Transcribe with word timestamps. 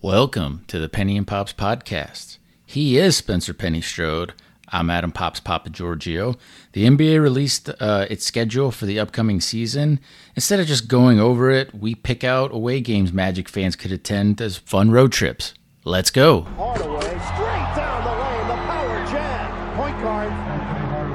Welcome 0.00 0.62
to 0.68 0.78
the 0.78 0.88
Penny 0.88 1.16
and 1.16 1.26
Pops 1.26 1.52
podcast. 1.52 2.38
He 2.64 2.98
is 2.98 3.16
Spencer 3.16 3.52
Penny 3.52 3.80
Strode. 3.80 4.32
I'm 4.68 4.90
Adam 4.90 5.10
Pops 5.10 5.40
Papa 5.40 5.70
Giorgio. 5.70 6.36
The 6.72 6.84
NBA 6.86 7.20
released 7.20 7.68
uh, 7.80 8.06
its 8.08 8.24
schedule 8.24 8.70
for 8.70 8.86
the 8.86 9.00
upcoming 9.00 9.40
season. 9.40 9.98
Instead 10.36 10.60
of 10.60 10.68
just 10.68 10.86
going 10.86 11.18
over 11.18 11.50
it, 11.50 11.74
we 11.74 11.96
pick 11.96 12.22
out 12.22 12.54
away 12.54 12.80
games 12.80 13.12
Magic 13.12 13.48
fans 13.48 13.74
could 13.74 13.90
attend 13.90 14.40
as 14.40 14.56
fun 14.56 14.92
road 14.92 15.10
trips. 15.10 15.52
Let's 15.82 16.12
go. 16.12 16.42
Hardaway 16.42 17.00
straight 17.00 17.68
down 17.74 18.04
the 18.04 18.22
lane, 18.22 18.46
the 18.46 18.54
power 18.54 19.04
jam. 19.10 19.76
Point 19.76 20.00
guard 20.00 20.32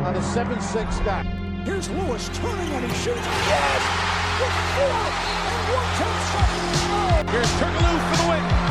on 0.05 0.13
the 0.13 0.19
7-6 0.19 1.05
guy. 1.05 1.23
Here's 1.63 1.89
Lewis 1.89 2.29
turning 2.33 2.67
and 2.73 2.91
he 2.91 2.93
shoots. 2.99 3.17
Yes! 3.47 3.81
With 4.41 4.51
four 4.75 4.91
and 4.91 5.71
one 5.71 5.87
tenth 5.95 6.21
seconds 6.33 6.81
to. 6.83 7.31
Here's 7.31 7.51
Turkoglu 7.61 8.09
for 8.09 8.23
the 8.23 8.29
win. 8.29 8.62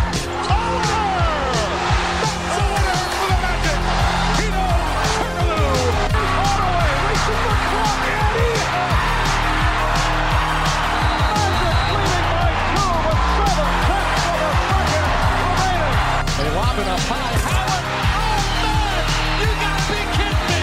Up 16.93 17.01
high. 17.09 17.37
Howard. 17.49 17.85
Oh 18.21 18.37
man! 18.61 19.01
You 19.41 19.49
gotta 19.65 19.87
be 19.89 20.03
kidding 20.13 20.45
me! 20.53 20.63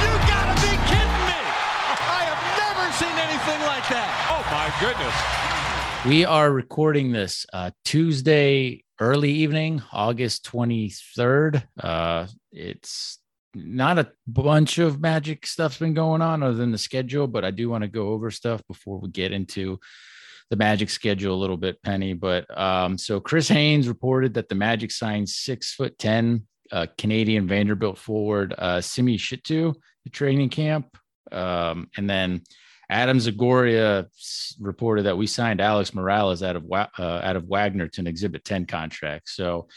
You 0.00 0.12
gotta 0.24 0.56
be 0.64 0.72
kidding 0.88 1.24
me! 1.28 1.40
I 2.00 2.22
have 2.32 2.42
never 2.56 2.86
seen 2.96 3.16
anything 3.20 3.60
like 3.68 3.84
that. 3.92 4.08
Oh 4.32 4.40
my 4.48 4.72
goodness. 4.80 5.16
We 6.08 6.24
are 6.24 6.50
recording 6.50 7.12
this 7.12 7.44
uh, 7.52 7.72
Tuesday 7.84 8.84
early 9.00 9.32
evening, 9.32 9.82
August 9.92 10.50
23rd. 10.50 11.62
Uh, 11.78 12.26
it's 12.52 13.18
not 13.54 13.98
a 13.98 14.10
bunch 14.26 14.78
of 14.78 14.98
magic 14.98 15.44
stuff's 15.44 15.76
been 15.76 15.92
going 15.92 16.22
on 16.22 16.42
other 16.42 16.56
than 16.56 16.72
the 16.72 16.78
schedule, 16.78 17.26
but 17.26 17.44
I 17.44 17.50
do 17.50 17.68
want 17.68 17.82
to 17.82 17.88
go 17.88 18.08
over 18.08 18.30
stuff 18.30 18.66
before 18.66 18.98
we 18.98 19.10
get 19.10 19.32
into 19.32 19.78
the 20.50 20.56
Magic 20.56 20.90
schedule 20.90 21.34
a 21.34 21.38
little 21.38 21.56
bit, 21.56 21.82
Penny. 21.82 22.12
But 22.12 22.46
um, 22.58 22.98
so 22.98 23.20
Chris 23.20 23.48
Haynes 23.48 23.88
reported 23.88 24.34
that 24.34 24.48
the 24.48 24.54
Magic 24.56 24.90
signed 24.90 25.28
six 25.28 25.72
foot 25.72 25.96
10 25.98 26.46
uh, 26.72 26.86
Canadian 26.98 27.46
Vanderbilt 27.46 27.98
forward 27.98 28.54
uh, 28.58 28.80
Simi 28.80 29.16
Shittu 29.16 29.74
to 29.74 30.10
training 30.10 30.50
camp. 30.50 30.96
Um, 31.32 31.88
and 31.96 32.10
then 32.10 32.42
Adam 32.90 33.18
Zagoria 33.18 34.06
reported 34.60 35.04
that 35.04 35.16
we 35.16 35.26
signed 35.28 35.60
Alex 35.60 35.94
Morales 35.94 36.42
out 36.42 36.56
of 36.56 36.64
uh, 36.72 36.86
out 36.98 37.36
of 37.36 37.44
Wagner 37.44 37.86
to 37.86 38.00
an 38.00 38.08
Exhibit 38.08 38.44
10 38.44 38.66
contract. 38.66 39.28
So 39.28 39.68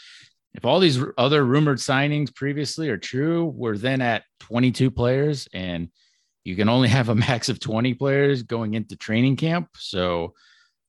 if 0.54 0.64
all 0.64 0.80
these 0.80 1.00
other 1.16 1.44
rumored 1.44 1.78
signings 1.78 2.34
previously 2.34 2.88
are 2.88 2.98
true, 2.98 3.44
we're 3.44 3.76
then 3.76 4.00
at 4.00 4.24
22 4.40 4.90
players 4.90 5.48
and 5.52 5.88
you 6.44 6.56
can 6.56 6.68
only 6.68 6.88
have 6.88 7.08
a 7.08 7.14
max 7.14 7.48
of 7.48 7.60
20 7.60 7.94
players 7.94 8.42
going 8.42 8.74
into 8.74 8.96
training 8.96 9.36
camp. 9.36 9.68
So 9.76 10.34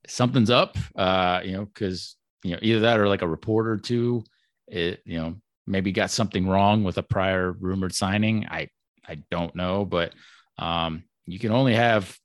something's 0.07 0.49
up, 0.49 0.77
uh, 0.95 1.41
you 1.43 1.53
know, 1.53 1.65
because, 1.65 2.15
you 2.43 2.51
know, 2.51 2.59
either 2.61 2.81
that 2.81 2.99
or 2.99 3.07
like 3.07 3.21
a 3.21 3.27
report 3.27 3.67
or 3.67 3.77
two, 3.77 4.23
it, 4.67 5.01
you 5.05 5.17
know, 5.17 5.35
maybe 5.67 5.91
got 5.91 6.11
something 6.11 6.47
wrong 6.47 6.83
with 6.83 6.97
a 6.97 7.03
prior 7.03 7.51
rumored 7.51 7.93
signing. 7.93 8.47
I, 8.49 8.69
I 9.07 9.15
don't 9.31 9.55
know, 9.55 9.85
but 9.85 10.13
um, 10.57 11.03
you 11.25 11.39
can 11.39 11.51
only 11.51 11.75
have 11.75 12.17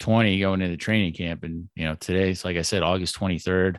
20 0.00 0.38
going 0.40 0.62
into 0.62 0.76
training 0.76 1.12
camp. 1.14 1.44
And, 1.44 1.68
you 1.74 1.84
know, 1.84 1.94
today's, 1.94 2.44
like 2.44 2.56
I 2.56 2.62
said, 2.62 2.82
August 2.82 3.18
23rd. 3.18 3.76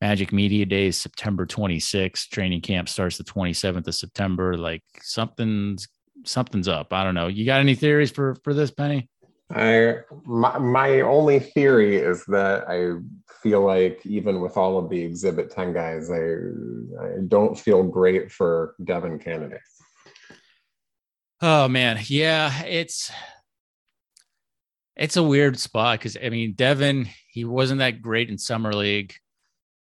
Magic 0.00 0.32
Media 0.32 0.64
Day 0.64 0.86
is 0.86 0.96
September 0.96 1.46
26th. 1.46 2.28
Training 2.30 2.62
camp 2.62 2.88
starts 2.88 3.18
the 3.18 3.24
27th 3.24 3.86
of 3.86 3.94
September. 3.94 4.56
Like 4.56 4.82
something's 5.02 5.88
something's 6.24 6.68
up. 6.68 6.92
I 6.92 7.04
don't 7.04 7.14
know. 7.14 7.28
You 7.28 7.44
got 7.44 7.60
any 7.60 7.74
theories 7.74 8.10
for 8.10 8.34
for 8.42 8.54
this, 8.54 8.70
Penny? 8.70 9.08
I 9.52 9.96
my, 10.24 10.58
my 10.58 11.00
only 11.00 11.40
theory 11.40 11.96
is 11.96 12.24
that 12.26 12.68
I 12.68 13.00
feel 13.42 13.64
like 13.64 14.04
even 14.04 14.40
with 14.40 14.56
all 14.56 14.78
of 14.78 14.90
the 14.90 15.00
Exhibit 15.00 15.50
10 15.50 15.72
guys, 15.72 16.10
I 16.10 16.22
I 17.02 17.20
don't 17.26 17.58
feel 17.58 17.82
great 17.82 18.30
for 18.30 18.74
Devin 18.84 19.18
Cannady. 19.18 19.58
Oh 21.42 21.68
man, 21.68 21.98
yeah, 22.06 22.62
it's 22.64 23.10
it's 24.96 25.16
a 25.16 25.22
weird 25.22 25.58
spot 25.58 25.98
because 25.98 26.16
I 26.22 26.28
mean 26.28 26.52
Devin, 26.52 27.08
he 27.30 27.44
wasn't 27.44 27.78
that 27.78 28.02
great 28.02 28.28
in 28.28 28.38
summer 28.38 28.72
league. 28.72 29.14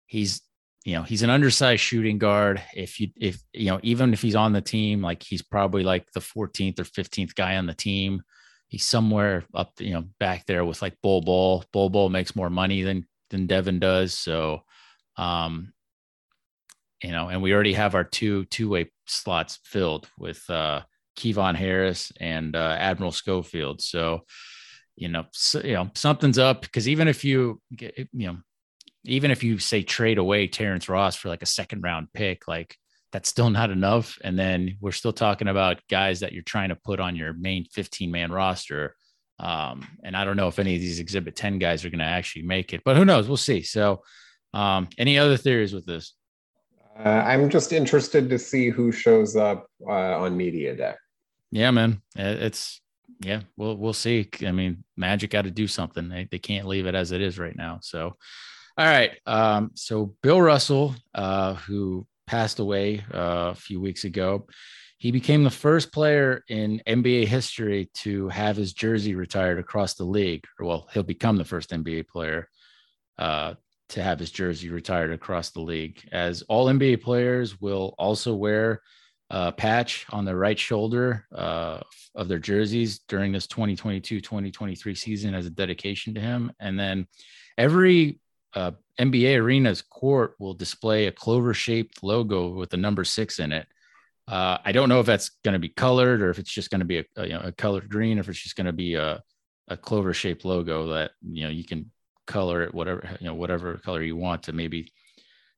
He's 0.06 0.42
you 0.84 0.94
know 0.94 1.04
he's 1.04 1.24
an 1.24 1.30
undersized 1.30 1.82
shooting 1.82 2.18
guard. 2.18 2.62
If 2.76 3.00
you 3.00 3.10
if 3.16 3.42
you 3.54 3.72
know 3.72 3.80
even 3.82 4.14
if 4.14 4.22
he's 4.22 4.36
on 4.36 4.52
the 4.52 4.62
team, 4.62 5.02
like 5.02 5.24
he's 5.24 5.42
probably 5.42 5.84
like 5.84 6.12
the 6.12 6.20
14th 6.20 6.80
or 6.80 6.84
15th 6.84 7.34
guy 7.34 7.56
on 7.56 7.66
the 7.66 7.74
team. 7.74 8.22
He's 8.68 8.86
somewhere 8.86 9.46
up 9.54 9.72
you 9.80 9.94
know 9.94 10.04
back 10.20 10.46
there 10.46 10.66
with 10.66 10.82
like 10.82 10.98
Bol 11.02 11.22
Bol. 11.22 11.64
Bol 11.72 11.90
Bol 11.90 12.10
makes 12.10 12.36
more 12.36 12.50
money 12.50 12.84
than 12.84 13.08
than 13.30 13.48
Devin 13.48 13.80
does. 13.80 14.14
So, 14.14 14.62
um, 15.18 15.74
you 17.02 17.12
know, 17.12 17.30
and 17.30 17.42
we 17.42 17.54
already 17.54 17.74
have 17.74 17.96
our 17.96 18.04
two 18.04 18.46
two 18.46 18.70
way 18.70 18.92
slots 19.06 19.60
filled 19.64 20.10
with 20.18 20.50
uh 20.50 20.82
Kevon 21.18 21.56
Harris 21.56 22.12
and 22.20 22.56
uh, 22.56 22.76
Admiral 22.80 23.12
Schofield. 23.12 23.82
So, 23.82 24.22
you 24.96 25.10
know, 25.10 25.26
so, 25.34 25.62
you 25.62 25.74
know, 25.74 25.90
something's 25.96 26.38
up 26.38 26.62
because 26.62 26.88
even 26.88 27.08
if 27.08 27.26
you 27.26 27.60
get, 27.76 27.98
you 27.98 28.28
know, 28.28 28.38
even 29.04 29.32
if 29.32 29.44
you 29.44 29.58
say 29.58 29.84
trade 29.84 30.18
away 30.18 30.48
Terrence 30.48 30.88
Ross 30.88 31.16
for 31.16 31.30
like 31.30 31.42
a 31.42 31.48
second 31.48 31.82
round 31.82 32.14
pick, 32.14 32.48
like 32.48 32.78
that's 33.18 33.30
still 33.30 33.50
not 33.50 33.72
enough. 33.72 34.20
And 34.24 34.38
then 34.38 34.78
we're 34.80 34.92
still 34.92 35.12
talking 35.12 35.48
about 35.48 35.80
guys 35.90 36.20
that 36.20 36.34
you're 36.34 36.44
trying 36.44 36.70
to 36.70 36.76
put 36.76 37.00
on 37.00 37.16
your 37.16 37.34
main 37.34 37.66
15 37.66 38.12
man 38.12 38.32
roster. 38.32 38.96
Um, 39.40 39.88
and 40.04 40.16
I 40.16 40.24
don't 40.24 40.38
know 40.38 40.50
if 40.50 40.60
any 40.60 40.76
of 40.76 40.82
these 40.82 41.00
exhibit 41.00 41.36
10 41.36 41.58
guys 41.58 41.84
are 41.84 41.90
going 41.90 41.98
to 41.98 42.06
actually 42.06 42.44
make 42.44 42.74
it, 42.74 42.84
but 42.86 42.96
who 42.96 43.06
knows? 43.06 43.28
We'll 43.28 43.36
see. 43.36 43.64
So, 43.64 44.04
um, 44.54 44.88
any 45.00 45.18
other 45.18 45.36
theories 45.36 45.74
with 45.74 45.88
this? 45.88 46.14
Uh, 46.96 47.10
I'm 47.10 47.50
just 47.50 47.74
interested 47.74 48.30
to 48.30 48.38
see 48.38 48.70
who 48.70 48.92
shows 48.92 49.36
up 49.36 49.66
uh, 49.88 50.20
on 50.20 50.38
media 50.38 50.76
day. 50.76 50.94
Yeah, 51.50 51.72
man. 51.72 52.04
It's 52.16 52.80
yeah, 53.22 53.42
we'll 53.56 53.78
we'll 53.78 53.94
see. 53.94 54.30
I 54.46 54.52
mean, 54.52 54.84
Magic 54.96 55.32
got 55.32 55.46
to 55.46 55.52
do 55.52 55.66
something. 55.66 56.08
They 56.08 56.28
they 56.30 56.40
can't 56.40 56.68
leave 56.68 56.86
it 56.86 56.94
as 56.94 57.12
it 57.12 57.22
is 57.22 57.40
right 57.40 57.56
now. 57.56 57.80
So, 57.82 58.16
all 58.78 58.86
right. 58.86 59.18
Um, 59.26 59.72
so 59.74 60.14
Bill 60.22 60.40
Russell, 60.40 60.94
uh, 61.16 61.56
who 61.56 62.06
passed 62.28 62.60
away 62.60 63.04
uh, 63.14 63.52
a 63.52 63.56
few 63.56 63.82
weeks 63.82 64.04
ago, 64.04 64.46
he 64.98 65.12
became 65.12 65.44
the 65.44 65.50
first 65.50 65.92
player 65.92 66.44
in 66.50 66.82
NBA 66.88 67.28
history 67.28 67.90
to 67.96 68.30
have 68.30 68.56
his 68.56 68.74
jersey 68.74 69.16
retired 69.16 69.60
across 69.60 69.94
the 69.94 70.04
league. 70.04 70.44
Well, 70.60 70.88
he'll 70.92 71.04
become 71.04 71.38
the 71.38 71.46
first 71.46 71.70
NBA 71.70 72.08
player 72.08 72.50
uh, 73.18 73.54
to 73.90 74.04
have 74.04 74.20
his 74.20 74.32
jersey 74.32 74.70
retired 74.70 75.12
across 75.12 75.52
the 75.52 75.62
league. 75.62 76.02
As 76.12 76.42
all 76.44 76.66
NBA 76.66 77.02
players 77.02 77.62
will 77.62 77.94
also 77.98 78.34
wear 78.34 78.82
a 79.30 79.52
patch 79.52 80.06
on 80.10 80.26
the 80.26 80.36
right 80.36 80.58
shoulder 80.58 81.26
uh, 81.36 81.80
of 82.16 82.28
their 82.28 82.40
jerseys 82.40 83.00
during 83.08 83.32
this 83.32 83.46
2022-2023 83.48 84.98
season 84.98 85.36
as 85.36 85.46
a 85.46 85.52
dedication 85.52 86.14
to 86.16 86.22
him. 86.22 86.52
And 86.60 86.80
then 86.80 87.08
every 87.58 88.20
uh, 88.54 88.72
NBA 89.00 89.40
arena's 89.40 89.82
court 89.82 90.36
will 90.40 90.54
display 90.54 91.08
a 91.08 91.12
clover-shaped 91.12 92.04
logo 92.04 92.50
with 92.50 92.70
the 92.70 92.78
number 92.78 93.04
six 93.04 93.40
in 93.40 93.52
it. 93.52 93.68
Uh, 94.28 94.58
I 94.64 94.72
don't 94.72 94.90
know 94.90 95.00
if 95.00 95.06
that's 95.06 95.32
going 95.44 95.54
to 95.54 95.60
be 95.60 95.70
colored 95.70 96.22
or 96.22 96.30
if 96.30 96.40
it's 96.40 96.52
just 96.52 96.70
going 96.70 96.80
to 96.80 96.86
be 96.86 97.00
a, 97.00 97.06
a, 97.16 97.24
you 97.26 97.34
know, 97.34 97.42
a 97.42 97.52
colored 97.52 97.90
green, 97.90 98.18
or 98.18 98.22
if 98.22 98.30
it's 98.30 98.42
just 98.42 98.56
going 98.56 98.66
to 98.66 98.74
be 98.74 98.96
a, 98.96 99.22
a 99.68 99.78
clover-shaped 99.78 100.46
logo 100.46 100.88
that 100.88 101.12
you 101.22 101.44
know 101.44 101.50
you 101.50 101.64
can 101.64 101.92
color 102.26 102.62
it 102.62 102.74
whatever 102.74 103.08
you 103.20 103.28
know 103.28 103.34
whatever 103.34 103.78
color 103.78 104.04
you 104.04 104.16
want 104.16 104.44
to 104.44 104.54
maybe 104.54 104.92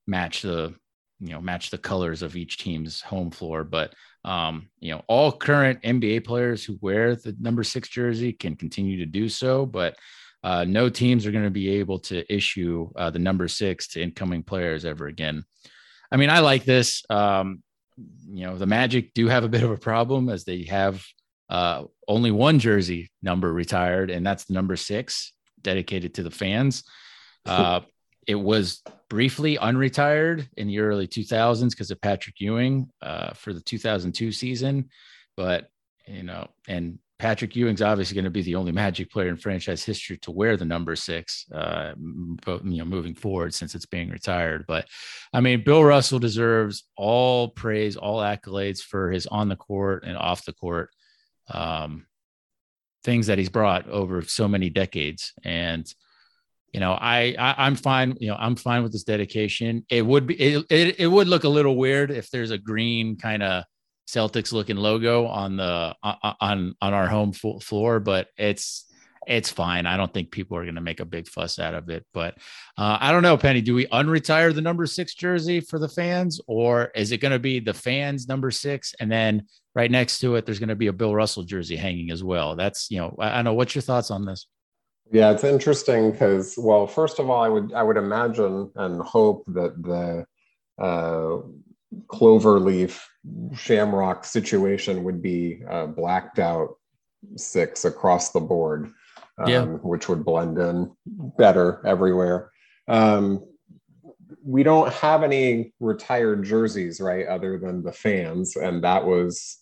match 0.08 0.44
the 0.44 0.74
you 1.20 1.34
know 1.34 1.42
match 1.42 1.72
the 1.72 1.78
colors 1.78 2.22
of 2.22 2.36
each 2.36 2.58
team's 2.58 3.02
home 3.02 3.32
floor 3.32 3.64
but 3.64 3.94
um 4.24 4.70
you 4.80 4.92
know 4.92 5.04
all 5.08 5.32
current 5.32 5.82
nba 5.82 6.24
players 6.24 6.64
who 6.64 6.78
wear 6.82 7.16
the 7.16 7.36
number 7.40 7.64
six 7.64 7.90
jersey 7.90 8.32
can 8.32 8.56
continue 8.56 8.98
to 8.98 9.06
do 9.06 9.28
so 9.28 9.66
but 9.66 9.96
uh, 10.44 10.66
no 10.68 10.90
teams 10.90 11.26
are 11.26 11.32
going 11.32 11.44
to 11.44 11.50
be 11.50 11.70
able 11.70 12.00
to 12.00 12.34
issue 12.34 12.90
uh, 12.96 13.10
the 13.10 13.20
number 13.20 13.48
six 13.48 13.88
to 13.90 14.02
incoming 14.02 14.44
players 14.44 14.86
ever 14.86 15.08
again. 15.08 15.44
I 16.12 16.18
mean 16.18 16.30
i 16.30 16.40
like 16.40 16.66
this 16.66 17.04
um 17.10 17.62
you 18.28 18.46
know 18.46 18.58
the 18.58 18.66
magic 18.66 19.14
do 19.14 19.28
have 19.28 19.44
a 19.44 19.50
bit 19.50 19.64
of 19.64 19.72
a 19.72 19.78
problem 19.78 20.30
as 20.30 20.44
they 20.44 20.64
have 20.64 21.06
uh 21.50 21.84
only 22.08 22.32
one 22.32 22.60
jersey 22.60 23.12
number 23.22 23.52
retired 23.52 24.10
and 24.10 24.26
that's 24.26 24.46
the 24.46 24.54
number 24.54 24.76
six 24.76 25.34
dedicated 25.62 26.16
to 26.16 26.24
the 26.24 26.32
fans. 26.32 26.84
Uh 27.46 27.82
it 28.28 28.36
was 28.36 28.84
briefly 29.10 29.58
unretired 29.58 30.48
in 30.56 30.68
the 30.68 30.78
early 30.78 31.08
2000s 31.08 31.72
because 31.72 31.90
of 31.90 32.00
Patrick 32.00 32.36
Ewing 32.38 32.88
uh, 33.02 33.34
for 33.34 33.54
the 33.54 33.62
2002 33.62 34.32
season, 34.32 34.90
but 35.36 35.68
you 36.06 36.22
know, 36.22 36.48
and 36.68 37.00
Patrick 37.20 37.54
Ewing's 37.54 37.82
obviously 37.82 38.16
going 38.16 38.24
to 38.24 38.32
be 38.32 38.42
the 38.42 38.56
only 38.56 38.72
Magic 38.72 39.12
player 39.12 39.28
in 39.28 39.36
franchise 39.36 39.84
history 39.84 40.18
to 40.20 40.32
wear 40.32 40.56
the 40.56 40.64
number 40.64 40.96
six, 40.96 41.46
uh, 41.54 41.92
you 41.98 42.64
know, 42.64 42.86
moving 42.86 43.14
forward 43.14 43.54
since 43.54 43.76
it's 43.76 43.86
being 43.86 44.10
retired. 44.10 44.64
But 44.68 44.88
I 45.34 45.42
mean, 45.42 45.64
Bill 45.64 45.84
Russell 45.84 46.20
deserves 46.20 46.86
all 46.96 47.50
praise, 47.50 47.98
all 47.98 48.20
accolades 48.20 48.82
for 48.82 49.12
his 49.12 49.28
on 49.28 49.50
the 49.50 49.58
court 49.58 50.06
and 50.06 50.18
off 50.18 50.46
the 50.46 50.54
court 50.54 50.92
um, 51.50 52.06
things 53.04 53.28
that 53.28 53.38
he's 53.38 53.50
brought 53.50 53.88
over 53.90 54.22
so 54.22 54.48
many 54.48 54.70
decades. 54.70 55.34
And 55.44 55.92
you 56.74 56.80
know, 56.80 56.94
I, 56.94 57.36
I 57.38 57.68
am 57.68 57.76
fine. 57.76 58.16
You 58.20 58.30
know, 58.30 58.36
I'm 58.40 58.56
fine 58.56 58.84
with 58.84 58.92
this 58.92 59.04
dedication. 59.04 59.86
It 59.90 60.06
would 60.06 60.28
be 60.28 60.36
it, 60.36 60.66
it, 60.70 61.00
it 61.00 61.08
would 61.08 61.28
look 61.28 61.44
a 61.44 61.50
little 61.50 61.76
weird 61.76 62.12
if 62.12 62.30
there's 62.30 62.52
a 62.52 62.58
green 62.58 63.18
kind 63.18 63.44
of 63.44 63.64
Celtics 64.10 64.52
looking 64.52 64.76
logo 64.76 65.28
on 65.28 65.56
the 65.58 65.96
on 66.02 66.76
on 66.82 66.94
our 66.94 67.08
home 67.08 67.32
floor, 67.32 68.00
but 68.00 68.28
it's 68.38 68.86
it's 69.28 69.52
fine. 69.52 69.86
I 69.86 69.98
don't 69.98 70.12
think 70.12 70.32
people 70.32 70.58
are 70.58 70.64
going 70.64 70.76
to 70.76 70.82
make 70.82 71.00
a 71.00 71.06
big 71.06 71.28
fuss 71.28 71.60
out 71.60 71.76
of 71.76 71.90
it. 71.90 72.04
But 72.12 72.36
uh, 72.78 72.98
I 73.00 73.12
don't 73.12 73.22
know, 73.22 73.38
Penny. 73.38 73.62
Do 73.62 73.76
we 73.76 73.86
unretire 73.88 74.54
the 74.54 74.62
number 74.62 74.88
six 74.88 75.14
jersey 75.14 75.60
for 75.60 75.78
the 75.78 75.88
fans, 75.88 76.42
or 76.48 76.86
is 76.96 77.12
it 77.12 77.20
going 77.20 77.34
to 77.34 77.40
be 77.40 77.60
the 77.60 77.74
fans 77.74 78.28
number 78.28 78.50
six, 78.50 78.96
and 79.00 79.12
then 79.12 79.46
right 79.76 79.92
next 79.92 80.20
to 80.22 80.36
it, 80.36 80.46
there's 80.46 80.60
going 80.60 80.70
to 80.70 80.76
be 80.76 80.88
a 80.88 80.94
Bill 80.94 81.14
Russell 81.14 81.44
jersey 81.44 81.76
hanging 81.76 82.10
as 82.10 82.24
well? 82.24 82.56
That's 82.56 82.90
you 82.90 82.98
know, 82.98 83.16
I, 83.20 83.40
I 83.40 83.42
know. 83.44 83.54
What's 83.54 83.76
your 83.76 83.84
thoughts 83.84 84.10
on 84.10 84.26
this? 84.26 84.48
Yeah, 85.12 85.32
it's 85.32 85.44
interesting 85.44 86.12
because, 86.12 86.56
well, 86.58 86.88
first 86.88 87.20
of 87.20 87.30
all, 87.30 87.44
I 87.44 87.50
would 87.50 87.74
I 87.74 87.84
would 87.84 87.98
imagine 87.98 88.72
and 88.76 89.02
hope 89.02 89.44
that 89.48 89.82
the 89.84 90.26
uh, 90.84 91.42
cloverleaf 92.08 93.00
shamrock 93.56 94.26
situation 94.26 95.04
would 95.04 95.22
be 95.22 95.64
uh, 95.70 95.88
blacked 95.88 96.40
out 96.40 96.76
six 97.36 97.86
across 97.86 98.32
the 98.32 98.40
board, 98.40 98.92
um, 99.38 99.50
yeah. 99.50 99.64
which 99.66 100.08
would 100.08 100.24
blend 100.24 100.58
in 100.58 100.92
better 101.06 101.82
everywhere. 101.86 102.52
Um, 102.88 103.46
we 104.44 104.64
don't 104.64 104.92
have 104.94 105.24
any 105.24 105.74
retired 105.80 106.44
jerseys, 106.44 107.02
right, 107.02 107.28
other 107.28 107.58
than 107.58 107.84
the 107.84 107.92
fans, 107.92 108.56
and 108.56 108.84
that 108.84 109.06
was 109.06 109.58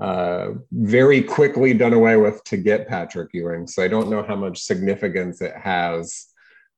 uh, 0.00 0.48
very 0.72 1.22
quickly 1.22 1.72
done 1.72 1.92
away 1.92 2.16
with 2.16 2.42
to 2.44 2.56
get 2.56 2.88
Patrick 2.88 3.30
Ewing. 3.32 3.66
So 3.66 3.82
I 3.82 3.88
don't 3.88 4.10
know 4.10 4.22
how 4.22 4.36
much 4.36 4.62
significance 4.62 5.40
it 5.40 5.56
has 5.56 6.26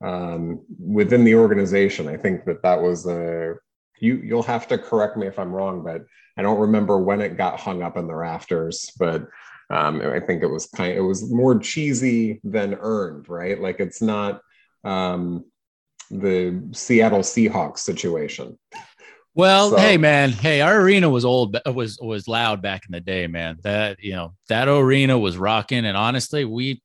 um, 0.05 0.65
within 0.79 1.25
the 1.25 1.35
organization. 1.35 2.07
I 2.07 2.17
think 2.17 2.45
that 2.45 2.63
that 2.63 2.81
was 2.81 3.07
a 3.07 3.55
you 4.01 4.17
you'll 4.17 4.43
have 4.43 4.69
to 4.69 4.79
correct 4.79 5.17
me 5.17 5.27
if 5.27 5.39
I'm 5.39 5.53
wrong, 5.53 5.83
but 5.83 6.05
I 6.37 6.43
don't 6.43 6.61
remember 6.61 6.99
when 6.99 7.21
it 7.21 7.37
got 7.37 7.61
hung 7.61 7.83
up 7.83 7.97
in 7.97 8.07
the 8.07 8.15
rafters, 8.15 8.93
but 8.99 9.27
um, 9.71 10.01
I 10.01 10.21
think 10.21 10.43
it 10.43 10.47
was 10.47 10.67
kind 10.67 10.97
it 10.97 11.01
was 11.01 11.31
more 11.31 11.59
cheesy 11.59 12.41
than 12.45 12.75
earned, 12.81 13.29
right? 13.29 13.61
Like 13.61 13.81
it's 13.81 14.01
not 14.01 14.41
um, 14.85 15.45
the 16.11 16.69
Seattle 16.73 17.21
Seahawks 17.21 17.79
situation. 17.79 18.59
Well, 19.35 19.71
so. 19.71 19.77
hey 19.77 19.99
man, 19.99 20.31
hey, 20.33 20.63
our 20.63 20.81
arena 20.81 21.09
was 21.09 21.25
old, 21.25 21.57
was 21.67 21.99
was 22.01 22.27
loud 22.27 22.63
back 22.63 22.87
in 22.87 22.93
the 22.93 23.01
day, 23.01 23.27
man. 23.27 23.59
That 23.63 23.99
you 24.01 24.13
know 24.13 24.35
that 24.49 24.69
arena 24.69 25.19
was 25.19 25.37
rocking, 25.37 25.85
and 25.85 25.97
honestly, 25.97 26.45
we 26.45 26.83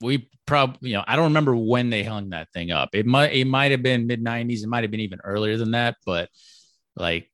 we 0.00 0.28
probably 0.46 0.90
you 0.90 0.96
know 0.96 1.04
I 1.06 1.16
don't 1.16 1.26
remember 1.26 1.54
when 1.56 1.90
they 1.90 2.02
hung 2.02 2.30
that 2.30 2.52
thing 2.52 2.70
up. 2.70 2.90
It 2.92 3.06
might 3.06 3.32
it 3.32 3.46
might 3.46 3.70
have 3.70 3.82
been 3.82 4.06
mid 4.06 4.22
'90s. 4.22 4.62
It 4.62 4.68
might 4.68 4.84
have 4.84 4.90
been 4.90 5.00
even 5.00 5.20
earlier 5.24 5.56
than 5.56 5.72
that, 5.72 5.96
but 6.06 6.28
like 6.96 7.30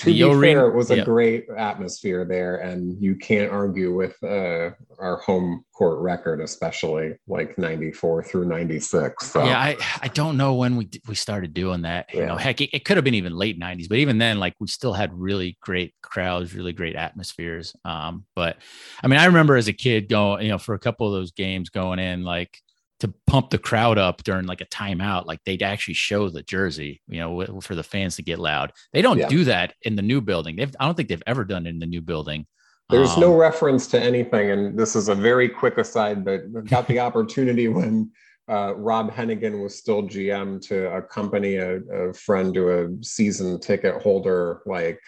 to 0.00 0.06
be 0.06 0.40
fair, 0.40 0.66
it 0.66 0.74
was 0.74 0.90
a 0.90 0.96
yeah. 0.96 1.04
great 1.04 1.46
atmosphere 1.54 2.24
there, 2.24 2.56
and 2.56 3.00
you 3.02 3.14
can't 3.14 3.52
argue 3.52 3.94
with 3.94 4.16
uh, 4.22 4.70
our 4.98 5.16
home 5.18 5.62
court 5.74 5.98
record, 5.98 6.40
especially 6.40 7.16
like 7.28 7.58
'94 7.58 8.24
through 8.24 8.46
'96. 8.46 9.26
So. 9.26 9.44
Yeah, 9.44 9.58
I, 9.58 9.76
I 10.00 10.08
don't 10.08 10.38
know 10.38 10.54
when 10.54 10.76
we 10.76 10.88
we 11.06 11.14
started 11.14 11.52
doing 11.52 11.82
that. 11.82 12.06
Yeah. 12.14 12.20
You 12.20 12.26
know, 12.28 12.36
heck, 12.36 12.62
it, 12.62 12.70
it 12.72 12.86
could 12.86 12.96
have 12.96 13.04
been 13.04 13.14
even 13.14 13.36
late 13.36 13.60
'90s, 13.60 13.90
but 13.90 13.98
even 13.98 14.16
then, 14.16 14.38
like 14.38 14.54
we 14.58 14.68
still 14.68 14.94
had 14.94 15.12
really 15.12 15.58
great 15.60 15.94
crowds, 16.02 16.54
really 16.54 16.72
great 16.72 16.96
atmospheres. 16.96 17.76
Um, 17.84 18.24
but 18.34 18.56
I 19.04 19.06
mean, 19.06 19.20
I 19.20 19.26
remember 19.26 19.56
as 19.56 19.68
a 19.68 19.74
kid 19.74 20.08
going, 20.08 20.44
you 20.44 20.48
know, 20.48 20.58
for 20.58 20.74
a 20.74 20.78
couple 20.78 21.06
of 21.06 21.12
those 21.12 21.32
games 21.32 21.68
going 21.68 21.98
in, 21.98 22.24
like 22.24 22.58
to 23.00 23.12
pump 23.26 23.50
the 23.50 23.58
crowd 23.58 23.98
up 23.98 24.22
during 24.22 24.46
like 24.46 24.60
a 24.60 24.66
timeout, 24.66 25.26
like 25.26 25.40
they'd 25.44 25.62
actually 25.62 25.94
show 25.94 26.28
the 26.28 26.42
jersey, 26.42 27.00
you 27.08 27.18
know, 27.18 27.60
for 27.60 27.74
the 27.74 27.82
fans 27.82 28.16
to 28.16 28.22
get 28.22 28.38
loud. 28.38 28.72
They 28.92 29.02
don't 29.02 29.18
yeah. 29.18 29.28
do 29.28 29.44
that 29.44 29.74
in 29.82 29.96
the 29.96 30.02
new 30.02 30.20
building. 30.20 30.56
They've, 30.56 30.74
I 30.78 30.84
don't 30.84 30.94
think 30.94 31.08
they've 31.08 31.22
ever 31.26 31.44
done 31.44 31.66
it 31.66 31.70
in 31.70 31.78
the 31.78 31.86
new 31.86 32.02
building. 32.02 32.46
There's 32.90 33.14
um, 33.14 33.20
no 33.20 33.34
reference 33.34 33.86
to 33.88 34.00
anything, 34.00 34.50
and 34.50 34.78
this 34.78 34.96
is 34.96 35.08
a 35.08 35.14
very 35.14 35.48
quick 35.48 35.78
aside, 35.78 36.24
but 36.24 36.40
got 36.66 36.86
the 36.86 37.00
opportunity 37.00 37.68
when 37.68 38.10
uh, 38.50 38.74
Rob 38.76 39.12
Hennigan 39.12 39.62
was 39.62 39.78
still 39.78 40.02
GM 40.02 40.60
to 40.68 40.92
accompany 40.94 41.56
a, 41.56 41.78
a 41.78 42.12
friend 42.12 42.52
to 42.54 42.70
a 42.70 43.04
season 43.04 43.60
ticket 43.60 44.02
holder 44.02 44.60
like 44.66 45.00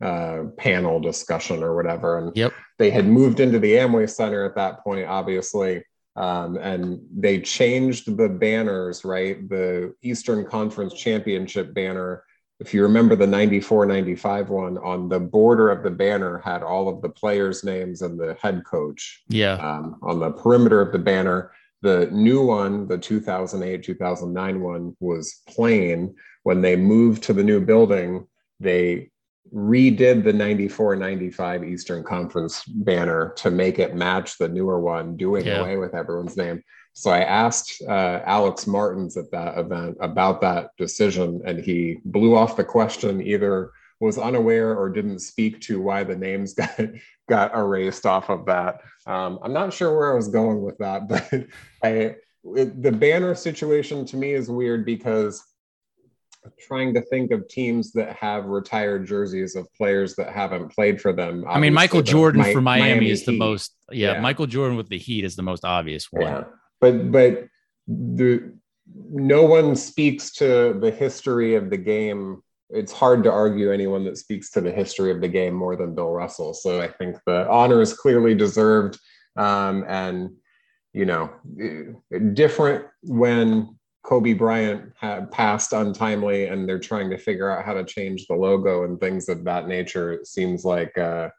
uh, 0.00 0.44
panel 0.56 0.98
discussion 0.98 1.62
or 1.62 1.76
whatever, 1.76 2.18
and 2.18 2.36
yep. 2.36 2.52
they 2.78 2.90
had 2.90 3.06
moved 3.06 3.38
into 3.38 3.60
the 3.60 3.74
Amway 3.74 4.10
Center 4.10 4.44
at 4.44 4.56
that 4.56 4.82
point, 4.82 5.06
obviously 5.06 5.82
um, 6.16 6.56
and 6.56 7.00
they 7.14 7.40
changed 7.40 8.16
the 8.16 8.28
banners, 8.28 9.04
right? 9.04 9.48
The 9.48 9.94
Eastern 10.02 10.46
Conference 10.46 10.94
Championship 10.94 11.74
banner, 11.74 12.24
if 12.58 12.72
you 12.72 12.82
remember 12.82 13.16
the 13.16 13.26
94 13.26 13.84
95 13.84 14.48
one, 14.48 14.78
on 14.78 15.08
the 15.08 15.20
border 15.20 15.70
of 15.70 15.82
the 15.82 15.90
banner 15.90 16.38
had 16.38 16.62
all 16.62 16.88
of 16.88 17.02
the 17.02 17.10
players' 17.10 17.62
names 17.64 18.00
and 18.00 18.18
the 18.18 18.36
head 18.40 18.62
coach. 18.64 19.22
Yeah. 19.28 19.54
Um, 19.54 19.96
on 20.02 20.18
the 20.18 20.30
perimeter 20.30 20.80
of 20.80 20.92
the 20.92 20.98
banner, 20.98 21.52
the 21.82 22.08
new 22.10 22.42
one, 22.42 22.88
the 22.88 22.96
2008 22.96 23.82
2009 23.84 24.60
one, 24.60 24.96
was 25.00 25.42
plain. 25.46 26.14
When 26.44 26.62
they 26.62 26.76
moved 26.76 27.24
to 27.24 27.34
the 27.34 27.44
new 27.44 27.60
building, 27.60 28.26
they 28.58 29.10
redid 29.54 30.24
the 30.24 30.32
94 30.32 30.96
95 30.96 31.64
Eastern 31.64 32.02
Conference 32.02 32.64
banner 32.64 33.32
to 33.36 33.50
make 33.50 33.78
it 33.78 33.94
match 33.94 34.38
the 34.38 34.48
newer 34.48 34.80
one, 34.80 35.16
doing 35.16 35.46
yeah. 35.46 35.58
away 35.58 35.76
with 35.76 35.94
everyone's 35.94 36.36
name. 36.36 36.62
So 36.92 37.10
I 37.10 37.20
asked 37.20 37.82
uh, 37.86 38.20
Alex 38.24 38.66
Martins 38.66 39.16
at 39.16 39.30
that 39.30 39.58
event 39.58 39.98
about 40.00 40.40
that 40.40 40.70
decision, 40.78 41.42
and 41.44 41.58
he 41.58 41.98
blew 42.06 42.34
off 42.34 42.56
the 42.56 42.64
question, 42.64 43.20
either 43.20 43.70
was 44.00 44.18
unaware 44.18 44.76
or 44.76 44.88
didn't 44.88 45.20
speak 45.20 45.60
to 45.62 45.80
why 45.80 46.04
the 46.04 46.16
names 46.16 46.54
got 46.54 46.80
got 47.28 47.54
erased 47.54 48.06
off 48.06 48.30
of 48.30 48.46
that. 48.46 48.80
Um, 49.06 49.38
I'm 49.42 49.52
not 49.52 49.72
sure 49.72 49.96
where 49.96 50.12
I 50.12 50.16
was 50.16 50.28
going 50.28 50.62
with 50.62 50.78
that, 50.78 51.08
but 51.08 51.46
I 51.82 52.16
it, 52.54 52.82
the 52.82 52.92
banner 52.92 53.34
situation 53.34 54.04
to 54.06 54.16
me 54.16 54.32
is 54.32 54.48
weird 54.48 54.86
because 54.86 55.42
trying 56.58 56.94
to 56.94 57.00
think 57.02 57.30
of 57.30 57.48
teams 57.48 57.92
that 57.92 58.16
have 58.16 58.46
retired 58.46 59.06
jerseys 59.06 59.56
of 59.56 59.66
players 59.74 60.14
that 60.16 60.32
haven't 60.32 60.68
played 60.68 61.00
for 61.00 61.12
them. 61.12 61.44
I 61.48 61.58
mean, 61.58 61.74
Michael 61.74 62.02
Jordan 62.02 62.42
for 62.52 62.60
Miami, 62.60 62.90
Miami 62.90 63.10
is 63.10 63.24
the 63.24 63.32
Heat. 63.32 63.38
most. 63.38 63.74
Yeah, 63.90 64.12
yeah, 64.12 64.20
Michael 64.20 64.46
Jordan 64.46 64.76
with 64.76 64.88
the 64.88 64.98
Heat 64.98 65.24
is 65.24 65.36
the 65.36 65.42
most 65.42 65.64
obvious 65.64 66.10
one. 66.10 66.22
Yeah, 66.22 66.44
but 66.80 67.12
but 67.12 67.44
the 67.86 68.52
no 69.10 69.42
one 69.42 69.76
speaks 69.76 70.32
to 70.34 70.76
the 70.80 70.90
history 70.90 71.54
of 71.54 71.70
the 71.70 71.76
game. 71.76 72.42
It's 72.70 72.92
hard 72.92 73.22
to 73.24 73.30
argue 73.30 73.72
anyone 73.72 74.04
that 74.04 74.18
speaks 74.18 74.50
to 74.52 74.60
the 74.60 74.72
history 74.72 75.10
of 75.10 75.20
the 75.20 75.28
game 75.28 75.54
more 75.54 75.76
than 75.76 75.94
Bill 75.94 76.10
Russell. 76.10 76.52
So 76.54 76.80
I 76.80 76.88
think 76.88 77.16
the 77.26 77.48
honor 77.48 77.80
is 77.80 77.92
clearly 77.92 78.34
deserved, 78.34 78.98
um, 79.36 79.84
and 79.88 80.30
you 80.92 81.04
know, 81.04 81.30
different 82.32 82.86
when 83.02 83.76
Kobe 84.06 84.34
Bryant 84.34 84.92
had 84.96 85.32
passed 85.32 85.72
untimely 85.72 86.46
and 86.46 86.68
they're 86.68 86.78
trying 86.78 87.10
to 87.10 87.18
figure 87.18 87.50
out 87.50 87.64
how 87.64 87.74
to 87.74 87.84
change 87.84 88.26
the 88.26 88.36
logo 88.36 88.84
and 88.84 89.00
things 89.00 89.28
of 89.28 89.42
that 89.44 89.66
nature. 89.66 90.12
It 90.12 90.28
seems 90.28 90.64
like 90.64 90.96
uh, 90.96 91.30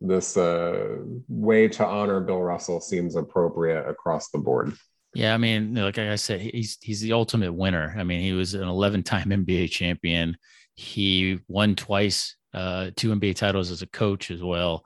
this 0.00 0.38
uh, 0.38 0.96
way 1.28 1.68
to 1.68 1.84
honor 1.84 2.20
Bill 2.20 2.40
Russell 2.40 2.80
seems 2.80 3.14
appropriate 3.14 3.86
across 3.86 4.30
the 4.30 4.38
board. 4.38 4.72
Yeah, 5.14 5.34
I 5.34 5.36
mean, 5.36 5.74
like 5.74 5.98
I 5.98 6.16
said, 6.16 6.40
he's 6.40 6.78
he's 6.80 7.00
the 7.00 7.12
ultimate 7.12 7.52
winner. 7.52 7.94
I 7.96 8.02
mean, 8.02 8.20
he 8.20 8.32
was 8.32 8.54
an 8.54 8.62
11-time 8.62 9.28
NBA 9.28 9.70
champion. 9.70 10.36
He 10.74 11.38
won 11.46 11.76
twice, 11.76 12.36
uh, 12.52 12.90
two 12.96 13.14
NBA 13.14 13.36
titles 13.36 13.70
as 13.70 13.82
a 13.82 13.86
coach 13.86 14.30
as 14.30 14.42
well. 14.42 14.84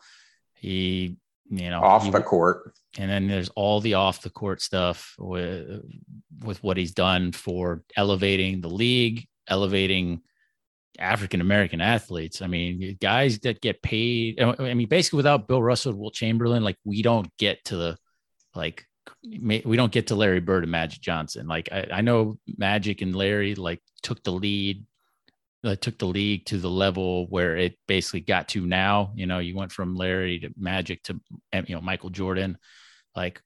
He, 0.54 1.16
you 1.49 1.71
know, 1.71 1.80
off 1.80 2.04
he, 2.04 2.11
the 2.11 2.21
court 2.21 2.75
and 2.99 3.09
then 3.09 3.28
there's 3.28 3.49
all 3.50 3.81
the 3.81 3.95
off 3.95 4.23
the 4.23 4.31
court 4.31 4.61
stuff 4.61 5.14
with 5.19 5.83
with 6.43 6.62
what 6.64 6.76
he's 6.76 6.93
done 6.93 7.31
for 7.33 7.83
elevating 7.97 8.61
the 8.61 8.69
league, 8.69 9.26
elevating 9.47 10.21
African 10.99 11.40
American 11.40 11.81
athletes. 11.81 12.43
I 12.43 12.49
mean, 12.49 12.99
guys 13.00 13.38
that 13.40 13.61
get 13.61 13.81
paid. 13.83 14.43
I 14.43 14.75
mean, 14.75 14.88
basically, 14.88 15.19
without 15.19 15.47
Bill 15.47 15.62
Russell, 15.62 15.95
Wilt 15.95 16.14
Chamberlain, 16.14 16.64
like 16.64 16.76
we 16.85 17.02
don't 17.02 17.31
get 17.38 17.64
to 17.67 17.76
the 17.76 17.99
like 18.55 18.85
we 19.23 19.76
don't 19.76 19.93
get 19.93 20.09
to 20.09 20.17
Larry 20.17 20.40
Bird 20.40 20.64
and 20.64 20.73
Magic 20.73 21.00
Johnson. 21.00 21.47
Like 21.47 21.69
I, 21.71 21.87
I 21.93 22.00
know 22.00 22.38
Magic 22.57 23.00
and 23.00 23.14
Larry 23.14 23.55
like 23.55 23.81
took 24.02 24.25
the 24.25 24.33
lead 24.33 24.85
uh, 25.64 25.76
took 25.76 25.99
the 25.99 26.07
league 26.07 26.47
to 26.47 26.59
the 26.59 26.71
level 26.71 27.26
where 27.28 27.57
it 27.57 27.76
basically 27.87 28.21
got 28.21 28.49
to 28.49 28.67
now. 28.67 29.12
You 29.14 29.26
know, 29.26 29.38
you 29.38 29.57
went 29.57 29.73
from 29.73 29.95
Larry 29.95 30.40
to 30.40 30.50
Magic 30.59 31.05
to 31.05 31.21
you 31.52 31.75
know 31.75 31.81
Michael 31.81 32.11
Jordan, 32.11 32.59
like 33.19 33.43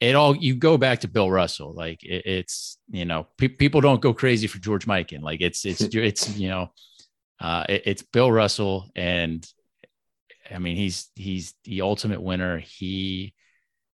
it 0.00 0.16
all. 0.16 0.34
You 0.36 0.56
go 0.56 0.76
back 0.76 1.00
to 1.00 1.08
Bill 1.08 1.30
Russell, 1.30 1.72
like 1.72 2.02
it, 2.02 2.26
it's 2.26 2.78
you 2.90 3.04
know 3.04 3.28
pe- 3.38 3.48
people 3.48 3.80
don't 3.80 4.00
go 4.00 4.12
crazy 4.12 4.48
for 4.48 4.58
George 4.58 4.86
Mikan, 4.86 5.22
like 5.22 5.40
it's 5.40 5.64
it's 5.64 5.80
it's 5.94 6.36
you 6.36 6.48
know 6.48 6.72
uh, 7.40 7.64
it, 7.68 7.82
it's 7.86 8.02
Bill 8.02 8.30
Russell, 8.32 8.90
and 8.96 9.46
I 10.50 10.58
mean 10.58 10.76
he's 10.76 11.08
he's 11.14 11.54
the 11.64 11.82
ultimate 11.82 12.20
winner. 12.20 12.58
He 12.58 13.34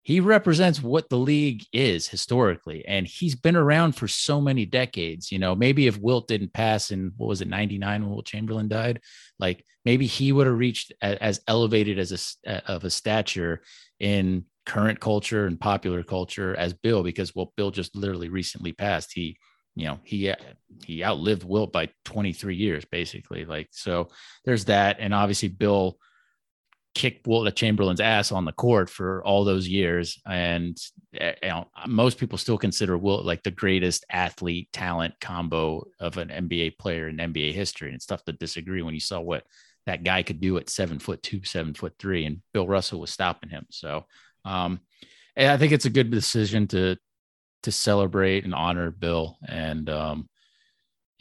he 0.04 0.18
represents 0.18 0.82
what 0.82 1.08
the 1.08 1.16
league 1.16 1.64
is 1.72 2.08
historically 2.08 2.84
and 2.86 3.06
he's 3.06 3.36
been 3.36 3.54
around 3.54 3.92
for 3.92 4.08
so 4.08 4.40
many 4.40 4.66
decades 4.66 5.30
you 5.30 5.38
know 5.38 5.54
maybe 5.54 5.86
if 5.86 5.96
wilt 5.98 6.26
didn't 6.26 6.52
pass 6.52 6.90
in 6.90 7.12
what 7.16 7.28
was 7.28 7.40
it 7.40 7.46
99 7.46 8.02
when 8.02 8.10
wilt 8.10 8.26
chamberlain 8.26 8.68
died 8.68 9.00
like 9.38 9.64
maybe 9.84 10.06
he 10.06 10.32
would 10.32 10.48
have 10.48 10.58
reached 10.58 10.92
as 11.00 11.40
elevated 11.46 12.00
as 12.00 12.36
a 12.44 12.70
of 12.70 12.82
a 12.82 12.90
stature 12.90 13.62
in 14.00 14.44
current 14.66 15.00
culture 15.00 15.46
and 15.46 15.60
popular 15.60 16.02
culture 16.02 16.54
as 16.56 16.72
bill 16.72 17.02
because 17.02 17.34
well 17.34 17.52
bill 17.56 17.70
just 17.70 17.96
literally 17.96 18.28
recently 18.28 18.72
passed 18.72 19.12
he 19.12 19.36
you 19.74 19.86
know 19.86 19.98
he 20.04 20.32
he 20.84 21.04
outlived 21.04 21.44
wilt 21.44 21.72
by 21.72 21.88
23 22.04 22.54
years 22.54 22.84
basically 22.84 23.44
like 23.44 23.68
so 23.72 24.08
there's 24.44 24.66
that 24.66 24.96
and 25.00 25.12
obviously 25.14 25.48
bill 25.48 25.98
kicked 26.94 27.26
Wilt 27.26 27.54
Chamberlain's 27.56 28.00
ass 28.00 28.32
on 28.32 28.44
the 28.44 28.52
court 28.52 28.90
for 28.90 29.24
all 29.24 29.44
those 29.44 29.66
years. 29.66 30.20
And 30.26 30.76
eh, 31.14 31.34
you 31.42 31.48
know, 31.48 31.68
most 31.86 32.18
people 32.18 32.38
still 32.38 32.58
consider 32.58 32.98
Wilt 32.98 33.24
like 33.24 33.42
the 33.42 33.50
greatest 33.50 34.04
athlete 34.10 34.68
talent 34.72 35.14
combo 35.20 35.86
of 36.00 36.18
an 36.18 36.28
NBA 36.28 36.78
player 36.78 37.08
in 37.08 37.16
NBA 37.16 37.52
history. 37.52 37.88
And 37.88 37.96
it's 37.96 38.06
tough 38.06 38.24
to 38.24 38.32
disagree 38.32 38.82
when 38.82 38.94
you 38.94 39.00
saw 39.00 39.20
what 39.20 39.44
that 39.86 40.04
guy 40.04 40.22
could 40.22 40.40
do 40.40 40.58
at 40.58 40.70
seven 40.70 40.98
foot 40.98 41.22
two, 41.22 41.42
seven 41.44 41.74
foot 41.74 41.94
three, 41.98 42.24
and 42.24 42.42
Bill 42.52 42.68
Russell 42.68 43.00
was 43.00 43.10
stopping 43.10 43.50
him. 43.50 43.66
So 43.70 44.06
um, 44.44 44.80
I 45.36 45.56
think 45.56 45.72
it's 45.72 45.86
a 45.86 45.90
good 45.90 46.10
decision 46.10 46.66
to 46.68 46.96
to 47.62 47.72
celebrate 47.72 48.44
and 48.44 48.54
honor 48.54 48.90
Bill. 48.90 49.38
And 49.48 49.88
um, 49.88 50.28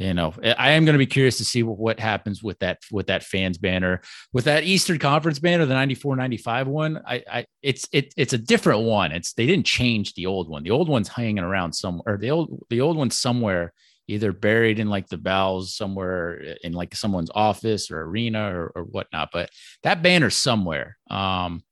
you 0.01 0.16
know 0.16 0.34
i 0.58 0.72
am 0.72 0.84
going 0.84 0.94
to 0.94 1.00
be 1.00 1.06
curious 1.06 1.38
to 1.38 1.46
see 1.46 1.62
what, 1.62 2.00
happens 2.00 2.42
with 2.42 2.58
that 2.60 2.80
with 2.92 3.08
that 3.08 3.24
fans 3.24 3.58
banner 3.58 4.01
with 4.34 4.46
that 4.46 4.63
eastern 4.63 4.98
conference 4.98 5.38
banner 5.38 5.66
the 5.66 5.74
94 5.74 6.16
95 6.16 6.68
one. 6.68 7.01
I 7.06 7.24
i 7.32 7.46
it's 7.62 7.88
it, 7.92 8.13
it's 8.18 8.34
a 8.34 8.38
different 8.38 8.82
one. 8.82 9.12
It's 9.12 9.34
they 9.34 9.46
didn't 9.46 9.66
change 9.66 10.13
the 10.13 10.25
old 10.25 10.50
one. 10.50 10.63
The 10.63 10.72
old 10.72 10.90
one's 10.90 11.08
hanging 11.08 11.44
around 11.44 11.74
somewhere 11.74 12.18
the 12.18 12.32
old 12.32 12.63
the 12.70 12.82
old 12.82 12.98
one's 12.98 13.18
somewhere 13.18 13.74
either 14.08 14.34
buried 14.34 14.80
in 14.80 14.90
like 14.90 15.08
the 15.08 15.18
bowels 15.18 15.75
somewhere 15.75 16.56
in 16.63 16.74
like 16.74 16.96
someone's 16.96 17.32
office 17.36 17.92
or 17.92 18.01
arena 18.01 18.51
or, 18.54 18.72
or 18.75 18.84
whatnot 18.84 19.30
but 19.32 19.50
that 19.84 20.01
banner's 20.01 20.36
somewhere. 20.36 20.98
Um 21.10 21.63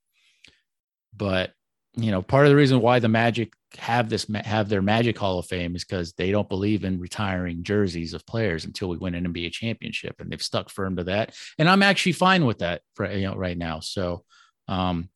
but 1.19 1.51
you 1.95 2.09
know 2.09 2.23
part 2.23 2.45
of 2.45 2.49
the 2.49 2.55
reason 2.55 2.81
why 2.81 2.97
the 2.97 3.07
magic 3.07 3.53
have 3.77 4.09
this 4.09 4.25
have 4.45 4.67
their 4.67 4.81
Magic 4.81 5.17
Hall 5.17 5.37
of 5.37 5.45
Fame 5.45 5.75
is 5.75 5.85
because 5.85 6.13
they 6.13 6.31
don't 6.31 6.49
believe 6.49 6.83
in 6.83 6.99
retiring 6.99 7.63
jerseys 7.63 8.13
of 8.13 8.25
players 8.25 8.65
until 8.65 8.89
we 8.89 8.97
win 8.97 9.15
an 9.15 9.31
NBA 9.31 9.51
championship, 9.51 10.19
and 10.19 10.31
they've 10.31 10.41
stuck 10.41 10.69
firm 10.69 10.95
to 10.95 11.03
that. 11.05 11.35
And 11.57 11.69
I'm 11.69 11.83
actually 11.83 12.13
fine 12.13 12.45
with 12.45 12.59
that 12.59 12.81
for 12.95 13.09
you 13.11 13.27
know 13.27 13.35
right 13.35 13.57
now. 13.57 13.79
So 13.79 14.23
um, 14.67 15.09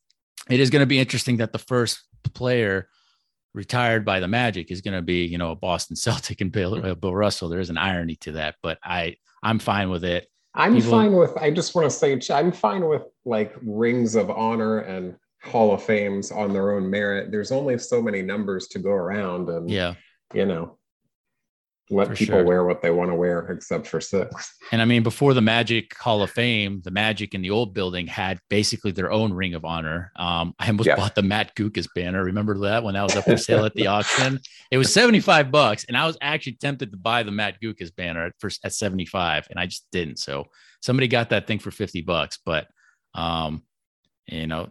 it 0.49 0.59
is 0.59 0.69
going 0.69 0.81
to 0.81 0.87
be 0.87 0.99
interesting 0.99 1.37
that 1.37 1.51
the 1.51 1.59
first 1.59 2.03
player 2.33 2.89
retired 3.53 4.05
by 4.05 4.19
the 4.19 4.27
Magic 4.27 4.71
is 4.71 4.81
going 4.81 4.95
to 4.95 5.01
be 5.01 5.25
you 5.25 5.37
know 5.37 5.51
a 5.51 5.55
Boston 5.55 5.95
Celtic 5.95 6.41
and 6.41 6.51
Bill, 6.51 6.85
uh, 6.85 6.95
Bill 6.95 7.15
Russell. 7.15 7.49
There 7.49 7.59
is 7.59 7.71
an 7.71 7.77
irony 7.77 8.15
to 8.17 8.33
that, 8.33 8.55
but 8.61 8.77
I 8.83 9.15
I'm 9.41 9.59
fine 9.59 9.89
with 9.89 10.03
it. 10.03 10.27
I'm 10.53 10.75
People, 10.75 10.91
fine 10.91 11.13
with. 11.13 11.35
I 11.37 11.49
just 11.49 11.73
want 11.73 11.89
to 11.89 11.95
say 11.95 12.19
I'm 12.31 12.51
fine 12.51 12.85
with 12.87 13.03
like 13.25 13.55
rings 13.63 14.13
of 14.13 14.29
honor 14.29 14.79
and 14.79 15.15
Hall 15.43 15.73
of 15.73 15.83
Fames 15.83 16.31
on 16.31 16.53
their 16.53 16.73
own 16.73 16.89
merit. 16.89 17.31
There's 17.31 17.51
only 17.51 17.77
so 17.77 18.01
many 18.01 18.21
numbers 18.21 18.67
to 18.69 18.79
go 18.79 18.91
around, 18.91 19.49
and 19.49 19.69
yeah, 19.69 19.95
you 20.33 20.45
know, 20.45 20.77
let 21.89 22.07
for 22.07 22.15
people 22.15 22.37
sure. 22.37 22.45
wear 22.45 22.63
what 22.63 22.81
they 22.81 22.91
want 22.91 23.11
to 23.11 23.15
wear, 23.15 23.39
except 23.51 23.87
for 23.87 23.99
six. 23.99 24.55
And 24.71 24.81
I 24.81 24.85
mean, 24.85 25.03
before 25.03 25.33
the 25.33 25.41
Magic 25.41 25.95
Hall 25.97 26.23
of 26.23 26.31
Fame, 26.31 26.81
the 26.83 26.91
Magic 26.91 27.33
in 27.33 27.41
the 27.41 27.49
old 27.49 27.73
building 27.73 28.07
had 28.07 28.39
basically 28.49 28.91
their 28.91 29.11
own 29.11 29.33
Ring 29.33 29.53
of 29.53 29.65
Honor. 29.65 30.11
Um, 30.15 30.53
I 30.59 30.67
almost 30.67 30.87
yeah. 30.87 30.95
bought 30.95 31.15
the 31.15 31.23
Matt 31.23 31.55
Guokas 31.55 31.87
banner. 31.93 32.23
Remember 32.23 32.57
that 32.59 32.83
when 32.83 32.93
that 32.93 33.03
was 33.03 33.15
up 33.15 33.25
for 33.25 33.37
sale 33.37 33.65
at 33.65 33.73
the 33.73 33.87
auction? 33.87 34.39
It 34.71 34.77
was 34.77 34.93
75 34.93 35.51
bucks, 35.51 35.83
and 35.85 35.97
I 35.97 36.07
was 36.07 36.17
actually 36.21 36.53
tempted 36.53 36.91
to 36.91 36.97
buy 36.97 37.23
the 37.23 37.31
Matt 37.31 37.61
Guokas 37.61 37.93
banner 37.93 38.25
at 38.25 38.33
first 38.39 38.63
at 38.63 38.73
75, 38.73 39.47
and 39.49 39.59
I 39.59 39.65
just 39.65 39.85
didn't. 39.91 40.19
So 40.19 40.45
somebody 40.81 41.07
got 41.07 41.29
that 41.31 41.47
thing 41.47 41.59
for 41.59 41.71
50 41.71 42.01
bucks, 42.01 42.39
but 42.45 42.67
um 43.13 43.61
you 44.27 44.47
know 44.47 44.69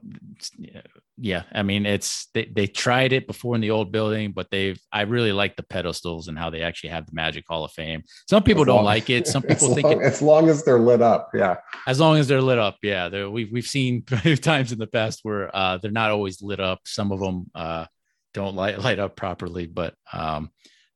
yeah 1.19 1.43
i 1.53 1.63
mean 1.63 1.85
it's 1.85 2.29
they, 2.33 2.51
they 2.55 2.67
tried 2.67 3.13
it 3.13 3.27
before 3.27 3.55
in 3.55 3.61
the 3.61 3.71
old 3.71 3.93
building 3.93 4.33
but 4.33 4.49
they've 4.51 4.81
i 4.93 5.03
really 5.03 5.31
like 5.31 5.57
the 5.57 5.63
pedestals 5.63 6.29
and 6.29 6.39
how 6.39 6.49
they 6.51 6.63
actually 6.63 6.91
have 6.91 7.07
the 7.07 7.15
magic 7.15 7.45
hall 7.49 7.65
of 7.65 7.73
fame. 7.73 8.03
Some 8.29 8.43
people 8.43 8.63
as 8.63 8.67
don't 8.67 8.77
long, 8.77 8.85
like 8.85 9.11
it. 9.11 9.27
Some 9.27 9.43
people 9.51 9.75
think 9.75 9.87
it, 9.87 9.99
as 10.01 10.23
long 10.23 10.49
as 10.49 10.65
they're 10.65 10.81
lit 10.81 11.03
up 11.03 11.31
yeah. 11.35 11.57
As 11.87 12.01
long 12.01 12.17
as 12.17 12.29
they're 12.29 12.41
lit 12.41 12.59
up 12.59 12.79
yeah. 12.83 13.09
They're, 13.09 13.31
we've, 13.31 13.51
we've 13.53 13.67
seen 13.67 14.03
times 14.41 14.73
in 14.73 14.79
the 14.79 14.87
past 14.87 15.21
where 15.23 15.55
uh, 15.55 15.79
they're 15.79 15.91
not 15.91 16.11
always 16.11 16.43
lit 16.43 16.61
up. 16.61 16.81
Some 16.85 17.13
of 17.13 17.21
them 17.21 17.51
uh, 17.55 17.87
don't 18.35 18.57
light, 18.57 18.79
light 18.79 18.99
up 18.99 19.17
properly 19.17 19.67
but 19.67 19.95
um, 20.13 20.51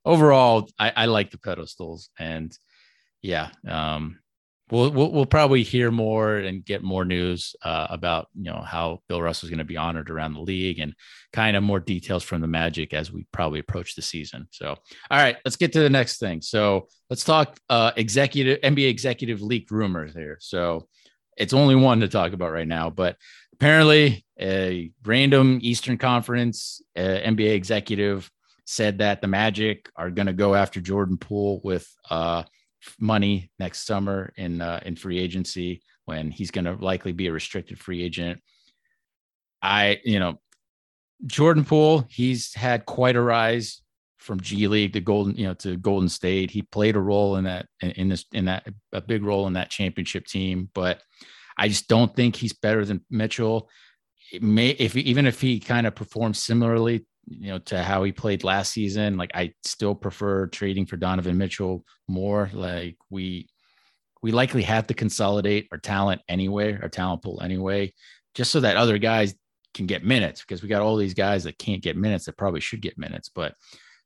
overall 0.05 0.69
I, 0.79 0.93
I 0.97 1.07
like 1.07 1.31
the 1.31 1.39
pedestals 1.39 2.11
and 2.19 2.57
yeah 3.23 3.51
um, 3.69 4.19
we'll, 4.71 4.91
we'll, 4.91 5.13
we'll 5.13 5.27
probably 5.27 5.63
hear 5.63 5.91
more 5.91 6.37
and 6.37 6.65
get 6.65 6.83
more 6.83 7.05
news 7.05 7.55
uh, 7.63 7.87
about 7.91 8.29
you 8.35 8.51
know 8.51 8.61
how 8.61 9.03
Bill 9.09 9.23
Russell 9.23 9.47
is 9.47 9.51
going 9.51 9.59
to 9.59 9.65
be 9.65 9.77
honored 9.77 10.11
around 10.11 10.35
the 10.35 10.41
league 10.41 10.79
and 10.79 10.95
kind 11.33 11.57
of 11.57 11.63
more 11.63 11.81
details 11.81 12.23
from 12.23 12.41
the 12.41 12.47
Magic 12.47 12.93
as 12.95 13.13
we 13.13 13.27
probably 13.33 13.61
approach 13.61 13.95
the 13.95 14.03
season. 14.03 14.49
So, 14.51 14.69
all 14.69 15.19
right, 15.19 15.37
let's 15.45 15.57
get 15.57 15.73
to 15.75 15.81
the 15.81 15.91
next 15.91 16.19
thing. 16.19 16.43
So 16.43 16.89
let's 17.11 17.25
talk 17.25 17.59
uh, 17.69 17.93
executive 17.97 18.61
NBA 18.61 18.89
executive 18.89 19.43
leaked 19.43 19.71
rumors 19.71 20.15
here. 20.15 20.39
So 20.41 20.89
it's 21.37 21.53
only 21.53 21.75
one 21.75 22.01
to 22.01 22.09
talk 22.09 22.33
about 22.33 22.53
right 22.53 22.69
now, 22.69 22.91
but 22.91 23.17
apparently 23.53 24.25
a 24.41 24.91
random 25.05 25.59
Eastern 25.63 25.99
Conference 25.99 26.83
uh, 26.97 27.01
NBA 27.01 27.55
executive 27.55 28.31
said 28.67 28.99
that 28.99 29.21
the 29.21 29.29
Magic 29.29 29.89
are 29.97 30.11
going 30.11 30.27
to 30.27 30.33
go 30.33 30.55
after 30.55 30.81
Jordan 30.81 31.17
Poole 31.17 31.61
with 31.63 31.89
uh, 32.11 32.43
money 33.01 33.51
next 33.59 33.87
summer 33.87 34.33
in 34.37 34.61
uh, 34.61 34.81
in 34.85 34.97
free 34.97 35.19
agency 35.19 35.83
when 36.05 36.31
he's 36.31 36.51
going 36.51 36.65
to 36.65 36.75
likely 36.75 37.13
be 37.13 37.27
a 37.27 37.33
restricted 37.33 37.79
free 37.79 38.03
agent. 38.03 38.41
I, 39.61 40.01
you 40.05 40.21
know, 40.21 40.39
Jordan 41.27 41.65
Poole, 41.65 42.07
he's 42.09 42.55
had 42.55 42.87
quite 42.87 43.17
a 43.17 43.21
rise 43.21 43.83
from 44.19 44.41
G 44.41 44.69
League 44.69 44.93
to 44.95 45.01
Golden, 45.01 45.37
you 45.37 45.47
know, 45.47 45.55
to 45.55 45.77
Golden 45.77 46.09
State. 46.09 46.51
He 46.51 46.63
played 46.63 46.97
a 46.97 47.01
role 47.01 47.37
in 47.37 47.45
that 47.45 47.67
in 47.81 48.09
this 48.09 48.25
in 48.33 48.47
that 48.47 48.67
a 48.93 49.01
big 49.01 49.23
role 49.23 49.47
in 49.47 49.55
that 49.55 49.71
championship 49.71 50.27
team, 50.27 50.69
but 50.75 51.01
I 51.57 51.69
just 51.69 51.89
don't 51.89 52.15
think 52.15 52.37
he's 52.37 52.53
better 52.53 52.85
than 52.85 53.05
Mitchell. 53.11 53.71
It 54.33 54.43
may 54.43 54.71
if 54.71 54.97
even 54.97 55.27
if 55.27 55.41
he 55.41 55.61
kind 55.61 55.87
of 55.87 55.95
performs 55.95 56.43
similarly 56.43 57.07
you 57.27 57.49
know, 57.49 57.59
to 57.59 57.83
how 57.83 58.03
he 58.05 58.13
played 58.13 58.45
last 58.45 58.73
season. 58.73 59.17
Like 59.17 59.31
I 59.35 59.53
still 59.65 59.95
prefer 59.95 60.47
trading 60.47 60.87
for 60.87 60.97
Donovan 60.97 61.37
Mitchell 61.37 61.85
more. 62.09 62.51
Like 62.53 62.97
we 63.11 63.49
we 64.23 64.33
likely 64.33 64.63
have 64.63 64.87
to 64.89 64.95
consolidate 64.95 65.69
our 65.73 65.79
talent 65.79 66.23
anyway, 66.29 66.79
our 66.81 66.89
talent 66.89 67.23
pool 67.23 67.41
anyway, 67.43 67.93
just 68.35 68.51
so 68.51 68.61
that 68.61 68.77
other 68.77 68.99
guys 68.99 69.35
can 69.75 69.87
get 69.87 70.05
minutes 70.05 70.41
because 70.41 70.63
we 70.63 70.69
got 70.69 70.83
all 70.83 70.97
these 70.97 71.15
guys 71.15 71.45
that 71.45 71.59
can't 71.59 71.83
get 71.83 71.97
minutes 71.97 72.25
that 72.25 72.37
probably 72.37 72.61
should 72.61 72.81
get 72.81 72.99
minutes. 72.99 73.29
But 73.29 73.55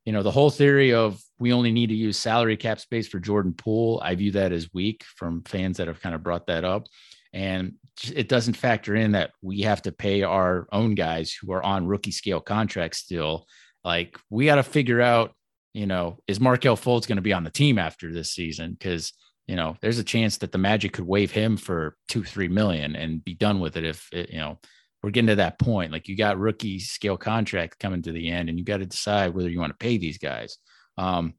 you 0.05 0.13
know, 0.13 0.23
the 0.23 0.31
whole 0.31 0.51
theory 0.51 0.93
of 0.95 1.23
we 1.39 1.53
only 1.53 1.73
need 1.73 1.89
to 1.89 1.95
use 1.95 2.19
salary 2.19 2.57
cap 2.57 2.81
space 2.81 3.07
for 3.07 3.21
Jordan 3.21 3.55
Poole, 3.55 4.01
I 4.03 4.15
view 4.15 4.33
that 4.33 4.53
as 4.53 4.73
weak 4.73 5.05
from 5.17 5.43
fans 5.45 5.77
that 5.77 5.89
have 5.89 6.01
kind 6.01 6.15
of 6.15 6.23
brought 6.23 6.47
that 6.47 6.65
up. 6.65 6.87
And 7.33 7.75
it 8.05 8.29
doesn't 8.29 8.55
factor 8.55 8.95
in 8.95 9.13
that 9.13 9.33
we 9.43 9.63
have 9.63 9.83
to 9.83 9.93
pay 9.93 10.23
our 10.23 10.67
own 10.73 10.95
guys 10.95 11.33
who 11.33 11.53
are 11.53 11.63
on 11.63 11.87
rookie 11.87 12.11
scale 12.11 12.41
contracts 12.41 12.99
still. 12.99 13.47
Like 13.85 14.19
we 14.31 14.47
got 14.47 14.57
to 14.57 14.63
figure 14.63 15.01
out, 15.01 15.35
you 15.75 15.87
know, 15.87 16.19
is 16.27 16.41
Markelle 16.41 16.77
Fultz 16.77 17.07
going 17.07 17.17
to 17.17 17.23
be 17.23 17.33
on 17.33 17.45
the 17.45 17.51
team 17.51 17.79
after 17.79 18.13
this 18.13 18.33
season? 18.33 18.73
Because 18.73 19.13
you 19.47 19.57
know, 19.57 19.77
there's 19.81 19.99
a 19.99 20.05
chance 20.05 20.39
that 20.39 20.53
the 20.53 20.59
Magic 20.59 20.93
could 20.93 21.07
waive 21.07 21.33
him 21.33 21.57
for 21.57 21.97
two, 22.09 22.23
three 22.23 22.47
million 22.47 22.95
and 22.95 23.25
be 23.25 23.35
done 23.35 23.59
with 23.59 23.77
it 23.77 23.85
if 23.85 24.09
it, 24.13 24.31
you 24.31 24.39
know 24.39 24.59
we're 25.03 25.11
getting 25.11 25.29
to 25.29 25.37
that 25.37 25.59
point. 25.59 25.93
Like 25.93 26.09
you 26.09 26.17
got 26.17 26.39
rookie 26.39 26.79
scale 26.79 27.17
contract 27.17 27.79
coming 27.79 28.03
to 28.03 28.13
the 28.13 28.31
end, 28.31 28.49
and 28.49 28.59
you 28.59 28.65
got 28.65 28.79
to 28.79 28.87
decide 28.87 29.35
whether 29.35 29.49
you 29.49 29.59
want 29.59 29.73
to 29.73 29.85
pay 29.85 29.99
these 29.99 30.19
guys. 30.19 30.59
Um, 30.99 31.35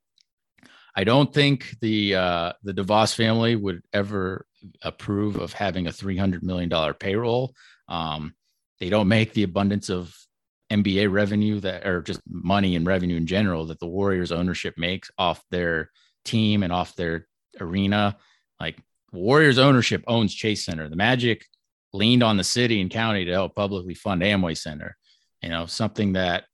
I 0.96 1.04
don't 1.04 1.34
think 1.34 1.76
the 1.80 2.16
uh, 2.16 2.54
the 2.64 2.74
DeVos 2.74 3.16
family 3.16 3.56
would 3.56 3.82
ever 3.94 4.46
approve 4.82 5.36
of 5.38 5.54
having 5.54 5.88
a 5.88 5.92
three 5.92 6.18
hundred 6.18 6.44
million 6.44 6.70
dollar 6.70 6.94
payroll. 6.94 7.54
Um, 7.88 8.34
they 8.80 8.90
don't 8.90 9.08
make 9.08 9.34
the 9.34 9.44
abundance 9.44 9.90
of 9.90 10.16
NBA 10.72 11.12
revenue 11.12 11.60
that, 11.60 11.86
or 11.86 12.02
just 12.02 12.22
money 12.28 12.76
and 12.76 12.86
revenue 12.86 13.18
in 13.18 13.28
general, 13.28 13.68
that 13.68 13.80
the 13.80 13.88
Warriors 13.88 14.32
ownership 14.32 14.76
makes 14.78 15.12
off 15.18 15.44
their 15.52 15.92
team 16.26 16.64
and 16.64 16.72
off 16.72 16.96
their 16.96 17.28
arena. 17.60 18.18
Like 18.60 18.80
Warriors 19.12 19.60
ownership 19.60 20.04
owns 20.08 20.34
Chase 20.34 20.66
Center. 20.66 20.88
The 20.88 20.96
Magic 20.96 21.46
leaned 21.94 22.24
on 22.24 22.38
the 22.38 22.44
city 22.44 22.80
and 22.80 22.90
county 22.90 23.26
to 23.26 23.32
help 23.32 23.56
publicly 23.56 23.94
fund 23.94 24.22
Amway 24.22 24.58
Center. 24.58 24.96
You 25.42 25.50
know, 25.50 25.66
something 25.66 26.14
that 26.14 26.46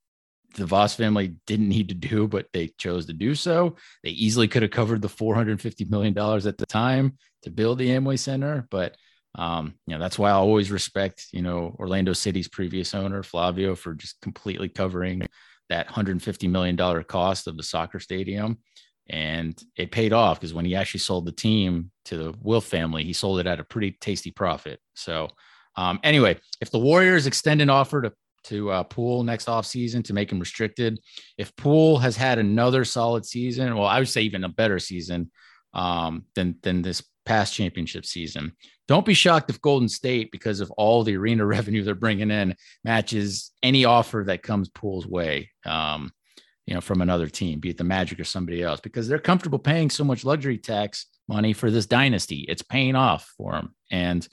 the 0.55 0.65
Voss 0.65 0.95
family 0.95 1.35
didn't 1.45 1.69
need 1.69 1.89
to 1.89 1.95
do, 1.95 2.27
but 2.27 2.47
they 2.53 2.69
chose 2.79 3.05
to 3.05 3.13
do 3.13 3.35
so. 3.35 3.75
They 4.03 4.09
easily 4.09 4.47
could 4.47 4.63
have 4.63 4.71
covered 4.71 5.01
the 5.01 5.07
$450 5.07 5.89
million 5.89 6.17
at 6.17 6.57
the 6.57 6.65
time 6.65 7.17
to 7.47 7.53
build 7.53 7.79
the 7.79 7.89
Amway 7.89 8.19
Center. 8.19 8.67
But, 8.69 8.95
um, 9.35 9.75
you 9.85 9.95
know, 9.95 9.99
that's 9.99 10.19
why 10.19 10.29
I 10.29 10.33
always 10.33 10.71
respect, 10.71 11.27
you 11.31 11.41
know, 11.41 11.75
Orlando 11.79 12.13
City's 12.13 12.47
previous 12.47 12.93
owner, 12.93 13.23
Flavio, 13.23 13.75
for 13.75 13.93
just 13.93 14.19
completely 14.21 14.69
covering 14.69 15.23
that 15.69 15.87
$150 15.87 16.49
million 16.49 16.77
cost 17.03 17.47
of 17.47 17.57
the 17.57 17.63
soccer 17.63 17.99
stadium. 17.99 18.59
And 19.09 19.57
it 19.77 19.91
paid 19.91 20.11
off 20.11 20.39
because 20.39 20.53
when 20.53 20.65
he 20.65 20.75
actually 20.75 20.99
sold 20.99 21.25
the 21.25 21.31
team 21.31 21.91
to 22.05 22.17
the 22.17 22.33
Wilf 22.41 22.65
family, 22.65 23.05
he 23.05 23.13
sold 23.13 23.39
it 23.39 23.47
at 23.47 23.59
a 23.59 23.63
pretty 23.63 23.97
tasty 24.01 24.31
profit. 24.31 24.81
So, 24.95 25.29
um, 25.77 25.99
anyway, 26.03 26.39
if 26.59 26.71
the 26.71 26.79
Warriors 26.79 27.27
extend 27.27 27.61
an 27.61 27.69
offer 27.69 28.01
to 28.01 28.13
to 28.47 28.71
uh, 28.71 28.83
Poole 28.83 29.23
next 29.23 29.47
offseason 29.47 30.05
to 30.05 30.13
make 30.13 30.31
him 30.31 30.39
restricted. 30.39 30.99
If 31.37 31.53
Poole 31.57 31.97
has 31.97 32.15
had 32.15 32.39
another 32.39 32.85
solid 32.85 33.25
season, 33.25 33.75
well, 33.75 33.87
I 33.87 33.99
would 33.99 34.07
say 34.07 34.21
even 34.21 34.45
a 34.45 34.49
better 34.49 34.79
season 34.79 35.31
um, 35.73 36.25
than 36.35 36.55
than 36.63 36.81
this 36.81 37.03
past 37.27 37.53
championship 37.53 38.05
season. 38.05 38.53
Don't 38.87 39.05
be 39.05 39.13
shocked 39.13 39.49
if 39.49 39.61
Golden 39.61 39.89
State, 39.89 40.31
because 40.31 40.61
of 40.61 40.71
all 40.71 41.03
the 41.03 41.17
arena 41.17 41.45
revenue 41.57 41.83
they're 41.83 41.93
bringing 41.93 42.31
in, 42.31 42.55
matches 42.83 43.51
any 43.61 43.83
offer 43.85 44.23
that 44.27 44.43
comes 44.43 44.69
Poole's 44.69 45.05
way. 45.05 45.51
Um, 45.65 46.11
you 46.65 46.73
know, 46.73 46.81
from 46.81 47.01
another 47.01 47.27
team, 47.27 47.59
be 47.59 47.69
it 47.69 47.77
the 47.77 47.83
Magic 47.83 48.19
or 48.19 48.25
somebody 48.25 48.61
else, 48.61 48.79
because 48.79 49.07
they're 49.07 49.19
comfortable 49.19 49.59
paying 49.59 49.89
so 49.89 50.03
much 50.03 50.25
luxury 50.25 50.57
tax 50.57 51.05
money 51.27 51.53
for 51.53 51.69
this 51.69 51.85
dynasty. 51.85 52.45
It's 52.47 52.61
paying 52.61 52.95
off 52.95 53.33
for 53.37 53.53
them, 53.53 53.75
and 53.91 54.27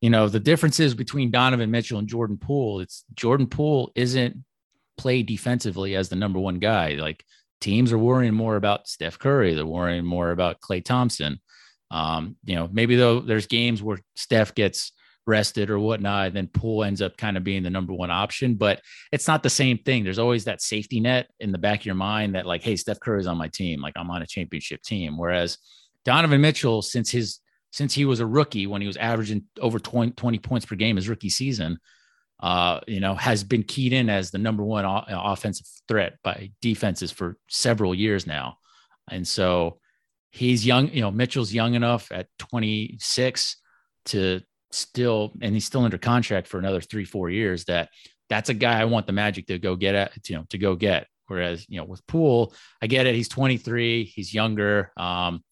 you 0.00 0.10
know, 0.10 0.28
the 0.28 0.40
differences 0.40 0.94
between 0.94 1.30
Donovan 1.30 1.70
Mitchell 1.70 1.98
and 1.98 2.08
Jordan 2.08 2.36
Poole, 2.36 2.80
it's 2.80 3.04
Jordan 3.14 3.46
Poole 3.46 3.90
isn't 3.94 4.36
played 4.96 5.26
defensively 5.26 5.96
as 5.96 6.08
the 6.08 6.16
number 6.16 6.38
one 6.38 6.58
guy. 6.58 6.94
Like 6.94 7.24
teams 7.60 7.92
are 7.92 7.98
worrying 7.98 8.34
more 8.34 8.56
about 8.56 8.86
Steph 8.86 9.18
Curry, 9.18 9.54
they're 9.54 9.64
worrying 9.64 10.04
more 10.04 10.30
about 10.30 10.60
Klay 10.60 10.84
Thompson. 10.84 11.40
Um, 11.94 12.36
you 12.44 12.56
know, 12.56 12.68
maybe 12.72 12.96
though 12.96 13.20
there's 13.20 13.46
games 13.46 13.80
where 13.80 14.00
Steph 14.16 14.52
gets 14.56 14.90
rested 15.26 15.70
or 15.70 15.78
whatnot, 15.78 16.26
and 16.26 16.36
then 16.36 16.48
Poole 16.48 16.82
ends 16.82 17.00
up 17.00 17.16
kind 17.16 17.36
of 17.36 17.44
being 17.44 17.62
the 17.62 17.70
number 17.70 17.92
one 17.92 18.10
option, 18.10 18.56
but 18.56 18.80
it's 19.12 19.28
not 19.28 19.44
the 19.44 19.48
same 19.48 19.78
thing. 19.78 20.02
There's 20.02 20.18
always 20.18 20.44
that 20.44 20.60
safety 20.60 20.98
net 20.98 21.28
in 21.38 21.52
the 21.52 21.58
back 21.58 21.80
of 21.80 21.86
your 21.86 21.94
mind 21.94 22.34
that 22.34 22.46
like, 22.46 22.64
hey, 22.64 22.74
Steph 22.74 22.98
Curry's 22.98 23.28
on 23.28 23.38
my 23.38 23.46
team, 23.46 23.80
like 23.80 23.94
I'm 23.94 24.10
on 24.10 24.22
a 24.22 24.26
championship 24.26 24.82
team. 24.82 25.16
Whereas 25.16 25.56
Donovan 26.04 26.40
Mitchell, 26.40 26.82
since 26.82 27.10
his 27.10 27.38
since 27.70 27.94
he 27.94 28.04
was 28.04 28.18
a 28.18 28.26
rookie 28.26 28.66
when 28.66 28.80
he 28.80 28.86
was 28.88 28.96
averaging 28.96 29.44
over 29.60 29.78
20, 29.78 30.12
20 30.12 30.38
points 30.40 30.66
per 30.66 30.76
game 30.76 30.96
his 30.96 31.08
rookie 31.08 31.30
season, 31.30 31.78
uh, 32.40 32.80
you 32.88 33.00
know, 33.00 33.14
has 33.14 33.44
been 33.44 33.62
keyed 33.62 33.92
in 33.92 34.10
as 34.10 34.30
the 34.32 34.38
number 34.38 34.64
one 34.64 34.84
o- 34.84 35.04
offensive 35.08 35.66
threat 35.86 36.18
by 36.24 36.50
defenses 36.60 37.12
for 37.12 37.36
several 37.48 37.94
years 37.94 38.26
now. 38.26 38.58
And 39.10 39.26
so 39.26 39.78
he's 40.34 40.66
young, 40.66 40.90
you 40.90 41.00
know, 41.00 41.12
Mitchell's 41.12 41.54
young 41.54 41.74
enough 41.74 42.10
at 42.10 42.26
26 42.38 43.56
to 44.06 44.40
still, 44.72 45.32
and 45.40 45.54
he's 45.54 45.64
still 45.64 45.84
under 45.84 45.96
contract 45.96 46.48
for 46.48 46.58
another 46.58 46.80
three, 46.80 47.04
four 47.04 47.30
years 47.30 47.64
that 47.66 47.88
that's 48.28 48.48
a 48.48 48.54
guy 48.54 48.80
I 48.80 48.86
want 48.86 49.06
the 49.06 49.12
magic 49.12 49.46
to 49.46 49.58
go 49.60 49.76
get 49.76 49.94
at, 49.94 50.28
you 50.28 50.36
know, 50.36 50.44
to 50.50 50.58
go 50.58 50.74
get. 50.74 51.06
Whereas, 51.28 51.64
you 51.68 51.78
know, 51.78 51.84
with 51.84 52.04
Poole, 52.08 52.52
I 52.82 52.88
get 52.88 53.06
it. 53.06 53.14
He's 53.14 53.28
23, 53.28 54.04
he's 54.04 54.34
younger. 54.34 54.90
Um, 54.96 55.44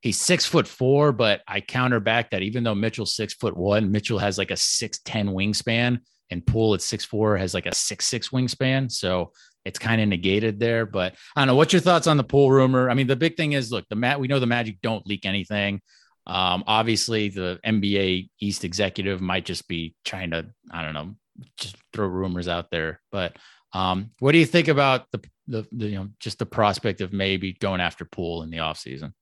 he's 0.00 0.20
six 0.20 0.46
foot 0.46 0.66
four, 0.66 1.12
but 1.12 1.42
I 1.46 1.60
counter 1.60 2.00
back 2.00 2.30
that 2.30 2.42
even 2.42 2.64
though 2.64 2.74
Mitchell's 2.74 3.14
six 3.14 3.34
foot 3.34 3.56
one, 3.56 3.92
Mitchell 3.92 4.18
has 4.18 4.38
like 4.38 4.50
a 4.50 4.56
six 4.56 5.00
ten 5.00 5.28
wingspan, 5.28 5.98
and 6.30 6.46
Poole 6.46 6.74
at 6.74 6.82
six 6.82 7.04
four 7.04 7.36
has 7.36 7.52
like 7.52 7.66
a 7.66 7.74
six 7.74 8.06
six 8.06 8.30
wingspan. 8.30 8.90
So 8.90 9.32
it's 9.64 9.78
kind 9.78 10.00
of 10.00 10.08
negated 10.08 10.60
there. 10.60 10.86
But 10.86 11.14
I 11.34 11.40
don't 11.40 11.48
know. 11.48 11.56
What's 11.56 11.72
your 11.72 11.80
thoughts 11.80 12.06
on 12.06 12.16
the 12.16 12.24
Poole 12.24 12.50
rumor? 12.50 12.90
I 12.90 12.94
mean, 12.94 13.06
the 13.06 13.16
big 13.16 13.36
thing 13.36 13.52
is 13.52 13.72
look, 13.72 13.86
the 13.88 13.96
mat 13.96 14.20
we 14.20 14.28
know 14.28 14.40
the 14.40 14.46
Magic 14.46 14.78
don't 14.82 15.06
leak 15.06 15.26
anything. 15.26 15.80
Um, 16.26 16.64
obviously, 16.66 17.28
the 17.28 17.60
NBA 17.64 18.30
East 18.40 18.64
executive 18.64 19.20
might 19.20 19.44
just 19.44 19.68
be 19.68 19.94
trying 20.04 20.30
to, 20.30 20.46
I 20.70 20.82
don't 20.82 20.94
know, 20.94 21.14
just 21.58 21.76
throw 21.92 22.06
rumors 22.06 22.48
out 22.48 22.70
there. 22.70 23.00
But 23.12 23.36
um, 23.72 24.10
what 24.20 24.32
do 24.32 24.38
you 24.38 24.46
think 24.46 24.68
about 24.68 25.10
the, 25.10 25.22
the, 25.48 25.66
the, 25.72 25.86
you 25.86 25.96
know, 25.96 26.08
just 26.20 26.38
the 26.38 26.46
prospect 26.46 27.02
of 27.02 27.12
maybe 27.12 27.52
going 27.52 27.82
after 27.82 28.06
Poole 28.06 28.42
in 28.42 28.50
the 28.50 28.58
offseason? 28.58 29.12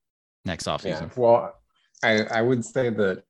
next 0.45 0.65
offseason? 0.65 1.01
Yeah, 1.01 1.09
well, 1.15 1.53
I, 2.03 2.23
I 2.23 2.41
would 2.41 2.65
say 2.65 2.89
that 2.89 3.23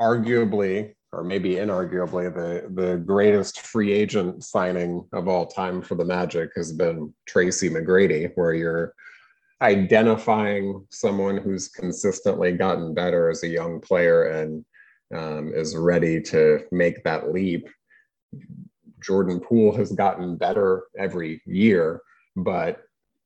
arguably, 0.00 0.94
or 1.16 1.24
maybe 1.24 1.54
inarguably, 1.54 2.32
the, 2.32 2.68
the 2.74 2.98
greatest 2.98 3.60
free 3.60 3.90
agent 3.90 4.44
signing 4.44 5.02
of 5.14 5.28
all 5.28 5.46
time 5.46 5.80
for 5.80 5.94
the 5.94 6.04
Magic 6.04 6.50
has 6.54 6.72
been 6.72 7.12
Tracy 7.26 7.70
McGrady, 7.70 8.32
where 8.34 8.52
you're 8.52 8.92
identifying 9.62 10.84
someone 10.90 11.38
who's 11.38 11.68
consistently 11.68 12.52
gotten 12.52 12.92
better 12.92 13.30
as 13.30 13.42
a 13.42 13.48
young 13.48 13.80
player 13.80 14.24
and 14.24 14.62
um, 15.14 15.52
is 15.54 15.74
ready 15.74 16.20
to 16.20 16.60
make 16.70 17.02
that 17.04 17.32
leap. 17.32 17.66
Jordan 19.02 19.40
Poole 19.40 19.74
has 19.74 19.92
gotten 19.92 20.36
better 20.36 20.84
every 20.98 21.40
year, 21.46 22.02
but 22.36 22.82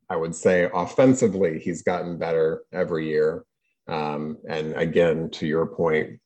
I 0.08 0.14
would 0.14 0.34
say 0.34 0.70
offensively, 0.72 1.58
he's 1.58 1.82
gotten 1.82 2.18
better 2.18 2.62
every 2.72 3.08
year. 3.08 3.44
Um, 3.88 4.38
and 4.48 4.74
again, 4.74 5.30
to 5.30 5.46
your 5.46 5.66
point, 5.66 6.19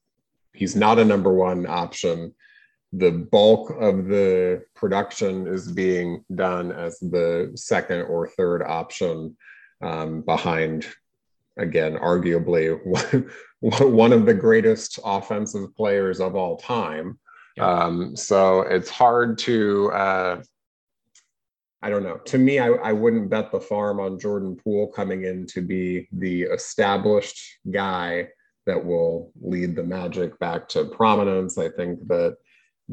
he's 0.54 0.74
not 0.74 0.98
a 0.98 1.04
number 1.04 1.32
one 1.32 1.66
option. 1.66 2.34
The 2.92 3.10
bulk 3.10 3.70
of 3.70 4.06
the 4.06 4.62
production 4.74 5.46
is 5.46 5.70
being 5.70 6.24
done 6.34 6.72
as 6.72 6.98
the 7.00 7.52
second 7.56 8.02
or 8.02 8.28
third 8.28 8.62
option 8.62 9.36
um, 9.82 10.22
behind, 10.22 10.86
again, 11.58 11.96
arguably 11.96 12.78
one, 12.84 13.30
one 13.92 14.12
of 14.12 14.26
the 14.26 14.34
greatest 14.34 15.00
offensive 15.04 15.74
players 15.76 16.20
of 16.20 16.36
all 16.36 16.56
time. 16.56 17.18
Um, 17.58 18.16
so 18.16 18.62
it's 18.62 18.90
hard 18.90 19.38
to 19.38 19.90
uh, 19.92 20.42
I 21.84 21.90
don't 21.90 22.02
know. 22.02 22.16
To 22.16 22.38
me, 22.38 22.58
I, 22.58 22.68
I 22.68 22.92
wouldn't 22.92 23.28
bet 23.28 23.52
the 23.52 23.60
farm 23.60 24.00
on 24.00 24.18
Jordan 24.18 24.56
Poole 24.56 24.86
coming 24.86 25.24
in 25.24 25.46
to 25.48 25.60
be 25.60 26.08
the 26.12 26.44
established 26.44 27.58
guy 27.70 28.28
that 28.66 28.84
will 28.84 29.32
lead 29.40 29.76
the 29.76 29.82
Magic 29.82 30.38
back 30.38 30.68
to 30.70 30.84
prominence. 30.86 31.58
I 31.58 31.68
think 31.70 32.06
that 32.08 32.36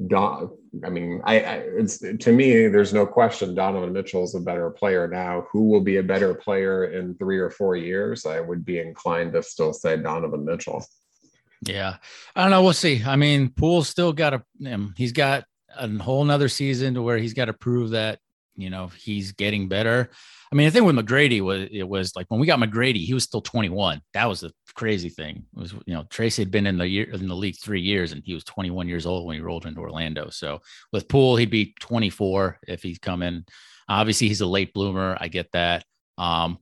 Don, 0.08 0.50
I 0.86 0.90
mean, 0.90 1.22
I, 1.26 1.40
I, 1.42 1.56
it's 1.56 1.98
to 1.98 2.32
me, 2.32 2.68
there's 2.68 2.94
no 2.94 3.06
question 3.06 3.54
Donovan 3.54 3.92
Mitchell 3.92 4.24
is 4.24 4.36
a 4.36 4.40
better 4.40 4.70
player 4.70 5.06
now. 5.08 5.48
Who 5.52 5.68
will 5.68 5.82
be 5.82 5.98
a 5.98 6.04
better 6.04 6.34
player 6.34 6.86
in 6.86 7.16
three 7.16 7.40
or 7.40 7.50
four 7.50 7.76
years? 7.76 8.26
I 8.26 8.40
would 8.40 8.64
be 8.64 8.80
inclined 8.80 9.34
to 9.34 9.44
still 9.44 9.74
say 9.74 9.98
Donovan 9.98 10.46
Mitchell. 10.46 10.86
Yeah, 11.64 11.98
I 12.36 12.44
don't 12.44 12.52
know. 12.52 12.64
We'll 12.64 12.74
see. 12.74 13.04
I 13.06 13.18
mean, 13.18 13.50
Poole's 13.50 13.90
still 13.90 14.14
got 14.14 14.34
a. 14.34 14.44
He's 14.96 15.12
got 15.12 15.44
a 15.78 15.90
whole 15.98 16.24
nother 16.24 16.48
season 16.48 16.94
to 16.94 17.02
where 17.02 17.18
he's 17.18 17.34
got 17.34 17.46
to 17.46 17.54
prove 17.54 17.92
that 17.92 18.20
you 18.56 18.70
know 18.70 18.88
he's 18.88 19.32
getting 19.32 19.68
better. 19.68 20.10
I 20.52 20.56
mean, 20.56 20.66
the 20.66 20.72
thing 20.72 20.84
with 20.84 20.96
McGrady 20.96 21.42
was 21.42 21.70
it 21.72 21.88
was 21.88 22.16
like 22.16 22.26
when 22.30 22.40
we 22.40 22.48
got 22.48 22.60
McGrady, 22.60 23.06
he 23.06 23.14
was 23.14 23.24
still 23.24 23.42
21. 23.42 24.02
That 24.14 24.28
was 24.28 24.42
the 24.42 24.52
crazy 24.76 25.10
thing. 25.10 25.46
It 25.56 25.60
was 25.60 25.74
you 25.86 25.94
know 25.94 26.06
Tracy 26.10 26.42
had 26.42 26.52
been 26.52 26.68
in 26.68 26.78
the 26.78 26.88
year 26.88 27.10
in 27.12 27.28
the 27.28 27.36
league 27.36 27.58
three 27.62 27.82
years, 27.82 28.12
and 28.12 28.22
he 28.26 28.34
was 28.34 28.44
21 28.44 28.88
years 28.88 29.06
old 29.06 29.26
when 29.26 29.36
he 29.36 29.42
rolled 29.42 29.66
into 29.66 29.80
Orlando. 29.80 30.30
So 30.30 30.60
with 30.92 31.08
Poole, 31.08 31.38
he'd 31.38 31.50
be 31.50 31.74
24 31.80 32.60
if 32.68 32.84
he's 32.84 33.00
coming. 33.00 33.46
Obviously, 33.88 34.28
he's 34.28 34.42
a 34.42 34.46
late 34.46 34.74
bloomer. 34.74 35.18
I 35.20 35.28
get 35.28 35.52
that. 35.54 35.86
Um, 36.18 36.60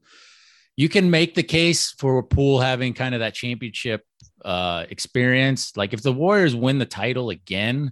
you 0.78 0.88
can 0.88 1.10
make 1.12 1.36
the 1.36 1.44
case 1.44 1.92
for 1.92 2.24
Poole 2.24 2.62
having 2.62 2.94
kind 2.94 3.14
of 3.14 3.20
that 3.20 3.34
championship 3.34 4.04
uh, 4.46 4.86
experience. 4.90 5.76
Like 5.76 5.94
if 5.94 6.02
the 6.02 6.14
Warriors 6.14 6.56
win 6.56 6.78
the 6.80 6.86
title 6.86 7.32
again, 7.32 7.92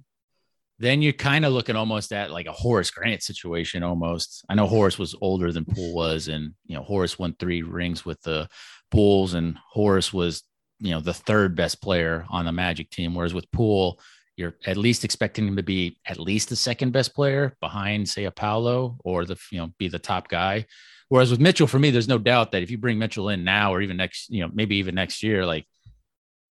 then 0.80 1.02
you're 1.02 1.14
kind 1.14 1.46
of 1.46 1.54
looking 1.54 1.76
almost 1.76 2.12
at 2.14 2.32
like 2.32 2.46
a 2.46 2.52
Horace 2.52 2.92
Grant 2.92 3.24
situation 3.24 3.84
almost. 3.84 4.46
I 4.50 4.56
know 4.56 4.68
Horace 4.68 5.00
was 5.00 5.16
older 5.22 5.52
than 5.52 5.66
Poole 5.66 5.96
was, 5.96 6.28
and 6.28 6.54
you 6.66 6.76
know 6.76 6.84
Horace 6.84 7.18
won 7.18 7.36
three 7.40 7.64
rings 7.64 8.06
with 8.06 8.22
the 8.22 8.48
Bulls, 8.92 9.34
and 9.34 9.58
Horace 9.72 10.14
was 10.14 10.44
you 10.80 10.92
know 10.92 11.00
the 11.00 11.14
third 11.14 11.56
best 11.56 11.82
player 11.82 12.26
on 12.30 12.46
the 12.46 12.52
Magic 12.52 12.90
team. 12.92 13.16
Whereas 13.16 13.34
with 13.34 13.52
Poole, 13.52 14.00
you're 14.36 14.56
at 14.66 14.78
least 14.78 15.04
expecting 15.04 15.48
him 15.48 15.56
to 15.56 15.64
be 15.64 15.98
at 16.06 16.20
least 16.20 16.50
the 16.50 16.56
second 16.56 16.92
best 16.92 17.16
player 17.16 17.56
behind, 17.60 18.08
say, 18.08 18.26
a 18.26 18.32
Paolo 18.32 18.98
or 19.04 19.26
the 19.26 19.38
you 19.52 19.60
know 19.60 19.72
be 19.80 19.88
the 19.88 20.00
top 20.00 20.28
guy. 20.30 20.66
Whereas 21.10 21.32
with 21.32 21.40
Mitchell, 21.40 21.68
for 21.68 21.80
me, 21.80 21.90
there's 21.90 22.08
no 22.08 22.18
doubt 22.18 22.52
that 22.52 22.64
if 22.64 22.70
you 22.70 22.78
bring 22.78 23.00
Mitchell 23.00 23.30
in 23.30 23.44
now 23.44 23.74
or 23.74 23.82
even 23.82 23.98
next, 23.98 24.30
you 24.30 24.42
know, 24.42 24.52
maybe 24.54 24.76
even 24.76 24.94
next 24.94 25.24
year, 25.24 25.46
like 25.46 25.66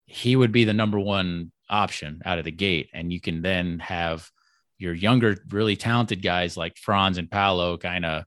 he 0.06 0.34
would 0.34 0.50
be 0.50 0.64
the 0.64 0.72
number 0.72 0.98
one 0.98 1.52
option 1.68 2.22
out 2.24 2.38
of 2.38 2.44
the 2.44 2.52
gate. 2.52 2.90
And 2.92 3.12
you 3.12 3.20
can 3.20 3.42
then 3.42 3.78
have 3.80 4.30
your 4.78 4.94
younger, 4.94 5.36
really 5.50 5.76
talented 5.76 6.22
guys 6.22 6.56
like 6.56 6.76
Franz 6.76 7.18
and 7.18 7.30
Paolo 7.30 7.76
kind 7.78 8.04
of 8.04 8.24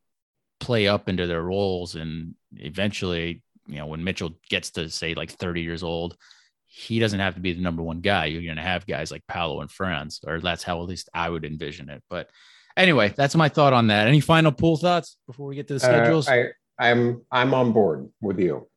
play 0.60 0.88
up 0.88 1.08
into 1.08 1.26
their 1.28 1.42
roles 1.42 1.96
and 1.96 2.36
eventually 2.58 3.42
you 3.68 3.76
know, 3.76 3.86
when 3.86 4.04
Mitchell 4.04 4.32
gets 4.50 4.72
to 4.72 4.90
say 4.90 5.14
like 5.14 5.30
30 5.32 5.62
years 5.62 5.84
old, 5.84 6.18
he 6.66 6.98
doesn't 7.00 7.20
have 7.20 7.36
to 7.36 7.40
be 7.40 7.54
the 7.54 7.62
number 7.62 7.84
one 7.84 8.00
guy. 8.02 8.26
You're 8.26 8.42
going 8.42 8.56
to 8.56 8.64
have 8.64 8.88
guys 8.88 9.12
like 9.12 9.22
Paolo 9.28 9.62
and 9.62 9.70
Franz, 9.70 10.22
or 10.26 10.40
that's 10.40 10.64
how 10.64 10.82
at 10.82 10.88
least 10.88 11.08
I 11.14 11.30
would 11.30 11.46
envision 11.46 11.88
it. 11.90 12.02
But 12.10 12.32
anyway, 12.76 13.14
that's 13.16 13.36
my 13.36 13.48
thought 13.48 13.74
on 13.74 13.88
that. 13.88 14.08
Any 14.08 14.22
final 14.22 14.52
Poole 14.52 14.78
thoughts 14.78 15.18
before 15.28 15.46
we 15.48 15.56
get 15.56 15.68
to 15.68 15.78
the 15.78 15.86
Uh, 15.86 15.94
schedules? 15.94 16.28
I, 16.28 16.46
I'm 16.80 17.22
I'm 17.32 17.54
on 17.54 17.74
board 17.74 18.10
with 18.22 18.40
you. 18.40 18.68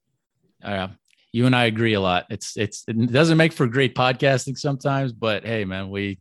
uh, 0.62 0.88
you 1.32 1.46
and 1.46 1.56
I 1.56 1.64
agree 1.64 1.94
a 1.94 2.00
lot. 2.00 2.26
It's 2.30 2.56
it's 2.56 2.84
it 2.86 3.10
doesn't 3.10 3.38
make 3.38 3.52
for 3.52 3.66
great 3.66 3.94
podcasting 3.94 4.58
sometimes, 4.58 5.12
but 5.12 5.44
hey, 5.44 5.64
man, 5.64 5.88
we 5.88 6.20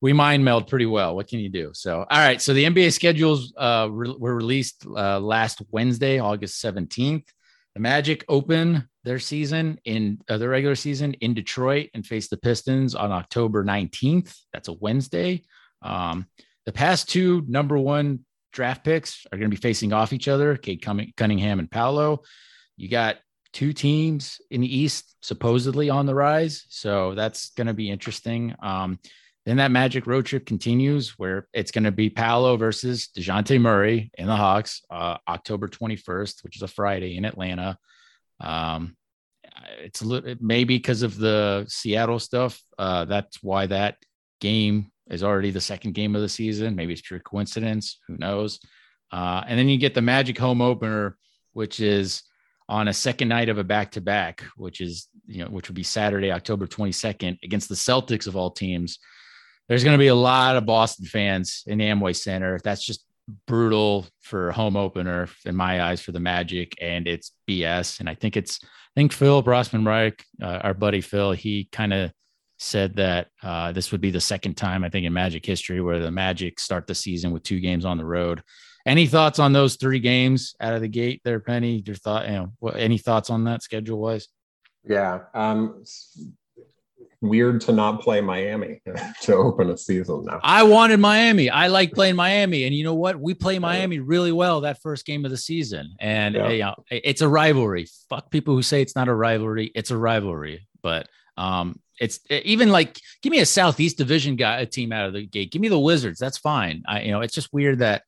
we 0.00 0.12
mind 0.12 0.44
meld 0.44 0.66
pretty 0.66 0.86
well. 0.86 1.14
What 1.14 1.28
can 1.28 1.38
you 1.38 1.48
do? 1.48 1.70
So, 1.72 1.98
all 1.98 2.18
right. 2.18 2.42
So 2.42 2.52
the 2.52 2.64
NBA 2.64 2.92
schedules 2.92 3.54
uh, 3.56 3.88
re- 3.90 4.14
were 4.18 4.34
released 4.34 4.84
uh, 4.84 5.20
last 5.20 5.62
Wednesday, 5.70 6.18
August 6.18 6.60
seventeenth. 6.60 7.24
The 7.74 7.80
Magic 7.80 8.24
open 8.28 8.88
their 9.04 9.18
season 9.18 9.78
in 9.84 10.20
uh, 10.28 10.38
the 10.38 10.48
regular 10.48 10.74
season 10.74 11.14
in 11.14 11.32
Detroit 11.32 11.90
and 11.94 12.06
face 12.06 12.28
the 12.28 12.36
Pistons 12.36 12.94
on 12.94 13.12
October 13.12 13.62
nineteenth. 13.62 14.36
That's 14.52 14.68
a 14.68 14.74
Wednesday. 14.74 15.42
Um, 15.82 16.26
the 16.66 16.72
past 16.72 17.08
two 17.08 17.44
number 17.46 17.78
one 17.78 18.26
draft 18.52 18.84
picks 18.84 19.24
are 19.32 19.38
going 19.38 19.50
to 19.50 19.56
be 19.56 19.60
facing 19.60 19.92
off 19.92 20.12
each 20.12 20.26
other: 20.26 20.56
Cade 20.56 20.84
Cunningham 21.16 21.60
and 21.60 21.70
Paolo. 21.70 22.22
You 22.76 22.88
got 22.88 23.16
two 23.54 23.72
teams 23.72 24.40
in 24.50 24.60
the 24.60 24.76
East 24.78 25.16
supposedly 25.22 25.88
on 25.88 26.04
the 26.04 26.14
rise. 26.14 26.66
So 26.68 27.14
that's 27.14 27.50
going 27.50 27.68
to 27.68 27.72
be 27.72 27.88
interesting. 27.88 28.54
Um, 28.60 28.98
then 29.46 29.58
that 29.58 29.70
magic 29.70 30.06
road 30.06 30.26
trip 30.26 30.44
continues 30.44 31.18
where 31.18 31.48
it's 31.54 31.70
going 31.70 31.84
to 31.84 31.92
be 31.92 32.10
Paolo 32.10 32.56
versus 32.56 33.08
DeJounte 33.16 33.60
Murray 33.60 34.10
in 34.18 34.26
the 34.26 34.36
Hawks, 34.36 34.82
uh, 34.90 35.18
October 35.28 35.68
21st, 35.68 36.42
which 36.42 36.56
is 36.56 36.62
a 36.62 36.68
Friday 36.68 37.16
in 37.16 37.24
Atlanta. 37.24 37.78
Um, 38.40 38.96
it's 39.78 40.02
a 40.02 40.06
little 40.06 40.34
maybe 40.40 40.76
because 40.76 41.02
of 41.02 41.16
the 41.16 41.64
Seattle 41.68 42.18
stuff. 42.18 42.60
Uh, 42.76 43.04
that's 43.04 43.42
why 43.42 43.66
that 43.66 43.96
game 44.40 44.90
is 45.08 45.22
already 45.22 45.50
the 45.50 45.60
second 45.60 45.92
game 45.92 46.16
of 46.16 46.22
the 46.22 46.28
season. 46.28 46.74
Maybe 46.74 46.92
it's 46.92 47.02
pure 47.02 47.20
coincidence. 47.20 48.00
Who 48.08 48.16
knows? 48.16 48.58
Uh, 49.12 49.44
and 49.46 49.58
then 49.58 49.68
you 49.68 49.78
get 49.78 49.94
the 49.94 50.02
Magic 50.02 50.38
home 50.38 50.60
opener, 50.60 51.16
which 51.52 51.78
is 51.78 52.22
on 52.68 52.88
a 52.88 52.92
second 52.92 53.28
night 53.28 53.48
of 53.48 53.58
a 53.58 53.64
back 53.64 53.92
to 53.92 54.00
back, 54.00 54.42
which 54.56 54.80
is, 54.80 55.08
you 55.26 55.44
know, 55.44 55.50
which 55.50 55.68
would 55.68 55.74
be 55.74 55.82
Saturday, 55.82 56.32
October 56.32 56.66
22nd 56.66 57.38
against 57.42 57.68
the 57.68 57.74
Celtics 57.74 58.26
of 58.26 58.36
all 58.36 58.50
teams. 58.50 58.98
There's 59.68 59.84
going 59.84 59.94
to 59.94 60.02
be 60.02 60.08
a 60.08 60.14
lot 60.14 60.56
of 60.56 60.66
Boston 60.66 61.06
fans 61.06 61.62
in 61.66 61.78
the 61.78 61.84
Amway 61.84 62.16
Center. 62.16 62.58
That's 62.62 62.84
just 62.84 63.04
brutal 63.46 64.06
for 64.20 64.50
a 64.50 64.52
home 64.52 64.76
opener 64.76 65.28
in 65.44 65.56
my 65.56 65.82
eyes 65.82 66.00
for 66.00 66.12
the 66.12 66.20
Magic, 66.20 66.74
and 66.80 67.06
it's 67.06 67.32
BS. 67.48 68.00
And 68.00 68.08
I 68.08 68.14
think 68.14 68.36
it's, 68.36 68.60
I 68.62 69.00
think 69.00 69.12
Phil 69.12 69.42
Rossman 69.42 69.86
Reich, 69.86 70.24
uh, 70.42 70.60
our 70.62 70.74
buddy 70.74 71.00
Phil, 71.00 71.32
he 71.32 71.68
kind 71.72 71.92
of 71.92 72.12
said 72.58 72.96
that 72.96 73.28
uh, 73.42 73.72
this 73.72 73.92
would 73.92 74.00
be 74.00 74.10
the 74.10 74.20
second 74.20 74.54
time 74.54 74.84
I 74.84 74.88
think 74.88 75.06
in 75.06 75.12
Magic 75.12 75.44
history 75.44 75.80
where 75.80 75.98
the 75.98 76.10
Magic 76.10 76.60
start 76.60 76.86
the 76.86 76.94
season 76.94 77.32
with 77.32 77.42
two 77.42 77.60
games 77.60 77.84
on 77.84 77.98
the 77.98 78.04
road. 78.04 78.42
Any 78.86 79.06
thoughts 79.06 79.38
on 79.38 79.52
those 79.52 79.76
three 79.76 79.98
games 79.98 80.54
out 80.60 80.74
of 80.74 80.80
the 80.82 80.88
gate 80.88 81.22
there, 81.24 81.40
Penny? 81.40 81.82
Your 81.86 81.96
thought, 81.96 82.26
you 82.26 82.32
know, 82.34 82.52
what, 82.58 82.76
any 82.76 82.98
thoughts 82.98 83.30
on 83.30 83.44
that 83.44 83.62
schedule 83.62 83.98
wise? 83.98 84.28
Yeah. 84.86 85.20
Um, 85.32 85.82
weird 87.20 87.62
to 87.62 87.72
not 87.72 88.02
play 88.02 88.20
Miami 88.20 88.82
to 89.22 89.34
open 89.34 89.70
a 89.70 89.76
season 89.78 90.24
now. 90.24 90.40
I 90.42 90.62
wanted 90.64 91.00
Miami. 91.00 91.48
I 91.50 91.68
like 91.68 91.92
playing 91.92 92.16
Miami, 92.16 92.64
and 92.64 92.74
you 92.74 92.84
know 92.84 92.94
what? 92.94 93.18
We 93.18 93.34
play 93.34 93.58
Miami 93.58 93.98
really 93.98 94.32
well 94.32 94.60
that 94.62 94.82
first 94.82 95.06
game 95.06 95.24
of 95.24 95.30
the 95.30 95.36
season, 95.36 95.94
and 95.98 96.34
Yeah. 96.34 96.48
you 96.50 96.62
know, 96.64 96.74
it's 96.90 97.22
a 97.22 97.28
rivalry. 97.28 97.86
Fuck 98.10 98.30
people 98.30 98.54
who 98.54 98.62
say 98.62 98.82
it's 98.82 98.96
not 98.96 99.08
a 99.08 99.14
rivalry. 99.14 99.72
It's 99.74 99.90
a 99.90 99.96
rivalry, 99.96 100.68
but 100.82 101.08
um, 101.36 101.80
it's 101.98 102.20
even 102.30 102.70
like 102.70 103.00
give 103.22 103.30
me 103.30 103.40
a 103.40 103.46
Southeast 103.46 103.96
Division 103.96 104.36
guy 104.36 104.58
a 104.60 104.66
team 104.66 104.92
out 104.92 105.06
of 105.06 105.14
the 105.14 105.26
gate. 105.26 105.50
Give 105.50 105.62
me 105.62 105.68
the 105.68 105.78
Wizards. 105.78 106.18
That's 106.18 106.38
fine. 106.38 106.82
I 106.86 107.02
you 107.02 107.12
know, 107.12 107.22
it's 107.22 107.34
just 107.34 107.52
weird 107.52 107.78
that 107.78 108.02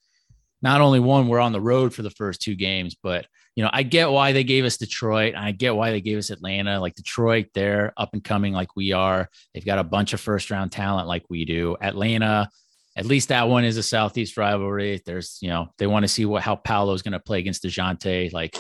not 0.67 0.81
only 0.81 0.99
one 0.99 1.29
we're 1.29 1.39
on 1.39 1.53
the 1.53 1.61
road 1.61 1.95
for 1.95 2.03
the 2.03 2.11
first 2.11 2.43
two 2.43 2.57
games, 2.57 2.97
but 3.01 3.25
you 3.55 3.63
know, 3.63 3.71
I 3.73 3.85
get 3.85 4.11
why 4.11 4.33
they 4.33 4.43
gave 4.43 4.65
us 4.65 4.77
Detroit. 4.77 5.37
I 5.37 5.53
get 5.53 5.77
why 5.77 5.93
they 5.93 6.01
gave 6.01 6.19
us 6.19 6.31
Atlanta. 6.31 6.81
Like 6.81 6.97
Detroit, 6.97 7.47
they're 7.55 7.93
up 7.97 8.11
and 8.15 8.25
coming 8.25 8.53
like 8.53 8.75
we 8.75 8.91
are. 8.91 9.29
They've 9.55 9.65
got 9.65 9.79
a 9.79 9.85
bunch 9.85 10.13
of 10.13 10.21
first 10.21 10.51
round 10.51 10.73
talent 10.73 11.07
like 11.07 11.23
we 11.31 11.45
do. 11.45 11.77
Atlanta, 11.81 12.51
at 12.97 13.07
least 13.07 13.29
that 13.29 13.49
one 13.49 13.65
is 13.65 13.77
a 13.77 13.83
Southeast 13.83 14.37
rivalry. 14.37 15.01
There's, 15.07 15.39
you 15.41 15.51
know, 15.51 15.69
they 15.79 15.87
want 15.87 16.03
to 16.03 16.09
see 16.09 16.25
what 16.25 16.43
how 16.43 16.57
Paolo's 16.57 17.03
going 17.03 17.13
to 17.13 17.21
play 17.21 17.39
against 17.39 17.63
DeJounte. 17.63 18.33
Like, 18.33 18.57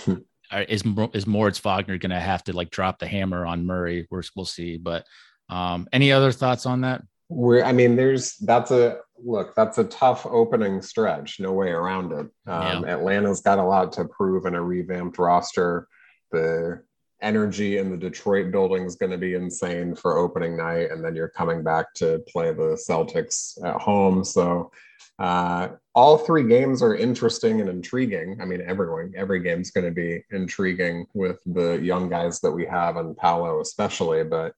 is 0.69 0.85
is 1.13 1.27
Moritz 1.27 1.59
Wagner 1.59 1.99
going 1.99 2.11
to 2.11 2.21
have 2.21 2.45
to 2.45 2.53
like 2.53 2.71
drop 2.71 3.01
the 3.01 3.09
hammer 3.09 3.45
on 3.45 3.67
Murray? 3.67 4.07
We're, 4.13 4.23
we'll 4.37 4.45
see. 4.45 4.77
But 4.77 5.05
um, 5.49 5.89
any 5.93 6.13
other 6.13 6.31
thoughts 6.31 6.67
on 6.67 6.83
that? 6.83 7.03
We're, 7.29 7.65
I 7.65 7.73
mean, 7.73 7.97
there's 7.97 8.37
that's 8.37 8.71
a 8.71 9.01
look. 9.25 9.55
That's 9.55 9.79
a 9.79 9.85
tough 9.85 10.27
opening 10.27 10.83
stretch. 10.83 11.41
No 11.41 11.53
way 11.53 11.71
around 11.71 12.13
it. 12.13 12.27
Um, 12.47 12.85
Atlanta's 12.85 13.41
got 13.41 13.59
a 13.59 13.65
lot 13.65 13.93
to 13.95 14.05
prove 14.05 14.47
in 14.47 14.55
a 14.55 14.63
revamped 14.63 15.19
roster. 15.19 15.89
The 16.33 16.83
energy 17.23 17.79
in 17.79 17.91
the 17.91 17.97
Detroit 17.97 18.53
building 18.53 18.85
is 18.85 18.97
going 18.97 19.13
to 19.13 19.19
be 19.19 19.35
insane 19.35 19.95
for 19.95 20.19
opening 20.19 20.57
night, 20.57 20.91
and 20.91 21.05
then 21.05 21.15
you're 21.15 21.29
coming 21.29 21.63
back 21.63 21.95
to 21.95 22.23
play 22.29 22.53
the 22.53 22.79
Celtics 22.89 23.63
at 23.65 23.81
home. 23.81 24.25
So 24.25 24.71
uh, 25.19 25.69
all 25.95 26.19
three 26.19 26.47
games 26.47 26.83
are 26.83 26.95
interesting 26.95 27.61
and 27.61 27.71
intriguing. 27.71 28.39
I 28.41 28.45
mean, 28.45 28.63
everyone, 28.67 29.15
every 29.17 29.41
game's 29.41 29.71
going 29.71 29.87
to 29.87 29.91
be 29.91 30.23
intriguing 30.31 31.07
with 31.15 31.41
the 31.47 31.75
young 31.75 32.11
guys 32.11 32.41
that 32.41 32.53
we 32.53 32.67
have 32.67 32.97
and 32.97 33.17
Paolo 33.17 33.61
especially, 33.61 34.25
but 34.25 34.55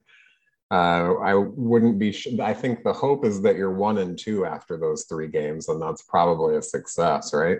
uh, 0.71 1.15
I 1.15 1.33
wouldn't 1.33 1.97
be. 1.97 2.11
Sh- 2.11 2.39
I 2.39 2.53
think 2.53 2.83
the 2.83 2.93
hope 2.93 3.25
is 3.25 3.41
that 3.41 3.55
you're 3.55 3.73
one 3.73 3.97
and 3.97 4.17
two 4.17 4.45
after 4.45 4.77
those 4.77 5.05
three 5.05 5.27
games, 5.27 5.67
and 5.67 5.81
that's 5.81 6.03
probably 6.03 6.57
a 6.57 6.61
success, 6.61 7.33
right? 7.33 7.57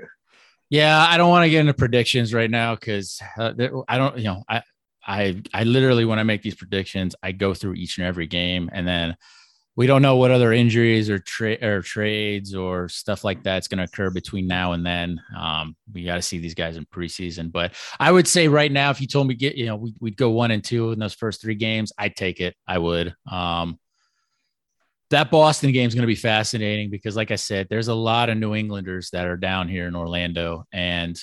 Yeah, 0.69 1.03
I 1.09 1.17
don't 1.17 1.29
want 1.29 1.45
to 1.45 1.49
get 1.49 1.61
into 1.61 1.73
predictions 1.73 2.33
right 2.33 2.49
now 2.51 2.75
because 2.75 3.19
uh, 3.37 3.53
I 3.87 3.97
don't, 3.97 4.17
you 4.17 4.25
know, 4.25 4.43
I, 4.47 4.61
I, 5.05 5.41
I 5.51 5.63
literally 5.63 6.05
when 6.05 6.19
I 6.19 6.23
make 6.23 6.43
these 6.43 6.53
predictions, 6.53 7.15
I 7.23 7.31
go 7.31 7.55
through 7.55 7.73
each 7.73 7.97
and 7.97 8.05
every 8.05 8.27
game, 8.27 8.69
and 8.71 8.87
then 8.87 9.17
we 9.79 9.87
don't 9.87 10.01
know 10.01 10.17
what 10.17 10.29
other 10.29 10.51
injuries 10.51 11.09
or 11.09 11.19
trade 11.19 11.63
or 11.63 11.81
trades 11.81 12.53
or 12.53 12.89
stuff 12.89 13.23
like 13.23 13.41
that's 13.43 13.69
going 13.69 13.77
to 13.77 13.85
occur 13.85 14.09
between 14.09 14.45
now 14.45 14.73
and 14.73 14.85
then. 14.85 15.21
Um, 15.33 15.73
we 15.93 16.03
got 16.03 16.15
to 16.15 16.21
see 16.21 16.37
these 16.37 16.53
guys 16.53 16.75
in 16.75 16.85
preseason, 16.87 17.49
but 17.49 17.73
I 17.97 18.11
would 18.11 18.27
say 18.27 18.49
right 18.49 18.69
now, 18.69 18.89
if 18.89 18.99
you 18.99 19.07
told 19.07 19.27
me 19.27 19.35
get, 19.35 19.55
you 19.55 19.67
know, 19.67 19.77
we, 19.77 19.93
we'd 20.01 20.17
go 20.17 20.31
one 20.31 20.51
and 20.51 20.61
two 20.61 20.91
in 20.91 20.99
those 20.99 21.13
first 21.13 21.41
three 21.41 21.55
games, 21.55 21.93
I'd 21.97 22.17
take 22.17 22.41
it. 22.41 22.57
I 22.67 22.77
would. 22.77 23.15
Um, 23.31 23.79
that 25.11 25.31
Boston 25.31 25.71
game 25.71 25.87
is 25.87 25.95
going 25.95 26.03
to 26.03 26.07
be 26.07 26.15
fascinating 26.15 26.89
because, 26.89 27.15
like 27.15 27.31
I 27.31 27.37
said, 27.37 27.67
there's 27.69 27.87
a 27.87 27.95
lot 27.95 28.27
of 28.27 28.37
New 28.37 28.55
Englanders 28.55 29.11
that 29.11 29.27
are 29.27 29.37
down 29.37 29.69
here 29.69 29.87
in 29.87 29.95
Orlando, 29.95 30.65
and 30.73 31.17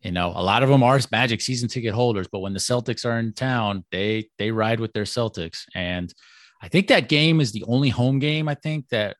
you 0.00 0.12
know, 0.12 0.32
a 0.34 0.42
lot 0.42 0.62
of 0.62 0.70
them 0.70 0.82
are 0.82 0.98
Magic 1.12 1.42
season 1.42 1.68
ticket 1.68 1.92
holders. 1.92 2.28
But 2.32 2.38
when 2.38 2.54
the 2.54 2.60
Celtics 2.60 3.04
are 3.04 3.18
in 3.18 3.34
town, 3.34 3.84
they 3.92 4.30
they 4.38 4.52
ride 4.52 4.80
with 4.80 4.94
their 4.94 5.04
Celtics, 5.04 5.64
and 5.74 6.10
I 6.60 6.68
think 6.68 6.88
that 6.88 7.08
game 7.08 7.40
is 7.40 7.52
the 7.52 7.64
only 7.66 7.88
home 7.88 8.18
game 8.18 8.48
I 8.48 8.54
think 8.54 8.88
that 8.88 9.16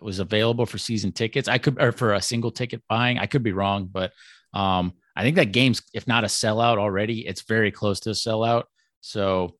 was 0.00 0.18
available 0.18 0.66
for 0.66 0.78
season 0.78 1.12
tickets. 1.12 1.48
I 1.48 1.58
could 1.58 1.80
or 1.80 1.92
for 1.92 2.14
a 2.14 2.22
single 2.22 2.50
ticket 2.50 2.82
buying. 2.88 3.18
I 3.18 3.26
could 3.26 3.42
be 3.42 3.52
wrong, 3.52 3.88
but 3.90 4.12
um, 4.54 4.92
I 5.14 5.22
think 5.22 5.36
that 5.36 5.52
game's 5.52 5.82
if 5.92 6.06
not 6.06 6.24
a 6.24 6.28
sellout 6.28 6.78
already, 6.78 7.26
it's 7.26 7.42
very 7.42 7.70
close 7.70 8.00
to 8.00 8.10
a 8.10 8.14
sellout. 8.14 8.64
So 9.00 9.56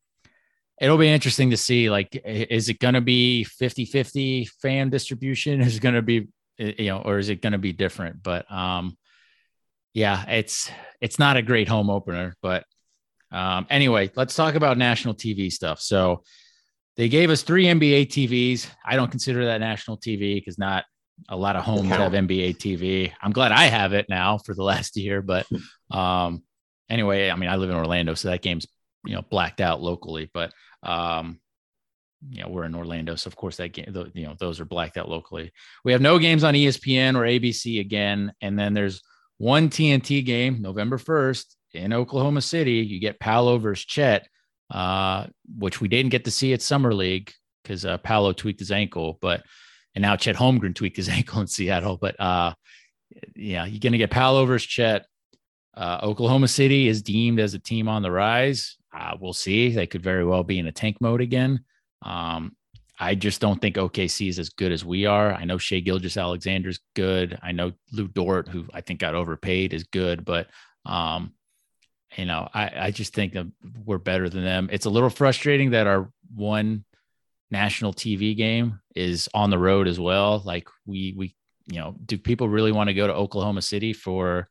it'll 0.81 0.99
be 0.99 1.09
interesting 1.09 1.51
to 1.51 1.57
see 1.57 1.91
like 1.91 2.21
is 2.25 2.69
it 2.69 2.79
going 2.79 2.95
to 2.95 3.01
be 3.01 3.47
50-50 3.61 4.49
fan 4.63 4.91
distribution 4.91 5.61
is 5.63 5.81
going 5.81 5.95
to 5.95 6.03
be 6.03 6.29
you 6.59 6.87
know 6.87 7.03
or 7.05 7.19
is 7.19 7.29
it 7.29 7.43
going 7.43 7.53
to 7.53 7.59
be 7.59 7.73
different 7.73 8.23
but 8.23 8.51
um 8.51 8.97
yeah 9.95 10.29
it's 10.29 10.71
it's 11.01 11.19
not 11.19 11.37
a 11.37 11.43
great 11.43 11.69
home 11.69 11.91
opener 11.91 12.35
but 12.43 12.65
um 13.31 13.67
anyway 13.71 14.11
let's 14.17 14.35
talk 14.35 14.55
about 14.55 14.79
national 14.79 15.15
tv 15.15 15.53
stuff 15.53 15.81
so 15.81 16.23
they 16.99 17.09
gave 17.09 17.31
us 17.31 17.43
three 17.43 17.65
nba 17.65 18.07
tvs 18.07 18.69
i 18.85 18.97
don't 18.97 19.11
consider 19.11 19.47
that 19.47 19.61
national 19.61 19.97
tv 19.97 20.35
because 20.35 20.59
not 20.59 20.85
a 21.31 21.37
lot 21.37 21.57
of 21.57 21.65
homes 21.65 21.89
have 21.89 22.13
nba 22.13 22.55
tv 22.55 23.11
i'm 23.23 23.33
glad 23.33 23.53
i 23.53 23.65
have 23.65 23.95
it 23.95 24.07
now 24.11 24.37
for 24.37 24.55
the 24.55 24.63
last 24.73 24.97
year 24.97 25.23
but 25.23 25.47
um 25.91 26.43
anyway 26.91 27.31
i 27.31 27.37
mean 27.37 27.49
i 27.49 27.57
live 27.57 27.71
in 27.71 27.77
orlando 27.77 28.13
so 28.13 28.29
that 28.29 28.43
game's 28.43 28.67
you 29.07 29.15
know 29.15 29.23
blacked 29.23 29.63
out 29.63 29.81
locally 29.81 30.31
but 30.35 30.53
um 30.83 31.41
you 32.29 32.43
know 32.43 32.49
we're 32.49 32.65
in 32.65 32.75
orlando 32.75 33.15
so 33.15 33.29
of 33.29 33.37
course 33.37 33.57
that 33.57 33.73
game 33.73 33.87
you 34.15 34.27
know 34.27 34.35
those 34.39 34.61
are 34.61 34.65
blacked 34.65 34.97
out 34.97 35.09
locally. 35.09 35.53
We 35.85 35.93
have 35.93 36.01
no 36.01 36.19
games 36.19 36.43
on 36.43 36.55
espn 36.55 37.15
or 37.15 37.23
abc 37.23 37.81
again 37.81 38.33
and 38.41 38.59
then 38.59 38.75
there's 38.75 39.03
one 39.39 39.71
tnt 39.71 40.25
game 40.25 40.61
november 40.61 40.99
1st 40.99 41.45
in 41.75 41.93
oklahoma 41.93 42.41
city. 42.41 42.73
You 42.73 42.99
get 42.99 43.21
paolo 43.21 43.59
versus 43.59 43.85
chet 43.85 44.27
uh 44.71 45.27
which 45.59 45.81
we 45.81 45.89
didn't 45.89 46.11
get 46.11 46.25
to 46.25 46.31
see 46.31 46.53
at 46.53 46.63
summer 46.63 46.93
league 46.95 47.33
because 47.63 47.85
uh 47.85 47.99
paolo 47.99 48.33
tweaked 48.33 48.61
his 48.61 48.71
ankle 48.71 49.19
but 49.21 49.43
and 49.95 50.03
now 50.03 50.17
chet 50.17 50.37
holmgren 50.37 50.75
tweaked 50.79 50.97
his 50.97 51.09
ankle 51.09 51.41
in 51.41 51.47
seattle 51.47 51.97
but 51.97 52.19
uh 52.21 52.53
yeah 53.35 53.65
you're 53.65 53.81
gonna 53.81 53.99
get 53.99 54.11
paolo 54.11 54.45
versus 54.47 54.69
chet 54.69 55.07
Uh, 55.79 56.01
Oklahoma 56.03 56.49
City 56.49 56.89
is 56.89 57.03
deemed 57.03 57.39
as 57.39 57.55
a 57.55 57.59
team 57.61 57.89
on 57.89 58.03
the 58.03 58.11
rise. 58.11 58.77
Uh, 58.93 59.15
we'll 59.21 59.33
see. 59.33 59.71
They 59.71 59.87
could 59.87 60.03
very 60.03 60.25
well 60.25 60.43
be 60.43 60.59
in 60.59 60.67
a 60.67 60.73
tank 60.73 60.97
mode 61.01 61.21
again. 61.21 61.61
Um, 62.03 62.57
I 62.99 63.15
just 63.15 63.41
don't 63.41 63.61
think 63.61 63.77
OKC 63.77 64.29
is 64.29 64.41
as 64.41 64.51
good 64.51 64.73
as 64.73 64.85
we 64.85 65.07
are. 65.07 65.33
I 65.33 65.45
know 65.45 65.57
Shai 65.57 65.79
Gilgeous-Alexander's 65.79 66.81
good. 66.97 67.39
I 67.43 67.53
know 67.53 67.71
Lu 67.93 68.09
Dort, 68.09 68.49
who 68.49 68.65
I 68.75 68.81
think 68.81 68.99
got 68.99 69.15
overpaid, 69.15 69.73
is 69.73 69.85
good, 69.85 70.25
but 70.25 70.49
um, 70.85 71.33
you 72.17 72.25
know, 72.25 72.49
I, 72.53 72.71
I 72.75 72.91
just 72.91 73.15
think 73.15 73.37
we're 73.85 73.99
better 73.99 74.29
than 74.29 74.45
them. 74.45 74.69
It's 74.73 74.87
a 74.87 74.91
little 74.91 75.11
frustrating 75.11 75.71
that 75.71 75.87
our 75.87 76.11
one 76.35 76.85
national 77.51 77.93
TV 77.93 78.37
game 78.37 78.81
is 78.95 79.29
on 79.35 79.51
the 79.51 79.59
road 79.59 79.89
as 79.89 79.99
well. 79.99 80.43
Like 80.45 80.69
we 80.87 81.15
we 81.17 81.35
you 81.71 81.79
know, 81.79 81.95
do 82.05 82.19
people 82.19 82.49
really 82.49 82.73
want 82.73 82.89
to 82.89 82.95
go 82.95 83.07
to 83.07 83.15
Oklahoma 83.15 83.63
City 83.63 83.93
for 83.93 84.49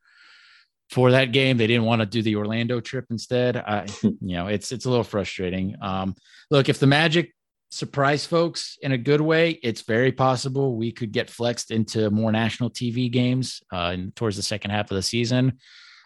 for 0.89 1.11
that 1.11 1.31
game? 1.31 1.57
They 1.57 1.67
didn't 1.67 1.85
want 1.85 2.01
to 2.01 2.05
do 2.05 2.21
the 2.21 2.35
Orlando 2.35 2.79
trip 2.79 3.05
instead. 3.09 3.57
I, 3.57 3.87
you 4.03 4.15
know, 4.21 4.47
it's 4.47 4.71
it's 4.71 4.85
a 4.85 4.89
little 4.89 5.03
frustrating. 5.03 5.75
Um, 5.81 6.15
look, 6.51 6.69
if 6.69 6.79
the 6.79 6.87
Magic 6.87 7.33
surprise 7.69 8.25
folks 8.25 8.77
in 8.81 8.91
a 8.91 8.97
good 8.97 9.19
way, 9.19 9.59
it's 9.63 9.81
very 9.81 10.11
possible 10.11 10.75
we 10.75 10.91
could 10.91 11.11
get 11.11 11.29
flexed 11.29 11.71
into 11.71 12.09
more 12.11 12.31
national 12.31 12.69
TV 12.69 13.11
games 13.11 13.61
uh, 13.73 13.91
in, 13.93 14.11
towards 14.11 14.37
the 14.37 14.43
second 14.43 14.71
half 14.71 14.89
of 14.91 14.95
the 14.95 15.01
season. 15.01 15.57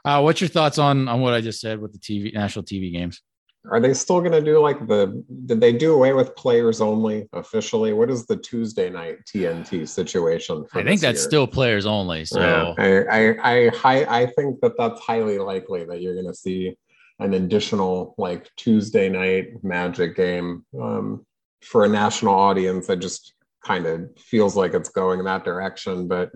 Uh, 0.04 0.22
what's 0.22 0.42
your 0.42 0.50
thoughts 0.50 0.78
on 0.78 1.08
on 1.08 1.22
what 1.22 1.34
I 1.34 1.42
just 1.42 1.62
said 1.62 1.80
with 1.80 1.94
the 1.94 2.00
TV 2.00 2.34
national 2.34 2.66
TV 2.66 2.92
games? 2.92 3.22
Are 3.70 3.80
they 3.80 3.94
still 3.94 4.22
going 4.22 4.32
to 4.32 4.42
do 4.42 4.60
like 4.60 4.88
the? 4.88 5.24
Did 5.46 5.62
they 5.62 5.72
do 5.72 5.94
away 5.94 6.14
with 6.14 6.36
players 6.36 6.82
only 6.82 7.30
officially? 7.34 7.94
What 7.94 8.10
is 8.10 8.26
the 8.26 8.38
Tuesday 8.38 8.90
night 8.90 9.20
TNT 9.26 9.88
situation? 9.88 10.66
I 10.74 10.84
think 10.84 11.00
that's 11.00 11.20
year? 11.20 11.30
still 11.30 11.48
players 11.48 11.86
only. 11.86 12.26
So 12.26 12.40
yeah, 12.40 12.74
I, 12.80 13.36
I 13.40 13.72
I 13.84 14.22
I 14.22 14.26
think 14.36 14.60
that 14.62 14.78
that's 14.80 15.00
highly 15.00 15.38
likely 15.38 15.86
that 15.86 16.02
you're 16.02 16.16
going 16.16 16.28
to 16.28 16.34
see 16.34 16.76
an 17.20 17.36
additional 17.36 18.16
like 18.18 18.50
Tuesday 18.58 19.10
night 19.10 19.64
Magic 19.64 20.16
game 20.16 20.66
um, 20.82 21.24
for 21.62 21.86
a 21.86 21.90
national 21.90 22.34
audience. 22.34 22.88
That 22.88 22.98
just 22.98 23.36
kind 23.64 23.86
of 23.86 24.10
feels 24.18 24.56
like 24.56 24.74
it's 24.74 24.90
going 24.90 25.20
in 25.20 25.26
that 25.26 25.46
direction. 25.46 26.08
But 26.08 26.32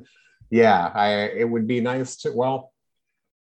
yeah, 0.52 0.92
I 0.94 1.10
it 1.36 1.50
would 1.50 1.66
be 1.66 1.82
nice 1.82 2.18
to 2.18 2.32
well 2.32 2.72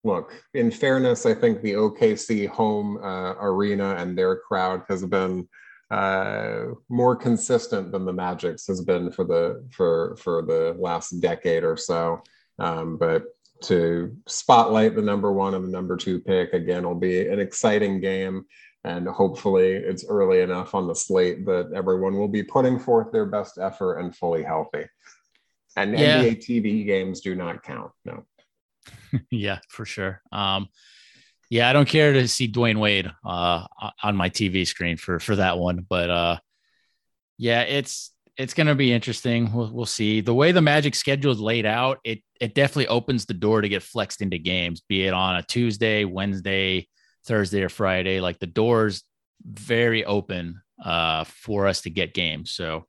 look, 0.08 0.34
in 0.54 0.72
fairness, 0.72 1.26
I 1.26 1.36
think 1.36 1.62
the 1.62 1.74
OKC 1.74 2.48
home 2.48 2.98
uh, 3.04 3.34
arena 3.40 3.96
and 3.96 4.18
their 4.18 4.38
crowd 4.38 4.84
has 4.88 5.06
been 5.06 5.48
uh, 5.92 6.66
more 6.90 7.16
consistent 7.16 7.92
than 7.92 8.06
the 8.06 8.14
Magic's 8.14 8.66
has 8.68 8.82
been 8.82 9.12
for 9.12 9.24
the 9.24 9.66
for 9.72 10.18
for 10.18 10.42
the 10.42 10.76
last 10.80 11.20
decade 11.20 11.64
or 11.64 11.78
so. 11.78 12.22
Um, 12.60 12.98
but 12.98 13.24
to 13.64 14.16
spotlight 14.28 14.96
the 14.96 15.02
number 15.02 15.32
one 15.32 15.54
and 15.54 15.66
the 15.66 15.72
number 15.72 15.98
two 15.98 16.20
pick 16.20 16.54
again 16.54 16.86
will 16.86 16.96
be 16.96 17.28
an 17.28 17.40
exciting 17.40 18.00
game. 18.00 18.46
And 18.84 19.08
hopefully, 19.08 19.72
it's 19.74 20.06
early 20.08 20.42
enough 20.42 20.74
on 20.74 20.88
the 20.88 20.96
slate 20.96 21.46
that 21.46 21.72
everyone 21.76 22.18
will 22.18 22.28
be 22.30 22.44
putting 22.44 22.80
forth 22.80 23.12
their 23.12 23.26
best 23.26 23.58
effort 23.58 23.98
and 23.98 24.16
fully 24.16 24.44
healthy. 24.44 24.86
And 25.76 25.98
yeah. 25.98 26.24
NBA 26.24 26.38
TV 26.38 26.86
games 26.86 27.22
do 27.22 27.36
not 27.36 27.64
count. 27.64 27.92
No. 28.06 28.24
yeah, 29.32 29.60
for 29.70 29.86
sure. 29.86 30.22
Um, 30.32 30.68
yeah, 31.50 31.70
I 31.70 31.74
don't 31.74 31.88
care 31.88 32.14
to 32.14 32.28
see 32.28 32.52
Dwyane 32.52 32.80
Wade 32.80 33.10
uh, 33.26 33.66
on 34.04 34.16
my 34.16 34.30
TV 34.30 34.68
screen 34.68 34.98
for 34.98 35.20
for 35.20 35.38
that 35.38 35.58
one, 35.58 35.86
but 35.88 36.10
uh, 36.10 36.38
yeah, 37.38 37.62
it's 37.62 38.12
it's 38.38 38.54
going 38.54 38.68
to 38.68 38.76
be 38.76 38.94
interesting. 38.94 39.52
We'll, 39.52 39.72
we'll 39.74 39.86
see. 39.86 40.22
The 40.22 40.34
way 40.34 40.52
the 40.52 40.62
Magic 40.62 40.94
schedule 40.94 41.32
is 41.32 41.40
laid 41.40 41.66
out, 41.66 42.00
it 42.04 42.22
it 42.40 42.54
definitely 42.54 42.88
opens 42.88 43.26
the 43.26 43.34
door 43.34 43.62
to 43.62 43.70
get 43.70 43.84
flexed 43.84 44.22
into 44.22 44.38
games, 44.38 44.82
be 44.88 45.06
it 45.06 45.14
on 45.14 45.38
a 45.38 45.44
Tuesday, 45.44 46.04
Wednesday, 46.06 46.88
Thursday, 47.26 47.64
or 47.64 47.70
Friday. 47.70 48.20
Like 48.20 48.40
the 48.40 48.48
doors 48.48 49.04
very 49.44 50.04
open 50.06 50.62
uh, 50.84 51.24
for 51.24 51.68
us 51.68 51.82
to 51.82 51.90
get 51.90 52.14
games. 52.14 52.52
So 52.52 52.86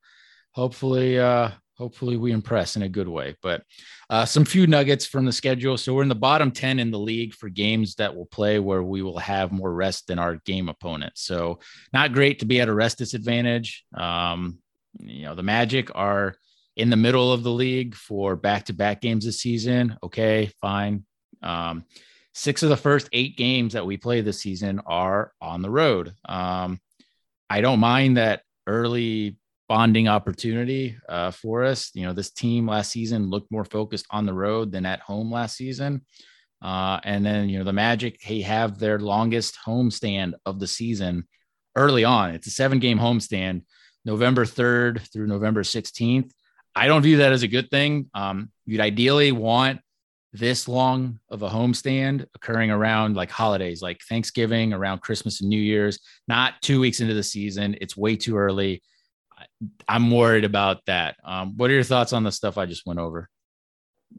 hopefully, 0.52 1.18
uh, 1.18 1.50
hopefully 1.78 2.16
we 2.16 2.32
impress 2.32 2.76
in 2.76 2.82
a 2.82 2.88
good 2.88 3.08
way. 3.08 3.36
But 3.40 3.62
uh, 4.10 4.24
some 4.24 4.44
few 4.44 4.66
nuggets 4.66 5.06
from 5.06 5.24
the 5.24 5.32
schedule. 5.32 5.76
So 5.78 5.94
we're 5.94 6.02
in 6.02 6.08
the 6.08 6.14
bottom 6.14 6.50
10 6.50 6.80
in 6.80 6.90
the 6.90 6.98
league 6.98 7.32
for 7.32 7.48
games 7.48 7.94
that 7.94 8.14
will 8.14 8.26
play 8.26 8.58
where 8.58 8.82
we 8.82 9.00
will 9.02 9.18
have 9.18 9.52
more 9.52 9.72
rest 9.72 10.08
than 10.08 10.18
our 10.18 10.36
game 10.44 10.68
opponents. 10.68 11.22
So 11.22 11.60
not 11.92 12.12
great 12.12 12.40
to 12.40 12.46
be 12.46 12.60
at 12.60 12.68
a 12.68 12.74
rest 12.74 12.98
disadvantage. 12.98 13.84
Um, 13.94 14.58
you 14.98 15.24
know, 15.24 15.36
the 15.36 15.42
Magic 15.42 15.90
are 15.94 16.34
in 16.76 16.90
the 16.90 16.96
middle 16.96 17.32
of 17.32 17.44
the 17.44 17.50
league 17.50 17.94
for 17.94 18.34
back 18.34 18.66
to 18.66 18.72
back 18.72 19.00
games 19.00 19.24
this 19.24 19.40
season. 19.40 19.96
Okay, 20.02 20.50
fine. 20.60 21.04
Um, 21.42 21.84
six 22.34 22.62
of 22.62 22.70
the 22.70 22.76
first 22.76 23.08
eight 23.12 23.36
games 23.36 23.74
that 23.74 23.86
we 23.86 23.96
play 23.96 24.20
this 24.20 24.40
season 24.40 24.80
are 24.86 25.32
on 25.40 25.62
the 25.62 25.70
road. 25.70 26.12
Um, 26.24 26.80
I 27.50 27.60
don't 27.60 27.80
mind 27.80 28.16
that 28.16 28.42
early 28.66 29.36
bonding 29.68 30.08
opportunity 30.08 30.96
uh, 31.08 31.30
for 31.30 31.64
us. 31.64 31.90
You 31.94 32.06
know, 32.06 32.12
this 32.12 32.30
team 32.30 32.66
last 32.66 32.90
season 32.90 33.30
looked 33.30 33.50
more 33.52 33.64
focused 33.64 34.06
on 34.10 34.26
the 34.26 34.32
road 34.32 34.72
than 34.72 34.86
at 34.86 35.00
home 35.00 35.30
last 35.30 35.56
season. 35.56 36.04
Uh, 36.60 36.98
and 37.04 37.24
then, 37.24 37.48
you 37.48 37.58
know, 37.58 37.64
the 37.64 37.72
Magic, 37.72 38.18
they 38.26 38.40
have 38.40 38.78
their 38.78 38.98
longest 38.98 39.56
homestand 39.64 40.32
of 40.44 40.58
the 40.58 40.66
season 40.66 41.28
early 41.76 42.04
on. 42.04 42.34
It's 42.34 42.46
a 42.46 42.50
seven 42.50 42.78
game 42.78 42.98
homestand, 42.98 43.62
November 44.04 44.44
3rd 44.44 45.12
through 45.12 45.26
November 45.26 45.62
16th. 45.62 46.30
I 46.74 46.86
don't 46.86 47.02
view 47.02 47.18
that 47.18 47.32
as 47.32 47.42
a 47.42 47.48
good 47.48 47.70
thing. 47.70 48.10
Um, 48.14 48.50
you'd 48.66 48.80
ideally 48.80 49.32
want 49.32 49.80
this 50.32 50.68
long 50.68 51.18
of 51.30 51.42
a 51.42 51.48
homestand 51.48 52.26
occurring 52.34 52.70
around 52.70 53.16
like 53.16 53.30
holidays, 53.30 53.80
like 53.80 54.00
Thanksgiving, 54.08 54.72
around 54.72 55.00
Christmas 55.00 55.40
and 55.40 55.48
New 55.48 55.60
Year's, 55.60 56.00
not 56.26 56.54
two 56.62 56.80
weeks 56.80 57.00
into 57.00 57.14
the 57.14 57.22
season. 57.22 57.76
It's 57.80 57.96
way 57.96 58.16
too 58.16 58.36
early. 58.36 58.82
I'm 59.88 60.10
worried 60.10 60.44
about 60.44 60.84
that. 60.86 61.16
Um, 61.24 61.56
what 61.56 61.70
are 61.70 61.74
your 61.74 61.82
thoughts 61.82 62.12
on 62.12 62.22
the 62.22 62.32
stuff 62.32 62.58
I 62.58 62.66
just 62.66 62.86
went 62.86 63.00
over? 63.00 63.28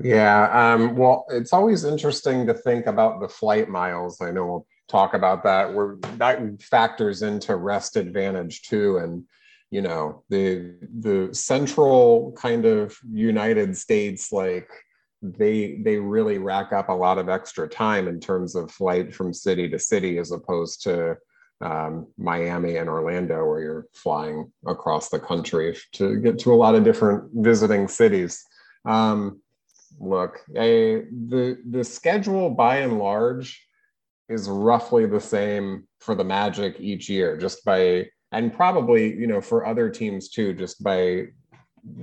Yeah, 0.01 0.73
um, 0.73 0.95
well, 0.95 1.25
it's 1.29 1.53
always 1.53 1.83
interesting 1.83 2.45
to 2.47 2.53
think 2.53 2.85
about 2.85 3.19
the 3.21 3.29
flight 3.29 3.69
miles. 3.69 4.21
I 4.21 4.31
know 4.31 4.45
we'll 4.45 4.67
talk 4.87 5.13
about 5.13 5.43
that. 5.43 5.73
Where 5.73 5.97
that 6.17 6.61
factors 6.61 7.21
into 7.21 7.55
rest 7.55 7.95
advantage 7.95 8.61
too, 8.63 8.97
and 8.97 9.23
you 9.71 9.81
know 9.81 10.23
the 10.29 10.75
the 10.99 11.29
central 11.33 12.33
kind 12.33 12.65
of 12.65 12.95
United 13.11 13.75
States, 13.77 14.31
like 14.31 14.69
they 15.21 15.81
they 15.83 15.97
really 15.97 16.37
rack 16.37 16.71
up 16.71 16.89
a 16.89 16.93
lot 16.93 17.17
of 17.17 17.27
extra 17.27 17.67
time 17.67 18.07
in 18.07 18.19
terms 18.19 18.55
of 18.55 18.71
flight 18.71 19.13
from 19.13 19.33
city 19.33 19.67
to 19.69 19.79
city, 19.79 20.17
as 20.19 20.31
opposed 20.31 20.83
to 20.83 21.17
um, 21.61 22.07
Miami 22.17 22.77
and 22.77 22.89
Orlando, 22.89 23.45
where 23.45 23.61
you're 23.61 23.87
flying 23.93 24.51
across 24.65 25.09
the 25.09 25.19
country 25.19 25.77
to 25.93 26.17
get 26.17 26.39
to 26.39 26.53
a 26.53 26.55
lot 26.55 26.75
of 26.75 26.83
different 26.83 27.29
visiting 27.33 27.87
cities. 27.87 28.43
Um, 28.85 29.41
look, 29.99 30.41
the 30.47 31.57
the 31.69 31.83
schedule 31.83 32.49
by 32.49 32.77
and 32.77 32.97
large 32.97 33.65
is 34.29 34.47
roughly 34.47 35.05
the 35.05 35.19
same 35.19 35.87
for 35.99 36.15
the 36.15 36.23
Magic 36.23 36.79
each 36.79 37.09
year, 37.09 37.37
just 37.37 37.65
by 37.65 38.07
and 38.31 38.53
probably 38.53 39.13
you 39.15 39.27
know 39.27 39.41
for 39.41 39.65
other 39.65 39.89
teams 39.89 40.29
too, 40.29 40.53
just 40.53 40.81
by 40.83 41.27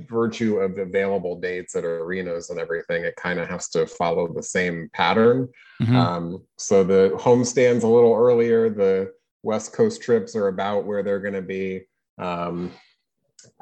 virtue 0.08 0.58
of 0.58 0.78
available 0.78 1.38
dates 1.38 1.76
at 1.76 1.84
arenas 1.84 2.50
and 2.50 2.58
everything, 2.58 3.04
it 3.04 3.16
kind 3.16 3.38
of 3.38 3.48
has 3.48 3.68
to 3.68 3.86
follow 3.86 4.32
the 4.32 4.42
same 4.42 4.90
pattern. 4.92 5.48
Mm-hmm. 5.82 5.96
Um, 5.96 6.42
so 6.56 6.82
the 6.82 7.16
home 7.18 7.44
stands 7.44 7.84
a 7.84 7.88
little 7.88 8.14
earlier, 8.14 8.70
the 8.70 9.12
West 9.46 9.72
Coast 9.72 10.02
trips 10.02 10.34
are 10.34 10.48
about 10.48 10.84
where 10.84 11.04
they're 11.04 11.20
going 11.20 11.34
to 11.34 11.40
be. 11.40 11.82
Um, 12.18 12.72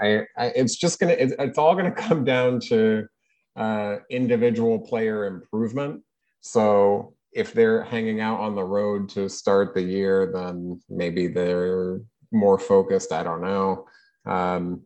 I, 0.01 0.23
I, 0.37 0.47
it's 0.57 0.77
just 0.77 0.99
going 0.99 1.15
to, 1.15 1.23
it's, 1.23 1.35
it's 1.39 1.59
all 1.59 1.75
going 1.75 1.85
to 1.95 2.03
come 2.03 2.25
down 2.25 2.59
to 2.61 3.07
uh, 3.55 3.97
individual 4.11 4.79
player 4.79 5.27
improvement. 5.27 6.03
So 6.41 7.15
if 7.33 7.53
they're 7.53 7.85
hanging 7.85 8.21
out 8.21 8.41
on 8.41 8.55
the 8.55 8.65
road 8.65 9.11
to 9.11 9.29
start 9.29 9.75
the 9.75 9.83
year, 9.83 10.33
then 10.33 10.81
maybe 10.89 11.27
they're 11.27 12.01
more 12.33 12.59
focused. 12.59 13.13
I 13.13 13.23
don't 13.23 13.43
know. 13.43 13.87
Um, 14.25 14.83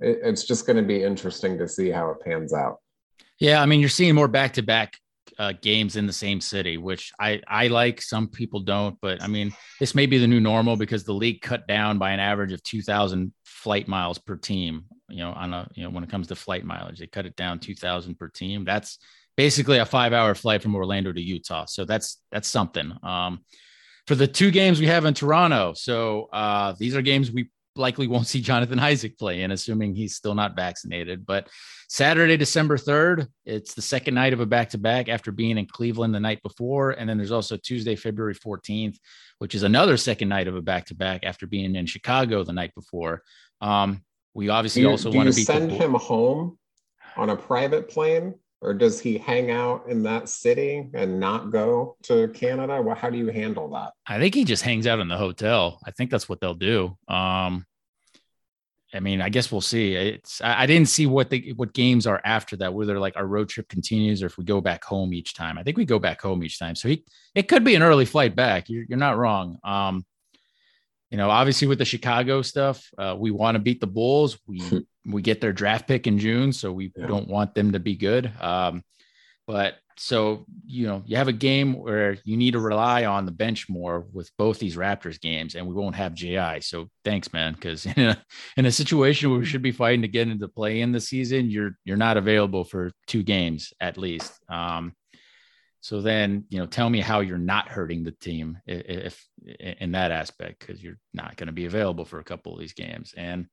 it, 0.00 0.18
it's 0.22 0.44
just 0.44 0.66
going 0.66 0.78
to 0.78 0.82
be 0.82 1.02
interesting 1.02 1.58
to 1.58 1.68
see 1.68 1.90
how 1.90 2.10
it 2.10 2.20
pans 2.24 2.54
out. 2.54 2.78
Yeah, 3.38 3.60
I 3.60 3.66
mean, 3.66 3.80
you're 3.80 3.88
seeing 3.90 4.14
more 4.14 4.28
back 4.28 4.54
to 4.54 4.62
back 4.62 4.96
uh, 5.38 5.52
games 5.60 5.96
in 5.96 6.06
the 6.06 6.12
same 6.12 6.40
city, 6.40 6.76
which 6.76 7.12
I 7.18 7.40
I 7.46 7.68
like. 7.68 8.02
Some 8.02 8.28
people 8.28 8.60
don't, 8.60 8.98
but 9.00 9.22
I 9.22 9.26
mean, 9.26 9.52
this 9.80 9.94
may 9.94 10.06
be 10.06 10.18
the 10.18 10.26
new 10.26 10.40
normal 10.40 10.76
because 10.76 11.04
the 11.04 11.14
league 11.14 11.40
cut 11.40 11.66
down 11.66 11.98
by 11.98 12.12
an 12.12 12.20
average 12.20 12.52
of 12.52 12.62
two 12.62 12.82
thousand 12.82 13.32
flight 13.44 13.88
miles 13.88 14.18
per 14.18 14.36
team. 14.36 14.84
You 15.08 15.18
know, 15.18 15.32
on 15.32 15.52
a 15.52 15.68
you 15.74 15.84
know 15.84 15.90
when 15.90 16.04
it 16.04 16.10
comes 16.10 16.28
to 16.28 16.36
flight 16.36 16.64
mileage, 16.64 16.98
they 16.98 17.06
cut 17.06 17.26
it 17.26 17.36
down 17.36 17.58
two 17.58 17.74
thousand 17.74 18.18
per 18.18 18.28
team. 18.28 18.64
That's 18.64 18.98
basically 19.36 19.78
a 19.78 19.86
five 19.86 20.12
hour 20.12 20.34
flight 20.34 20.62
from 20.62 20.74
Orlando 20.74 21.12
to 21.12 21.20
Utah. 21.20 21.66
So 21.66 21.84
that's 21.84 22.18
that's 22.30 22.48
something. 22.48 22.92
Um, 23.02 23.40
for 24.06 24.14
the 24.14 24.26
two 24.26 24.50
games 24.50 24.80
we 24.80 24.86
have 24.86 25.04
in 25.04 25.14
Toronto, 25.14 25.74
so 25.74 26.28
uh, 26.32 26.74
these 26.78 26.96
are 26.96 27.02
games 27.02 27.30
we 27.30 27.50
likely 27.76 28.06
won't 28.06 28.26
see 28.26 28.40
Jonathan 28.40 28.78
Isaac 28.78 29.18
play 29.18 29.42
in, 29.42 29.50
assuming 29.50 29.94
he's 29.94 30.14
still 30.14 30.34
not 30.34 30.56
vaccinated. 30.56 31.24
But 31.26 31.48
Saturday, 31.88 32.36
December 32.36 32.76
3rd, 32.76 33.28
it's 33.44 33.74
the 33.74 33.82
second 33.82 34.14
night 34.14 34.32
of 34.32 34.40
a 34.40 34.46
back 34.46 34.70
to 34.70 34.78
back 34.78 35.08
after 35.08 35.32
being 35.32 35.58
in 35.58 35.66
Cleveland 35.66 36.14
the 36.14 36.20
night 36.20 36.42
before. 36.42 36.90
And 36.90 37.08
then 37.08 37.16
there's 37.16 37.32
also 37.32 37.56
Tuesday, 37.56 37.96
February 37.96 38.34
14th, 38.34 38.96
which 39.38 39.54
is 39.54 39.62
another 39.62 39.96
second 39.96 40.28
night 40.28 40.48
of 40.48 40.56
a 40.56 40.62
back 40.62 40.86
to 40.86 40.94
back 40.94 41.24
after 41.24 41.46
being 41.46 41.74
in 41.74 41.86
Chicago 41.86 42.44
the 42.44 42.52
night 42.52 42.74
before. 42.74 43.22
Um, 43.60 44.02
we 44.34 44.48
obviously 44.48 44.82
you, 44.82 44.90
also 44.90 45.10
want 45.10 45.26
you 45.26 45.32
to 45.32 45.44
send 45.44 45.70
him 45.70 45.94
home 45.94 46.58
on 47.16 47.30
a 47.30 47.36
private 47.36 47.88
plane, 47.88 48.34
or 48.62 48.72
does 48.72 49.00
he 49.00 49.18
hang 49.18 49.50
out 49.50 49.88
in 49.88 50.04
that 50.04 50.28
city 50.28 50.88
and 50.94 51.18
not 51.18 51.50
go 51.50 51.96
to 52.04 52.28
Canada? 52.28 52.80
Well, 52.80 52.94
how 52.94 53.10
do 53.10 53.18
you 53.18 53.26
handle 53.26 53.68
that? 53.70 53.92
I 54.06 54.18
think 54.18 54.34
he 54.34 54.44
just 54.44 54.62
hangs 54.62 54.86
out 54.86 55.00
in 55.00 55.08
the 55.08 55.18
hotel. 55.18 55.80
I 55.84 55.90
think 55.90 56.10
that's 56.10 56.28
what 56.28 56.40
they'll 56.40 56.54
do. 56.54 56.96
Um, 57.08 57.66
I 58.94 59.00
mean, 59.00 59.20
I 59.20 59.30
guess 59.30 59.50
we'll 59.50 59.62
see. 59.62 59.94
It's 59.94 60.40
I, 60.40 60.62
I 60.62 60.66
didn't 60.66 60.88
see 60.88 61.06
what 61.06 61.30
the 61.30 61.52
what 61.54 61.72
games 61.72 62.06
are 62.06 62.20
after 62.24 62.56
that, 62.58 62.72
whether 62.72 62.98
like 63.00 63.16
our 63.16 63.26
road 63.26 63.48
trip 63.48 63.68
continues 63.68 64.22
or 64.22 64.26
if 64.26 64.38
we 64.38 64.44
go 64.44 64.60
back 64.60 64.84
home 64.84 65.12
each 65.12 65.34
time. 65.34 65.58
I 65.58 65.64
think 65.64 65.76
we 65.76 65.84
go 65.84 65.98
back 65.98 66.20
home 66.20 66.44
each 66.44 66.58
time. 66.58 66.76
So 66.76 66.88
he 66.88 67.04
it 67.34 67.48
could 67.48 67.64
be 67.64 67.74
an 67.74 67.82
early 67.82 68.04
flight 68.04 68.36
back. 68.36 68.68
You're, 68.68 68.84
you're 68.88 68.98
not 68.98 69.18
wrong. 69.18 69.58
Um, 69.64 70.04
you 71.10 71.16
know, 71.16 71.30
obviously 71.30 71.68
with 71.68 71.78
the 71.78 71.84
Chicago 71.84 72.42
stuff, 72.42 72.88
uh, 72.96 73.16
we 73.18 73.30
want 73.30 73.56
to 73.56 73.58
beat 73.58 73.80
the 73.80 73.86
Bulls. 73.86 74.38
We 74.46 74.60
we 75.06 75.22
get 75.22 75.40
their 75.40 75.52
draft 75.52 75.88
pick 75.88 76.06
in 76.06 76.18
June, 76.18 76.52
so 76.52 76.72
we 76.72 76.92
Yeah. 76.96 77.06
don't 77.06 77.28
want 77.28 77.54
them 77.54 77.72
to 77.72 77.80
be 77.80 77.96
good. 77.96 78.30
Um, 78.40 78.82
but 79.46 79.76
so 79.98 80.46
you 80.64 80.86
know, 80.86 81.02
you 81.04 81.16
have 81.18 81.28
a 81.28 81.32
game 81.32 81.74
where 81.74 82.16
you 82.24 82.36
need 82.36 82.52
to 82.52 82.58
rely 82.60 83.04
on 83.04 83.26
the 83.26 83.32
bench 83.32 83.68
more 83.68 84.06
with 84.12 84.30
both 84.38 84.58
these 84.58 84.76
Raptors 84.76 85.20
games, 85.20 85.54
and 85.54 85.66
we 85.66 85.74
won't 85.74 85.96
have 85.96 86.14
Ji. 86.14 86.38
So 86.60 86.88
thanks, 87.04 87.32
man, 87.32 87.52
because 87.52 87.84
in 87.96 87.98
a 88.08 88.24
in 88.56 88.64
a 88.66 88.72
situation 88.72 89.30
where 89.30 89.38
we 89.40 89.44
should 89.46 89.60
be 89.62 89.72
fighting 89.72 90.02
to 90.02 90.08
get 90.08 90.28
into 90.28 90.48
play 90.48 90.80
in 90.80 90.92
the 90.92 91.00
season, 91.00 91.50
you're 91.50 91.72
you're 91.84 91.96
not 91.96 92.16
available 92.16 92.64
for 92.64 92.90
two 93.06 93.22
games 93.22 93.72
at 93.80 93.98
least. 93.98 94.32
Um, 94.48 94.94
so 95.80 96.00
then, 96.00 96.44
you 96.48 96.58
know, 96.60 96.66
tell 96.66 96.88
me 96.88 97.00
how 97.00 97.20
you're 97.20 97.38
not 97.38 97.68
hurting 97.68 98.04
the 98.04 98.12
team 98.12 98.56
i- 98.68 98.72
i- 98.72 99.06
if, 99.08 99.26
in 99.80 99.90
that 99.92 100.12
aspect, 100.12 100.60
because 100.60 100.80
you're 100.82 100.98
not 101.12 101.36
going 101.36 101.48
to 101.48 101.52
be 101.52 101.64
available 101.66 102.04
for 102.04 102.20
a 102.20 102.24
couple 102.24 102.54
of 102.54 102.60
these 102.60 102.72
games. 102.72 103.12
And 103.16 103.46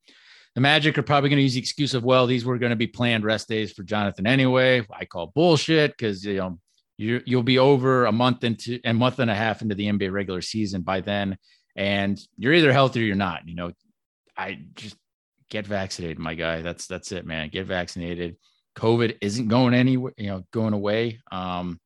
the 0.56 0.62
Magic 0.62 0.98
are 0.98 1.04
probably 1.04 1.30
going 1.30 1.38
to 1.38 1.44
use 1.44 1.54
the 1.54 1.60
excuse 1.60 1.94
of, 1.94 2.04
well, 2.04 2.26
these 2.26 2.44
were 2.44 2.58
going 2.58 2.72
to 2.72 2.76
be 2.76 2.88
planned 2.88 3.24
rest 3.24 3.48
days 3.48 3.72
for 3.72 3.84
Jonathan 3.84 4.28
anyway. 4.28 4.86
I 4.92 5.06
call 5.06 5.32
bullshit 5.34 5.92
because 5.92 6.26
you 6.26 6.38
know 6.38 6.60
you 6.98 7.22
you'll 7.26 7.44
be 7.44 7.60
over 7.60 8.06
a 8.06 8.12
month 8.12 8.44
into 8.44 8.80
a 8.84 8.94
month 8.94 9.20
and 9.20 9.32
a 9.32 9.36
half 9.36 9.62
into 9.62 9.76
the 9.76 9.86
NBA 9.86 10.12
regular 10.12 10.42
season 10.42 10.82
by 10.82 11.02
then, 11.02 11.38
and 11.76 12.20
you're 12.38 12.54
either 12.54 12.74
healthy 12.74 13.02
or 13.02 13.06
you're 13.06 13.16
not. 13.16 13.48
You 13.48 13.56
know, 13.56 13.72
I 14.36 14.60
just 14.76 14.98
get 15.50 15.66
vaccinated, 15.68 16.20
my 16.20 16.34
guy. 16.34 16.62
That's 16.62 16.88
that's 16.88 17.12
it, 17.12 17.26
man. 17.26 17.50
Get 17.50 17.68
vaccinated. 17.68 18.38
COVID 18.78 19.18
isn't 19.22 19.48
going 19.48 19.74
anywhere, 19.74 20.14
you 20.18 20.28
know, 20.28 20.46
going 20.52 20.74
away. 20.74 21.20
Um, 21.32 21.80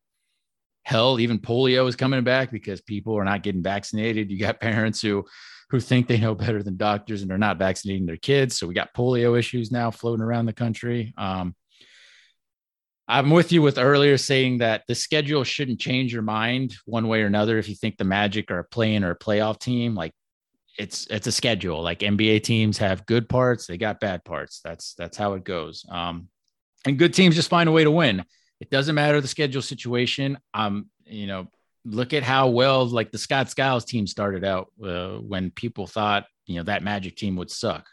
hell, 0.84 1.20
even 1.20 1.40
polio 1.40 1.88
is 1.88 1.96
coming 1.96 2.24
back 2.24 2.52
because 2.52 2.82
people 2.82 3.18
are 3.18 3.24
not 3.24 3.44
getting 3.44 3.64
vaccinated. 3.64 4.30
You 4.30 4.40
got 4.40 4.60
parents 4.60 5.02
who 5.02 5.26
who 5.70 5.80
think 5.80 6.08
they 6.08 6.20
know 6.20 6.36
better 6.36 6.62
than 6.62 6.78
doctors 6.78 7.22
and 7.22 7.32
they're 7.32 7.38
not 7.38 7.58
vaccinating 7.58 8.06
their 8.06 8.18
kids. 8.18 8.58
So 8.58 8.68
we 8.68 8.74
got 8.74 8.94
polio 8.94 9.38
issues 9.38 9.72
now 9.72 9.92
floating 9.92 10.24
around 10.24 10.46
the 10.46 10.54
country. 10.54 11.14
Um, 11.18 11.56
I'm 13.08 13.30
with 13.30 13.52
you 13.52 13.62
with 13.62 13.78
earlier 13.78 14.18
saying 14.18 14.60
that 14.60 14.84
the 14.88 14.96
schedule 14.96 15.44
shouldn't 15.44 15.80
change 15.80 16.14
your 16.14 16.22
mind 16.22 16.76
one 16.86 17.08
way 17.08 17.22
or 17.22 17.26
another 17.26 17.58
if 17.58 17.68
you 17.68 17.76
think 17.76 17.98
the 17.98 18.06
Magic 18.06 18.50
are 18.50 18.60
a 18.60 18.64
play-in 18.64 19.04
or 19.04 19.12
a 19.12 19.20
playoff 19.20 19.60
team. 19.60 19.94
Like 19.94 20.14
it's 20.80 21.06
it's 21.08 21.28
a 21.28 21.32
schedule. 21.32 21.82
Like 21.82 22.00
NBA 22.00 22.44
teams 22.44 22.78
have 22.78 23.06
good 23.06 23.28
parts, 23.28 23.68
they 23.68 23.78
got 23.78 24.00
bad 24.00 24.24
parts. 24.24 24.62
That's 24.64 24.94
that's 24.96 25.18
how 25.18 25.34
it 25.34 25.44
goes. 25.44 25.86
Um, 25.90 26.30
and 26.86 26.98
good 26.98 27.14
teams 27.14 27.36
just 27.36 27.50
find 27.50 27.68
a 27.68 27.74
way 27.74 27.84
to 27.84 27.92
win. 27.92 28.24
It 28.60 28.70
doesn't 28.70 28.96
matter 28.96 29.20
the 29.20 29.28
schedule 29.28 29.62
situation. 29.62 30.38
Um, 30.54 30.90
you 31.06 31.28
know, 31.28 31.48
look 31.86 32.14
at 32.14 32.24
how 32.24 32.48
well 32.50 32.86
like 32.86 33.12
the 33.12 33.18
Scott 33.18 33.50
Skiles 33.50 33.86
team 33.86 34.08
started 34.08 34.44
out 34.44 34.68
uh, 34.84 35.18
when 35.18 35.52
people 35.52 35.88
thought 35.88 36.26
you 36.46 36.56
know 36.56 36.64
that 36.64 36.84
Magic 36.84 37.16
team 37.16 37.36
would 37.36 37.52
suck. 37.52 37.86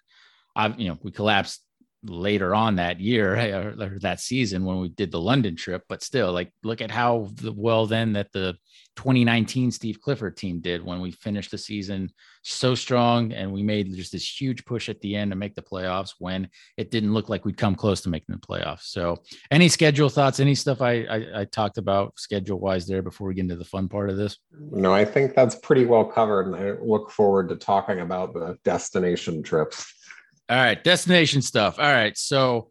I 0.57 0.69
you 0.69 0.89
know 0.89 0.99
we 1.03 1.11
collapsed 1.11 1.63
later 2.03 2.55
on 2.55 2.77
that 2.77 3.01
year 3.01 3.35
or, 3.79 3.99
that 4.01 4.21
season 4.21 4.65
when 4.65 4.81
we 4.81 4.89
did 4.89 5.11
the 5.11 5.21
London 5.21 5.57
trip, 5.57 5.83
but 5.89 6.03
still 6.03 6.33
like 6.33 6.53
look 6.63 6.81
at 6.81 6.91
how 6.91 7.29
well 7.55 7.87
then 7.87 8.15
that 8.15 8.33
the 8.33 8.57
2019 8.97 9.71
Steve 9.71 10.01
Clifford 10.01 10.37
team 10.37 10.61
did 10.61 10.85
when 10.85 11.01
we 11.01 11.11
finished 11.11 11.51
the 11.51 11.59
season 11.59 12.11
so 12.43 12.75
strong 12.75 13.33
and 13.33 13.51
we 13.51 13.63
made 13.63 13.95
just 13.95 14.13
this 14.13 14.41
huge 14.41 14.65
push 14.65 14.89
at 14.89 15.01
the 15.01 15.15
end 15.15 15.31
to 15.31 15.37
make 15.37 15.55
the 15.55 15.63
playoffs 15.63 16.15
when 16.19 16.49
it 16.77 16.91
didn't 16.91 17.13
look 17.13 17.29
like 17.29 17.45
we'd 17.45 17.57
come 17.57 17.75
close 17.75 18.01
to 18.03 18.09
making 18.09 18.35
the 18.35 18.47
playoffs. 18.47 18.83
So, 18.83 19.23
any 19.51 19.69
schedule 19.69 20.09
thoughts? 20.09 20.41
Any 20.41 20.55
stuff 20.55 20.81
I 20.81 21.05
I, 21.05 21.41
I 21.41 21.45
talked 21.45 21.79
about 21.79 22.19
schedule 22.19 22.59
wise 22.59 22.87
there 22.87 23.03
before 23.03 23.29
we 23.29 23.35
get 23.35 23.43
into 23.43 23.57
the 23.57 23.65
fun 23.65 23.89
part 23.89 24.11
of 24.11 24.17
this? 24.17 24.39
No, 24.53 24.93
I 24.93 25.05
think 25.05 25.35
that's 25.35 25.55
pretty 25.57 25.87
well 25.87 26.05
covered, 26.05 26.47
and 26.47 26.57
I 26.57 26.73
look 26.83 27.11
forward 27.11 27.49
to 27.51 27.57
talking 27.57 28.01
about 28.01 28.35
the 28.35 28.59
destination 28.65 29.43
trips. 29.43 29.95
All 30.51 30.57
right, 30.57 30.83
destination 30.83 31.43
stuff. 31.43 31.79
All 31.79 31.85
right, 31.85 32.19
so 32.19 32.71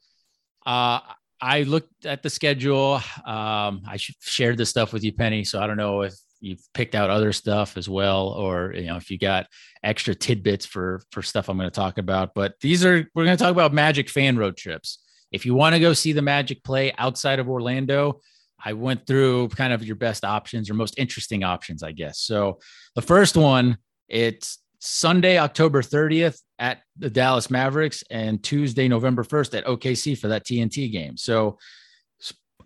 uh, 0.65 1.00
I 1.39 1.62
looked 1.62 2.06
at 2.06 2.22
the 2.22 2.30
schedule. 2.30 2.96
Um, 3.26 3.84
I 3.88 3.96
shared 4.20 4.58
this 4.58 4.70
stuff 4.70 4.92
with 4.92 5.06
you, 5.06 5.13
Penny. 5.13 5.46
So 5.46 5.62
I 5.62 5.68
don't 5.68 5.78
know 5.78 6.02
if 6.02 6.13
you've 6.42 6.60
picked 6.74 6.94
out 6.94 7.10
other 7.10 7.32
stuff 7.32 7.78
as 7.78 7.88
well, 7.88 8.32
or 8.32 8.74
you 8.76 8.88
know 8.88 8.98
if 8.98 9.10
you 9.10 9.18
got 9.18 9.48
extra 9.82 10.13
tidbits 10.13 10.65
for 10.65 11.02
for 11.13 11.22
stuff 11.22 11.48
I'm 11.48 11.58
going 11.58 11.70
to 11.70 11.74
talk 11.74 12.00
about. 12.00 12.32
But 12.36 12.56
these 12.60 12.84
are 12.84 13.08
we're 13.15 13.24
going 13.24 13.38
to 13.38 13.42
talk 13.42 13.54
about 13.54 13.74
Magic 13.74 14.10
fan 14.10 14.38
road 14.38 14.58
trips. 14.58 15.00
If 15.32 15.46
you 15.46 15.56
want 15.56 15.74
to 15.74 15.80
go 15.80 15.94
see 15.94 16.12
the 16.12 16.22
Magic 16.22 16.65
play 16.65 16.92
outside 16.98 17.39
of 17.39 17.48
Orlando, 17.48 18.20
I 18.62 18.74
went 18.74 19.08
through 19.08 19.50
kind 19.50 19.72
of 19.72 19.86
your 19.86 19.96
best 19.96 20.26
options 20.26 20.70
or 20.70 20.74
most 20.74 21.00
interesting 21.00 21.46
options, 21.46 21.82
I 21.82 21.94
guess. 21.94 22.20
So 22.20 22.60
the 22.96 23.02
first 23.02 23.38
one, 23.38 23.78
it's 24.10 24.58
Sunday, 24.80 25.38
October 25.38 25.82
30th 25.82 26.42
at 26.60 26.82
the 26.98 27.10
Dallas 27.10 27.50
Mavericks 27.50 28.04
and 28.12 28.43
Tuesday, 28.43 28.88
November 28.88 29.24
1st 29.24 29.58
at 29.58 29.65
OKC 29.65 30.17
for 30.17 30.28
that 30.28 30.45
TNT 30.45 30.91
game. 30.91 31.17
So 31.17 31.58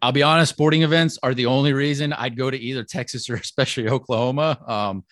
I'll 0.01 0.12
be 0.12 0.23
honest, 0.23 0.51
sporting 0.51 0.84
events 0.84 1.17
are 1.23 1.34
the 1.34 1.45
only 1.45 1.71
reason 1.71 2.12
I'd 2.12 2.36
go 2.36 2.51
to 2.51 2.58
either 2.58 2.84
Texas 2.84 3.29
or 3.29 3.36
especially 3.38 3.88
Oklahoma. 3.88 4.60
Um, 4.67 5.06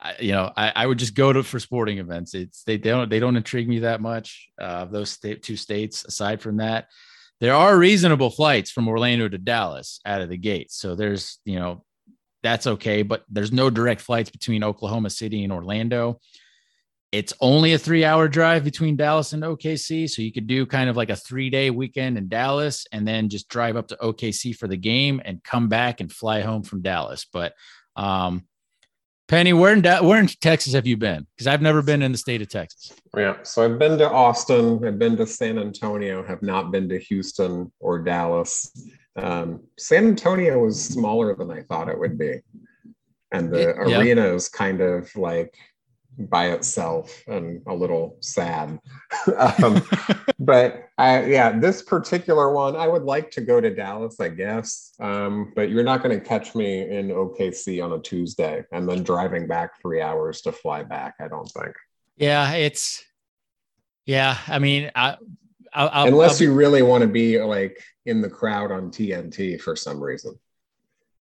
I, 0.00 0.14
you 0.20 0.32
know, 0.32 0.52
I, 0.56 0.72
I 0.76 0.86
would 0.86 0.98
just 0.98 1.14
go 1.14 1.32
to 1.32 1.42
for 1.42 1.58
sporting 1.58 1.98
events. 1.98 2.34
It's 2.34 2.62
they, 2.62 2.76
they 2.76 2.90
don't 2.90 3.10
they 3.10 3.18
don't 3.18 3.36
intrigue 3.36 3.68
me 3.68 3.80
that 3.80 4.00
much. 4.00 4.48
Uh, 4.58 4.84
those 4.84 5.10
state, 5.10 5.42
two 5.42 5.56
states. 5.56 6.04
Aside 6.04 6.40
from 6.40 6.58
that, 6.58 6.86
there 7.40 7.54
are 7.54 7.76
reasonable 7.76 8.30
flights 8.30 8.70
from 8.70 8.88
Orlando 8.88 9.28
to 9.28 9.36
Dallas 9.36 10.00
out 10.06 10.22
of 10.22 10.28
the 10.28 10.38
gate. 10.38 10.70
So 10.70 10.94
there's 10.94 11.38
you 11.44 11.58
know 11.58 11.84
that's 12.42 12.66
okay, 12.66 13.02
but 13.02 13.24
there's 13.28 13.52
no 13.52 13.68
direct 13.68 14.00
flights 14.00 14.30
between 14.30 14.64
Oklahoma 14.64 15.10
City 15.10 15.44
and 15.44 15.52
Orlando. 15.52 16.20
It's 17.12 17.32
only 17.40 17.72
a 17.72 17.78
three 17.78 18.04
hour 18.04 18.28
drive 18.28 18.62
between 18.62 18.96
Dallas 18.96 19.32
and 19.32 19.42
OKC. 19.42 20.08
So 20.08 20.22
you 20.22 20.32
could 20.32 20.46
do 20.46 20.64
kind 20.64 20.88
of 20.88 20.96
like 20.96 21.10
a 21.10 21.16
three 21.16 21.50
day 21.50 21.70
weekend 21.70 22.16
in 22.16 22.28
Dallas 22.28 22.86
and 22.92 23.06
then 23.06 23.28
just 23.28 23.48
drive 23.48 23.76
up 23.76 23.88
to 23.88 23.96
OKC 23.96 24.54
for 24.56 24.68
the 24.68 24.76
game 24.76 25.20
and 25.24 25.42
come 25.42 25.68
back 25.68 26.00
and 26.00 26.12
fly 26.12 26.40
home 26.40 26.62
from 26.62 26.82
Dallas. 26.82 27.26
But, 27.32 27.54
um, 27.96 28.46
Penny, 29.26 29.52
where 29.52 29.72
in, 29.72 29.84
where 29.84 30.18
in 30.18 30.26
Texas 30.26 30.72
have 30.72 30.88
you 30.88 30.96
been? 30.96 31.24
Because 31.36 31.46
I've 31.46 31.62
never 31.62 31.82
been 31.82 32.02
in 32.02 32.10
the 32.10 32.18
state 32.18 32.42
of 32.42 32.48
Texas. 32.48 32.92
Yeah, 33.16 33.36
so 33.44 33.64
I've 33.64 33.78
been 33.78 33.96
to 33.98 34.10
Austin, 34.10 34.84
I've 34.84 34.98
been 34.98 35.16
to 35.18 35.26
San 35.26 35.56
Antonio, 35.56 36.24
have 36.26 36.42
not 36.42 36.72
been 36.72 36.88
to 36.88 36.98
Houston 36.98 37.70
or 37.78 38.00
Dallas. 38.00 38.72
Um, 39.14 39.62
San 39.78 40.06
Antonio 40.06 40.64
was 40.64 40.82
smaller 40.82 41.36
than 41.36 41.48
I 41.48 41.62
thought 41.62 41.88
it 41.88 41.96
would 41.96 42.18
be, 42.18 42.40
and 43.30 43.52
the 43.52 43.72
Yeah. 43.86 44.00
arena 44.00 44.34
is 44.34 44.48
kind 44.48 44.80
of 44.80 45.14
like 45.14 45.54
by 46.28 46.50
itself 46.50 47.22
and 47.26 47.62
a 47.66 47.74
little 47.74 48.16
sad. 48.20 48.78
um, 49.62 49.82
but 50.38 50.88
I, 50.98 51.24
yeah, 51.24 51.58
this 51.58 51.82
particular 51.82 52.52
one, 52.52 52.76
I 52.76 52.86
would 52.86 53.04
like 53.04 53.30
to 53.32 53.40
go 53.40 53.60
to 53.60 53.74
Dallas, 53.74 54.20
I 54.20 54.28
guess. 54.28 54.92
Um, 55.00 55.52
but 55.54 55.70
you're 55.70 55.84
not 55.84 56.02
going 56.02 56.18
to 56.18 56.24
catch 56.24 56.54
me 56.54 56.82
in 56.82 57.08
OKC 57.08 57.82
on 57.82 57.92
a 57.92 57.98
Tuesday 58.00 58.64
and 58.72 58.88
then 58.88 59.02
driving 59.02 59.46
back 59.46 59.80
three 59.80 60.00
hours 60.02 60.42
to 60.42 60.52
fly 60.52 60.82
back. 60.82 61.14
I 61.20 61.28
don't 61.28 61.46
think. 61.46 61.74
Yeah, 62.16 62.52
it's, 62.52 63.02
yeah, 64.04 64.36
I 64.46 64.58
mean, 64.58 64.90
I, 64.94 65.16
I'll, 65.72 65.90
I'll, 65.92 66.06
unless 66.08 66.40
I'll- 66.40 66.48
you 66.48 66.54
really 66.54 66.82
want 66.82 67.02
to 67.02 67.08
be 67.08 67.40
like 67.40 67.82
in 68.06 68.20
the 68.20 68.30
crowd 68.30 68.72
on 68.72 68.90
TNT 68.90 69.60
for 69.60 69.76
some 69.76 70.02
reason. 70.02 70.38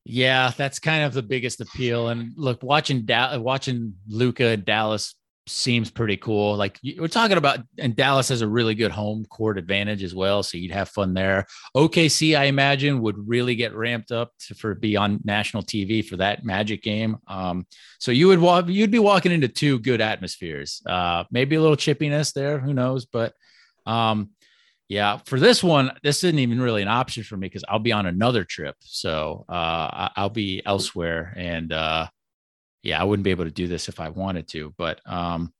Yeah, 0.05 0.51
that's 0.55 0.79
kind 0.79 1.03
of 1.03 1.13
the 1.13 1.21
biggest 1.21 1.61
appeal. 1.61 2.09
And 2.09 2.31
look, 2.35 2.63
watching 2.63 3.05
da- 3.05 3.37
watching 3.37 3.95
Luka 4.07 4.57
Dallas 4.57 5.15
seems 5.49 5.89
pretty 5.89 6.17
cool. 6.17 6.55
Like 6.55 6.79
we're 6.97 7.07
talking 7.07 7.37
about, 7.37 7.59
and 7.77 7.95
Dallas 7.95 8.29
has 8.29 8.41
a 8.41 8.47
really 8.47 8.75
good 8.75 8.91
home 8.91 9.25
court 9.25 9.57
advantage 9.57 10.03
as 10.03 10.15
well, 10.15 10.43
so 10.43 10.57
you'd 10.57 10.71
have 10.71 10.89
fun 10.89 11.13
there. 11.13 11.45
OKC, 11.75 12.37
I 12.37 12.45
imagine, 12.45 13.01
would 13.01 13.27
really 13.27 13.55
get 13.55 13.75
ramped 13.75 14.11
up 14.11 14.31
to, 14.47 14.55
for 14.55 14.75
be 14.75 14.95
on 14.95 15.19
national 15.23 15.63
TV 15.63 16.05
for 16.05 16.17
that 16.17 16.45
Magic 16.45 16.81
game. 16.83 17.17
Um, 17.27 17.65
so 17.99 18.11
you 18.11 18.27
would 18.27 18.39
walk, 18.39 18.67
you'd 18.67 18.91
be 18.91 18.99
walking 18.99 19.31
into 19.31 19.47
two 19.47 19.79
good 19.79 20.01
atmospheres. 20.01 20.81
Uh, 20.85 21.23
maybe 21.31 21.55
a 21.55 21.61
little 21.61 21.77
chippiness 21.77 22.33
there, 22.33 22.59
who 22.59 22.73
knows? 22.73 23.05
But 23.05 23.33
um, 23.85 24.31
yeah, 24.89 25.19
for 25.25 25.39
this 25.39 25.63
one, 25.63 25.91
this 26.03 26.23
isn't 26.25 26.39
even 26.39 26.61
really 26.61 26.81
an 26.81 26.87
option 26.89 27.23
for 27.23 27.37
me 27.37 27.47
because 27.47 27.63
I'll 27.69 27.79
be 27.79 27.93
on 27.93 28.05
another 28.05 28.43
trip, 28.43 28.75
so 28.81 29.45
uh, 29.47 30.09
I'll 30.15 30.29
be 30.29 30.61
elsewhere 30.65 31.33
and. 31.37 31.71
Uh, 31.71 32.07
yeah, 32.81 33.01
I 33.01 33.03
wouldn't 33.03 33.25
be 33.25 33.31
able 33.31 33.43
to 33.43 33.51
do 33.51 33.67
this 33.67 33.89
if 33.89 33.99
I 33.99 34.07
wanted 34.09 34.47
to, 34.49 34.73
but 34.77 35.01
um, 35.05 35.53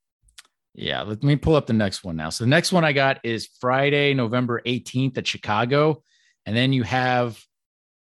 yeah, 0.73 1.01
let 1.01 1.23
me 1.23 1.35
pull 1.35 1.55
up 1.55 1.67
the 1.67 1.73
next 1.73 2.03
one 2.03 2.15
now. 2.15 2.29
So 2.29 2.43
the 2.43 2.49
next 2.49 2.71
one 2.71 2.85
I 2.85 2.93
got 2.93 3.19
is 3.23 3.49
Friday, 3.59 4.13
November 4.13 4.61
18th 4.65 5.17
at 5.17 5.27
Chicago. 5.27 6.03
And 6.45 6.55
then 6.55 6.71
you 6.71 6.83
have 6.83 7.41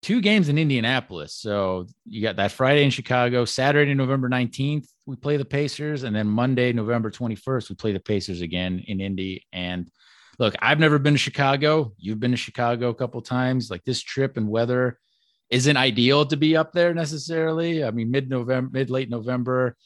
two 0.03 0.20
games 0.20 0.49
in 0.49 0.59
Indianapolis. 0.59 1.35
So 1.35 1.87
you 2.05 2.22
got 2.22 2.37
that 2.37 2.53
Friday 2.53 2.85
in 2.85 2.91
Chicago, 2.91 3.45
Saturday, 3.45 3.95
November 3.95 4.29
19th, 4.29 4.89
we 5.07 5.16
play 5.16 5.37
the 5.37 5.45
Pacers. 5.45 6.03
And 6.03 6.16
then 6.16 6.27
Monday, 6.27 6.72
November 6.72 7.11
21st, 7.11 7.70
we 7.70 7.77
play 7.77 7.93
the 7.93 8.01
Pacers 8.01 8.41
again 8.41 8.83
in 8.87 9.01
Indy. 9.01 9.47
And 9.53 9.91
look, 10.39 10.55
I've 10.61 10.80
never 10.80 10.99
been 10.99 11.14
to 11.14 11.18
Chicago. 11.18 11.93
You've 11.99 12.20
been 12.20 12.30
to 12.32 12.37
Chicago 12.37 12.89
a 12.89 12.95
couple 12.95 13.20
times. 13.22 13.70
Like 13.70 13.85
this 13.85 14.01
trip 14.01 14.37
and 14.37 14.49
weather 14.49 14.99
isn't 15.51 15.76
ideal 15.76 16.26
to 16.26 16.37
be 16.37 16.57
up 16.57 16.72
there 16.72 16.95
necessarily. 16.95 17.85
I 17.85 17.91
mean, 17.91 18.11
mid 18.11 18.28
November, 18.28 18.70
mid 18.72 18.91
late 18.91 19.11
November, 19.11 19.76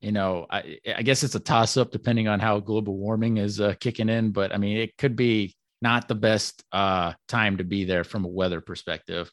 you 0.00 0.12
know, 0.12 0.46
I, 0.50 0.78
I 0.96 1.02
guess 1.02 1.22
it's 1.22 1.36
a 1.36 1.40
toss 1.40 1.76
up 1.76 1.92
depending 1.92 2.28
on 2.28 2.40
how 2.40 2.58
global 2.58 2.96
warming 2.96 3.36
is 3.36 3.60
uh, 3.60 3.74
kicking 3.78 4.08
in. 4.08 4.32
But 4.32 4.52
I 4.52 4.58
mean, 4.58 4.78
it 4.78 4.96
could 4.98 5.14
be 5.14 5.56
not 5.80 6.08
the 6.08 6.14
best 6.14 6.64
uh, 6.72 7.12
time 7.28 7.58
to 7.58 7.64
be 7.64 7.84
there 7.84 8.04
from 8.04 8.24
a 8.24 8.28
weather 8.28 8.60
perspective. 8.60 9.30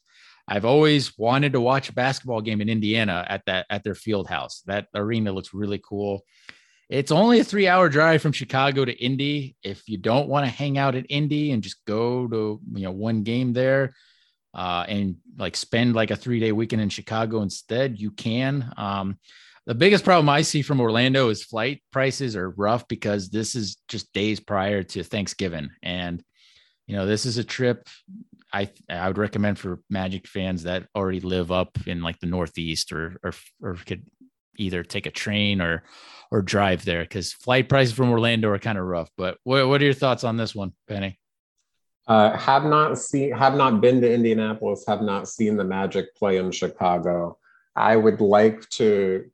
I've 0.48 0.66
always 0.66 1.18
wanted 1.18 1.54
to 1.54 1.62
watch 1.62 1.90
a 1.90 1.94
basketball 1.94 2.42
game 2.42 2.60
in 2.60 2.70
Indiana 2.70 3.26
at 3.28 3.44
that 3.46 3.68
at 3.70 3.84
their 3.84 3.96
field 3.96 4.28
house. 4.28 4.64
That 4.66 4.88
arena 4.96 5.32
looks 5.32 5.54
really 5.54 5.80
cool. 5.84 6.24
It's 6.90 7.12
only 7.12 7.40
a 7.40 7.44
three 7.44 7.68
hour 7.68 7.88
drive 7.88 8.22
from 8.22 8.32
Chicago 8.32 8.84
to 8.84 8.94
Indy. 8.94 9.56
If 9.64 9.88
you 9.88 9.98
don't 9.98 10.28
want 10.28 10.46
to 10.46 10.52
hang 10.52 10.78
out 10.78 10.96
at 10.96 11.06
Indy 11.10 11.52
and 11.52 11.62
just 11.62 11.86
go 11.86 12.28
to 12.28 12.60
you 12.74 12.84
know 12.84 12.92
one 12.92 13.24
game 13.24 13.54
there, 13.54 13.94
uh, 14.54 14.86
and 14.88 15.18
like 15.38 15.56
spend 15.56 15.96
like 15.96 16.12
a 16.12 16.16
three 16.16 16.40
day 16.40 16.52
weekend 16.52 16.82
in 16.82 16.90
Chicago 16.90 17.42
instead, 17.42 18.00
you 18.00 18.12
can. 18.12 18.74
Um, 18.76 19.20
the 19.66 19.76
biggest 19.76 20.04
problem 20.04 20.30
I 20.30 20.42
see 20.42 20.64
from 20.64 20.82
Orlando 20.82 21.30
is 21.30 21.44
flight 21.44 21.84
prices 21.92 22.36
are 22.36 22.50
rough 22.50 22.88
because 22.88 23.30
this 23.30 23.54
is 23.54 23.78
just 23.88 24.12
days 24.14 24.40
prior 24.40 24.82
to 24.82 25.04
Thanksgiving. 25.04 25.70
And, 25.84 26.24
you 26.88 26.96
know, 26.96 27.06
this 27.06 27.28
is 27.28 27.38
a 27.38 27.44
trip 27.44 27.88
I 28.52 28.72
I 28.90 29.08
would 29.08 29.20
recommend 29.20 29.60
for 29.60 29.80
Magic 29.90 30.28
fans 30.28 30.64
that 30.64 30.88
already 30.96 31.20
live 31.20 31.52
up 31.52 31.78
in 31.86 32.02
like 32.02 32.20
the 32.20 32.26
Northeast 32.26 32.92
or 32.92 33.20
or 33.24 33.34
or 33.62 33.76
could 33.76 34.08
either 34.58 34.84
take 34.84 35.06
a 35.06 35.12
train 35.12 35.62
or 35.62 35.84
or 36.32 36.42
drive 36.42 36.86
there 36.86 37.04
because 37.04 37.34
flight 37.34 37.70
prices 37.70 37.94
from 37.94 38.10
Orlando 38.10 38.50
are 38.50 38.60
kind 38.60 38.78
of 38.78 38.86
rough. 38.86 39.10
But 39.18 39.38
what 39.44 39.68
what 39.68 39.82
are 39.82 39.86
your 39.86 39.94
thoughts 39.94 40.24
on 40.24 40.38
this 40.38 40.54
one, 40.54 40.74
Penny? 40.88 41.20
Uh, 42.08 42.36
have 42.38 42.66
not 42.66 42.98
seen, 42.98 43.32
have 43.32 43.56
not 43.56 43.82
been 43.82 44.02
to 44.02 44.12
Indianapolis, 44.12 44.84
have 44.88 45.02
not 45.02 45.28
seen 45.28 45.58
the 45.58 45.64
Magic 45.64 46.16
play 46.16 46.38
in 46.38 46.52
Chicago. 46.52 47.38
I 47.76 47.96
would 47.96 48.20
like 48.20 48.68
to 48.72 49.26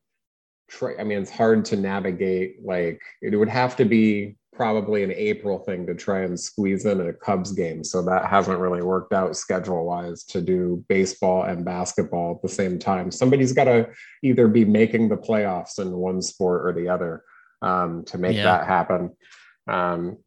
try. 0.69 0.95
I 0.99 1.03
mean, 1.03 1.21
it's 1.21 1.31
hard 1.31 1.63
to 1.65 1.77
navigate. 1.77 2.63
Like, 2.63 3.01
it 3.21 3.35
would 3.35 3.49
have 3.49 3.77
to 3.77 3.85
be 3.85 4.35
probably 4.55 5.03
an 5.03 5.11
April 5.11 5.59
thing 5.59 5.85
to 5.85 5.93
try 5.93 6.21
and 6.21 6.39
squeeze 6.39 6.85
in 6.85 7.01
a 7.01 7.13
Cubs 7.13 7.51
game. 7.51 7.83
So 7.83 8.01
that 8.03 8.25
hasn't 8.25 8.59
really 8.59 8.81
worked 8.81 9.13
out 9.13 9.35
schedule 9.35 9.85
wise 9.85 10.23
to 10.25 10.41
do 10.41 10.83
baseball 10.87 11.43
and 11.43 11.65
basketball 11.65 12.35
at 12.35 12.41
the 12.41 12.49
same 12.49 12.79
time. 12.79 13.11
Somebody's 13.11 13.53
got 13.53 13.65
to 13.65 13.89
either 14.23 14.47
be 14.47 14.65
making 14.65 15.09
the 15.09 15.17
playoffs 15.17 15.79
in 15.79 15.91
one 15.91 16.21
sport 16.21 16.65
or 16.65 16.73
the 16.73 16.89
other 16.89 17.23
um, 17.61 18.03
to 18.05 18.17
make 18.17 18.37
yeah. 18.37 18.43
that 18.43 18.67
happen. 18.67 19.11
Um, 19.67 20.17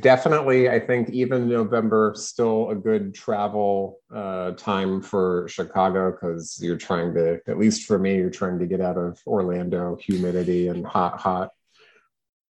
definitely, 0.00 0.68
I 0.68 0.80
think 0.80 1.10
even 1.10 1.48
November 1.48 2.14
still 2.16 2.70
a 2.70 2.74
good 2.74 3.14
travel 3.14 3.98
uh, 4.14 4.52
time 4.52 5.02
for 5.02 5.46
Chicago 5.48 6.10
because 6.10 6.58
you're 6.60 6.76
trying 6.76 7.14
to, 7.14 7.40
at 7.46 7.58
least 7.58 7.84
for 7.84 7.98
me, 7.98 8.16
you're 8.16 8.30
trying 8.30 8.58
to 8.58 8.66
get 8.66 8.80
out 8.80 8.96
of 8.96 9.20
Orlando 9.26 9.96
humidity 10.00 10.68
and 10.68 10.86
hot, 10.86 11.20
hot. 11.20 11.50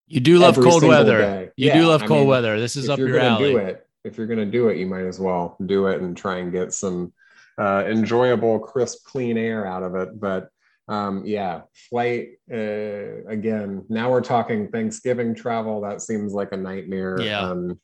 You 0.08 0.20
do 0.20 0.38
love 0.38 0.56
cold 0.56 0.82
weather. 0.82 1.18
Day. 1.18 1.50
You 1.56 1.68
yeah, 1.68 1.80
do 1.80 1.86
love 1.86 2.02
I 2.02 2.06
cold 2.06 2.20
mean, 2.20 2.28
weather. 2.28 2.58
This 2.58 2.76
is 2.76 2.88
up 2.88 2.98
your 2.98 3.18
alley. 3.18 3.52
Do 3.52 3.58
it, 3.58 3.86
if 4.04 4.16
you're 4.16 4.26
going 4.26 4.38
to 4.38 4.46
do 4.46 4.68
it, 4.68 4.78
you 4.78 4.86
might 4.86 5.04
as 5.04 5.20
well 5.20 5.56
do 5.64 5.86
it 5.86 6.00
and 6.00 6.16
try 6.16 6.38
and 6.38 6.50
get 6.50 6.72
some 6.72 7.12
uh, 7.58 7.84
enjoyable, 7.86 8.58
crisp, 8.58 9.04
clean 9.04 9.36
air 9.36 9.66
out 9.66 9.82
of 9.82 9.94
it. 9.94 10.18
But 10.18 10.48
um, 10.88 11.22
yeah, 11.26 11.62
flight 11.90 12.38
uh, 12.50 13.26
again. 13.28 13.84
Now 13.88 14.10
we're 14.10 14.22
talking 14.22 14.68
Thanksgiving 14.68 15.34
travel. 15.34 15.82
That 15.82 16.00
seems 16.00 16.32
like 16.32 16.52
a 16.52 16.56
nightmare. 16.56 17.20
Yeah, 17.20 17.40
um, 17.40 17.78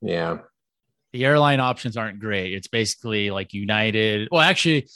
yeah. 0.00 0.38
The 1.12 1.24
airline 1.24 1.60
options 1.60 1.96
aren't 1.96 2.20
great. 2.20 2.54
It's 2.54 2.68
basically 2.68 3.30
like 3.30 3.52
United. 3.52 4.28
Well, 4.30 4.40
actually, 4.40 4.88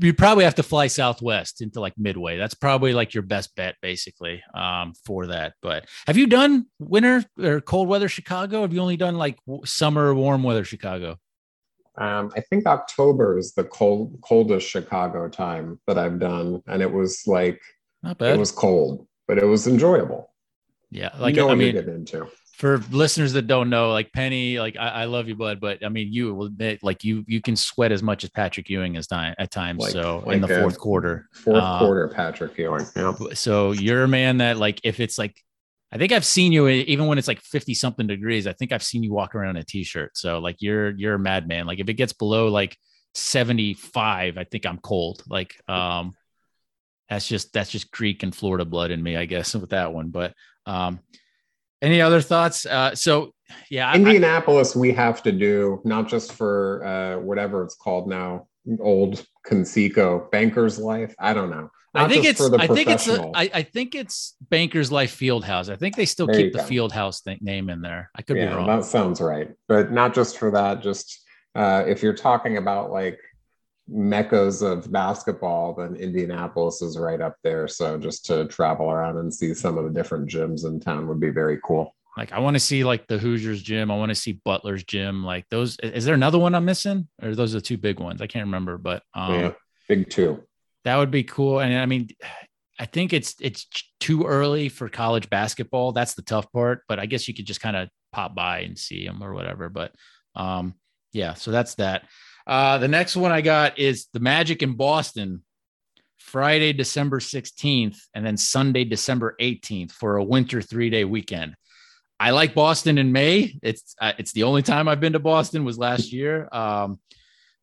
you 0.00 0.14
probably 0.14 0.44
have 0.44 0.54
to 0.56 0.62
fly 0.62 0.86
Southwest 0.86 1.60
into 1.62 1.80
like 1.80 1.94
Midway. 1.96 2.36
That's 2.38 2.54
probably 2.54 2.92
like 2.92 3.14
your 3.14 3.22
best 3.22 3.54
bet, 3.56 3.76
basically, 3.82 4.42
um, 4.54 4.92
for 5.04 5.26
that. 5.26 5.54
But 5.62 5.86
have 6.06 6.16
you 6.16 6.26
done 6.26 6.66
winter 6.78 7.24
or 7.42 7.60
cold 7.60 7.88
weather 7.88 8.08
Chicago? 8.08 8.62
Have 8.62 8.72
you 8.72 8.80
only 8.80 8.96
done 8.96 9.16
like 9.16 9.38
summer 9.64 10.14
warm 10.14 10.42
weather 10.42 10.64
Chicago? 10.64 11.18
Um, 11.98 12.30
I 12.36 12.40
think 12.40 12.66
October 12.66 13.38
is 13.38 13.54
the 13.54 13.64
cold, 13.64 14.18
coldest 14.22 14.68
Chicago 14.68 15.28
time 15.28 15.80
that 15.86 15.98
I've 15.98 16.18
done, 16.18 16.62
and 16.66 16.82
it 16.82 16.92
was 16.92 17.22
like 17.26 17.60
not 18.02 18.18
bad. 18.18 18.34
It 18.34 18.38
was 18.38 18.52
cold, 18.52 19.06
but 19.26 19.38
it 19.38 19.46
was 19.46 19.66
enjoyable. 19.66 20.30
Yeah, 20.90 21.10
like 21.18 21.34
you 21.34 21.42
know 21.42 21.50
I 21.50 21.54
mean, 21.54 21.74
get 21.74 21.88
into. 21.88 22.26
For 22.56 22.78
listeners 22.90 23.34
that 23.34 23.46
don't 23.46 23.68
know, 23.68 23.92
like 23.92 24.12
Penny, 24.12 24.58
like 24.58 24.76
I, 24.78 24.88
I, 24.88 25.04
love 25.04 25.28
you, 25.28 25.34
bud, 25.34 25.60
but 25.60 25.84
I 25.84 25.90
mean, 25.90 26.10
you 26.10 26.34
will 26.34 26.46
admit, 26.46 26.82
like 26.82 27.04
you 27.04 27.22
you 27.26 27.42
can 27.42 27.54
sweat 27.54 27.92
as 27.92 28.02
much 28.02 28.24
as 28.24 28.30
Patrick 28.30 28.70
Ewing 28.70 28.96
as 28.96 29.06
time 29.06 29.34
at 29.38 29.50
times. 29.50 29.80
Like, 29.80 29.92
so 29.92 30.22
like 30.24 30.36
in 30.36 30.40
the 30.40 30.48
fourth 30.48 30.78
quarter, 30.78 31.28
fourth 31.32 31.62
uh, 31.62 31.78
quarter, 31.78 32.08
Patrick 32.08 32.56
Ewing. 32.56 32.86
Yeah. 32.96 33.14
So 33.34 33.72
you're 33.72 34.04
a 34.04 34.08
man 34.08 34.38
that 34.38 34.56
like 34.56 34.80
if 34.84 35.00
it's 35.00 35.18
like 35.18 35.36
I 35.92 35.98
think 35.98 36.12
I've 36.12 36.24
seen 36.24 36.52
you 36.52 36.66
even 36.68 37.06
when 37.06 37.18
it's 37.18 37.28
like 37.28 37.40
50 37.40 37.74
something 37.74 38.06
degrees. 38.06 38.46
I 38.46 38.52
think 38.52 38.72
I've 38.72 38.82
seen 38.82 39.02
you 39.02 39.12
walk 39.12 39.34
around 39.34 39.56
in 39.56 39.62
a 39.62 39.64
t-shirt. 39.64 40.16
So 40.16 40.38
like 40.40 40.56
you're 40.60 40.90
you're 40.90 41.14
a 41.14 41.18
madman. 41.18 41.66
Like 41.66 41.78
if 41.78 41.88
it 41.88 41.94
gets 41.94 42.12
below 42.12 42.48
like 42.48 42.76
75, 43.14 44.36
I 44.36 44.44
think 44.44 44.66
I'm 44.66 44.78
cold. 44.78 45.22
Like 45.28 45.54
um 45.68 46.14
that's 47.08 47.28
just 47.28 47.52
that's 47.52 47.70
just 47.70 47.92
Greek 47.92 48.24
and 48.24 48.34
Florida 48.34 48.64
blood 48.64 48.90
in 48.90 49.02
me, 49.02 49.16
I 49.16 49.26
guess, 49.26 49.54
with 49.54 49.70
that 49.70 49.92
one. 49.92 50.08
But 50.08 50.34
um 50.66 51.00
any 51.86 52.00
other 52.00 52.20
thoughts? 52.20 52.66
Uh 52.66 52.94
so 52.94 53.32
yeah, 53.70 53.94
Indianapolis 53.94 54.76
I, 54.76 54.80
we 54.80 54.92
have 54.92 55.22
to 55.22 55.32
do 55.32 55.80
not 55.84 56.08
just 56.08 56.32
for 56.32 56.84
uh 56.84 57.18
whatever 57.20 57.62
it's 57.64 57.76
called 57.76 58.08
now, 58.08 58.48
old 58.80 59.24
Conseco, 59.48 60.30
Banker's 60.30 60.78
Life. 60.78 61.14
I 61.18 61.32
don't 61.32 61.50
know. 61.50 61.70
I 61.96 62.08
think 62.08 62.24
it's 62.26 62.40
I 62.40 62.66
think 62.66 62.90
it's 62.90 63.08
a, 63.08 63.30
I, 63.34 63.50
I 63.54 63.62
think 63.62 63.94
it's 63.94 64.34
Bankers 64.50 64.92
Life 64.92 65.18
Fieldhouse. 65.18 65.70
I 65.70 65.76
think 65.76 65.96
they 65.96 66.04
still 66.04 66.26
there 66.26 66.36
keep 66.36 66.52
the 66.52 66.58
Fieldhouse 66.58 67.24
th- 67.24 67.40
name 67.40 67.70
in 67.70 67.80
there. 67.80 68.10
I 68.14 68.22
could 68.22 68.36
yeah, 68.36 68.50
be 68.50 68.54
wrong. 68.54 68.66
That 68.66 68.84
sounds 68.84 69.20
right. 69.20 69.50
But 69.66 69.92
not 69.92 70.14
just 70.14 70.36
for 70.36 70.50
that, 70.50 70.82
just 70.82 71.20
uh, 71.54 71.84
if 71.86 72.02
you're 72.02 72.14
talking 72.14 72.58
about 72.58 72.90
like 72.90 73.18
meccas 73.88 74.62
of 74.62 74.90
basketball, 74.90 75.74
then 75.74 75.96
Indianapolis 75.96 76.82
is 76.82 76.98
right 76.98 77.20
up 77.20 77.36
there. 77.42 77.68
So 77.68 77.98
just 77.98 78.24
to 78.26 78.46
travel 78.46 78.90
around 78.90 79.18
and 79.18 79.32
see 79.32 79.54
some 79.54 79.78
of 79.78 79.84
the 79.84 79.90
different 79.90 80.28
gyms 80.28 80.64
in 80.64 80.80
town 80.80 81.06
would 81.08 81.20
be 81.20 81.30
very 81.30 81.58
cool. 81.64 81.94
Like 82.16 82.32
I 82.32 82.38
want 82.38 82.54
to 82.54 82.60
see 82.60 82.82
like 82.82 83.06
the 83.06 83.18
Hoosiers 83.18 83.62
gym. 83.62 83.90
I 83.90 83.96
want 83.96 84.08
to 84.08 84.14
see 84.14 84.40
Butler's 84.44 84.84
gym. 84.84 85.22
Like 85.22 85.44
those. 85.50 85.76
Is 85.82 86.04
there 86.04 86.14
another 86.14 86.38
one 86.38 86.54
I'm 86.54 86.64
missing, 86.64 87.08
or 87.22 87.34
those 87.34 87.54
are 87.54 87.58
the 87.58 87.62
two 87.62 87.76
big 87.76 88.00
ones? 88.00 88.22
I 88.22 88.26
can't 88.26 88.46
remember, 88.46 88.78
but 88.78 89.02
um, 89.14 89.34
yeah, 89.34 89.52
big 89.88 90.08
two. 90.08 90.42
That 90.84 90.96
would 90.96 91.10
be 91.10 91.24
cool. 91.24 91.60
And 91.60 91.76
I 91.76 91.84
mean, 91.84 92.08
I 92.80 92.86
think 92.86 93.12
it's 93.12 93.34
it's 93.40 93.66
too 94.00 94.24
early 94.24 94.70
for 94.70 94.88
college 94.88 95.28
basketball. 95.28 95.92
That's 95.92 96.14
the 96.14 96.22
tough 96.22 96.50
part. 96.52 96.82
But 96.88 96.98
I 96.98 97.04
guess 97.04 97.28
you 97.28 97.34
could 97.34 97.46
just 97.46 97.60
kind 97.60 97.76
of 97.76 97.90
pop 98.12 98.34
by 98.34 98.60
and 98.60 98.78
see 98.78 99.06
them 99.06 99.22
or 99.22 99.34
whatever. 99.34 99.68
But 99.68 99.94
um, 100.34 100.74
yeah, 101.12 101.34
so 101.34 101.50
that's 101.50 101.74
that. 101.74 102.04
Uh, 102.46 102.78
the 102.78 102.88
next 102.88 103.16
one 103.16 103.32
I 103.32 103.40
got 103.40 103.78
is 103.78 104.06
the 104.12 104.20
Magic 104.20 104.62
in 104.62 104.74
Boston, 104.74 105.42
Friday, 106.18 106.72
December 106.72 107.18
16th, 107.18 107.98
and 108.14 108.24
then 108.24 108.36
Sunday, 108.36 108.84
December 108.84 109.34
18th 109.40 109.92
for 109.92 110.16
a 110.16 110.24
winter 110.24 110.62
three 110.62 110.90
day 110.90 111.04
weekend. 111.04 111.54
I 112.18 112.30
like 112.30 112.54
Boston 112.54 112.98
in 112.98 113.12
May. 113.12 113.58
It's 113.62 113.94
uh, 114.00 114.12
it's 114.18 114.32
the 114.32 114.44
only 114.44 114.62
time 114.62 114.88
I've 114.88 115.00
been 115.00 115.12
to 115.12 115.18
Boston 115.18 115.64
was 115.64 115.78
last 115.78 116.12
year. 116.12 116.48
Um, 116.50 116.98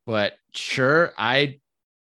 but 0.06 0.34
sure, 0.54 1.14
I 1.18 1.60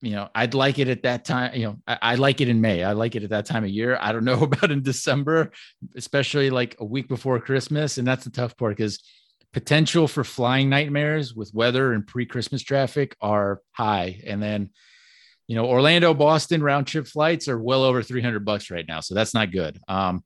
you 0.05 0.11
know, 0.11 0.29
I'd 0.35 0.53
like 0.53 0.79
it 0.79 0.89
at 0.89 1.03
that 1.05 1.25
time. 1.25 1.55
You 1.55 1.67
know, 1.67 1.77
I, 1.87 1.99
I, 2.03 2.15
like 2.17 2.43
it 2.43 2.49
in 2.51 2.61
May. 2.61 2.85
I 2.85 2.93
like 2.93 3.17
it 3.17 3.23
at 3.23 3.31
that 3.31 3.47
time 3.47 3.65
of 3.65 3.71
year. 3.71 3.97
I 3.99 4.12
don't 4.12 4.25
know 4.27 4.43
about 4.43 4.71
in 4.71 4.83
December, 4.83 5.51
especially 5.97 6.51
like 6.51 6.77
a 6.79 6.85
week 6.85 7.09
before 7.09 7.41
Christmas. 7.41 7.97
And 7.97 8.07
that's 8.07 8.25
the 8.25 8.31
tough 8.31 8.57
part 8.57 8.77
because 8.77 9.03
potential 9.55 10.09
for 10.09 10.24
flying 10.24 10.68
nightmares 10.68 11.32
with 11.32 11.55
weather 11.55 11.92
and 11.92 12.07
pre-Christmas 12.07 12.61
traffic 12.61 13.16
are 13.22 13.61
high. 13.72 14.20
And 14.26 14.42
then, 14.42 14.70
you 15.46 15.55
know, 15.55 15.64
Orlando, 15.66 16.12
Boston 16.12 16.62
round 16.62 16.88
trip 16.88 17.07
flights 17.07 17.48
are 17.48 17.59
well 17.59 17.84
over 17.84 18.02
300 18.02 18.44
bucks 18.44 18.70
right 18.70 18.84
now. 18.86 19.00
So 19.00 19.14
that's 19.14 19.32
not 19.32 19.52
good. 19.52 19.78
Um, 19.88 20.24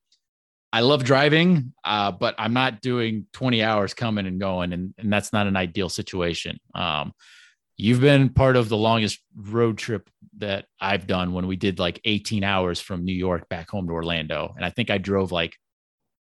I 0.73 0.81
love 0.81 1.05
driving, 1.05 1.75
uh, 1.85 2.11
but 2.13 2.35
I'm 2.39 2.55
not 2.55 2.81
doing 2.81 3.27
20 3.35 3.63
hours 3.63 3.95
coming 3.95 4.27
and 4.27 4.41
going, 4.41 4.73
and, 4.73 4.95
and 4.99 5.13
that's 5.13 5.33
not 5.33 5.47
an 5.47 5.57
ideal 5.57 5.89
situation. 5.89 6.59
Um, 6.75 7.13
you've 7.77 8.01
been 8.01 8.31
part 8.31 8.57
of 8.57 8.69
the 8.69 8.77
longest 8.77 9.21
road 9.37 9.79
trip 9.79 10.09
that 10.39 10.67
I've 10.81 11.07
done 11.07 11.33
when 11.33 11.47
we 11.47 11.57
did 11.57 11.79
like 11.79 12.01
18 12.05 12.45
hours 12.45 12.81
from 12.81 13.05
New 13.05 13.15
York 13.15 13.49
back 13.49 13.71
home 13.71 13.87
to 13.89 13.93
Orlando. 13.93 14.55
And 14.57 14.65
I 14.65 14.71
think 14.71 14.91
I 14.91 14.99
drove 14.99 15.33
like 15.33 15.57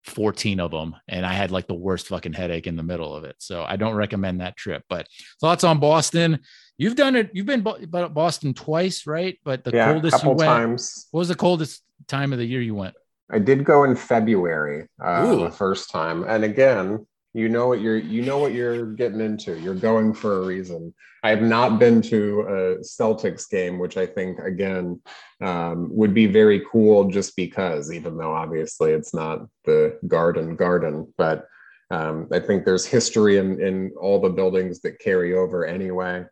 14 0.07 0.61
of 0.61 0.71
them 0.71 0.97
and 1.09 1.27
I 1.27 1.33
had 1.33 1.51
like 1.51 1.67
the 1.67 1.75
worst 1.75 2.09
fucking 2.09 2.33
headache 2.33 2.67
in 2.67 2.77
the 2.77 2.83
middle 2.83 3.15
of 3.15 3.25
it. 3.25 3.37
So 3.39 3.65
I 3.65 3.77
don't 3.77 3.95
recommend 3.95 4.41
that 4.41 4.57
trip. 4.57 4.85
But 4.89 5.09
thoughts 5.41 5.65
on 5.65 5.79
Boston? 5.81 6.41
You've 6.79 6.97
done 6.97 7.17
it. 7.17 7.31
You've 7.33 7.47
been 7.47 7.63
Boston 7.63 8.55
twice, 8.55 9.07
right? 9.07 9.39
But 9.45 9.65
the 9.65 9.73
yeah, 9.73 9.93
coldest 9.93 10.23
you 10.23 10.31
went. 10.31 10.41
Times. 10.41 11.09
What 11.11 11.19
was 11.21 11.29
the 11.29 11.35
coldest 11.35 11.83
time 12.07 12.33
of 12.33 12.39
the 12.39 12.45
year 12.45 12.61
you 12.61 12.75
went? 12.75 12.95
I 13.31 13.39
did 13.39 13.65
go 13.65 13.85
in 13.85 13.97
February 13.97 14.87
uh, 15.03 15.35
the 15.37 15.51
first 15.51 15.91
time, 15.91 16.23
and 16.25 16.45
again, 16.45 17.07
you 17.37 17.51
know 17.51 17.69
what 17.69 17.83
you're 17.83 17.99
you 17.99 18.23
know 18.23 18.39
what 18.39 18.55
you're 18.55 18.87
getting 18.95 19.21
into. 19.21 19.61
You're 19.61 19.75
going 19.75 20.15
for 20.15 20.39
a 20.39 20.47
reason. 20.47 20.95
I 21.23 21.29
have 21.29 21.43
not 21.43 21.79
been 21.79 22.01
to 22.03 22.41
a 22.41 22.79
Celtics 22.79 23.47
game, 23.51 23.79
which 23.79 23.99
I 23.99 24.07
think 24.07 24.39
again 24.39 25.03
um, 25.43 25.95
would 25.95 26.15
be 26.15 26.27
very 26.27 26.65
cool, 26.73 27.11
just 27.11 27.37
because, 27.37 27.93
even 27.93 28.17
though 28.17 28.33
obviously 28.33 28.93
it's 28.93 29.13
not 29.13 29.47
the 29.67 29.99
Garden 30.09 30.57
Garden, 30.57 31.13
but 31.19 31.47
um, 31.91 32.27
I 32.33 32.41
think 32.41 32.65
there's 32.65 32.87
history 32.87 33.37
in 33.37 33.61
in 33.61 33.93
all 34.01 34.19
the 34.19 34.31
buildings 34.31 34.81
that 34.81 34.99
carry 34.99 35.35
over 35.35 35.67
anyway. 35.67 36.25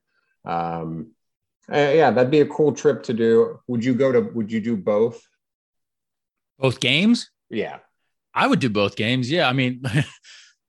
Um, 0.46 1.11
uh, 1.70 1.76
yeah, 1.76 2.12
that'd 2.12 2.30
be 2.30 2.40
a 2.40 2.46
cool 2.46 2.72
trip 2.72 3.02
to 3.05 3.12
do. 3.12 3.61
Would 3.68 3.84
you 3.84 3.94
go 3.94 4.11
to? 4.11 4.20
Would 4.20 4.50
you 4.50 4.62
do 4.62 4.74
both? 4.74 5.22
Both 6.59 6.80
games? 6.80 7.28
Yeah, 7.50 7.80
I 8.32 8.46
would 8.46 8.61
do 8.61 8.70
both 8.70 8.96
games. 8.96 9.30
Yeah, 9.30 9.50
I 9.50 9.52
mean. 9.52 9.82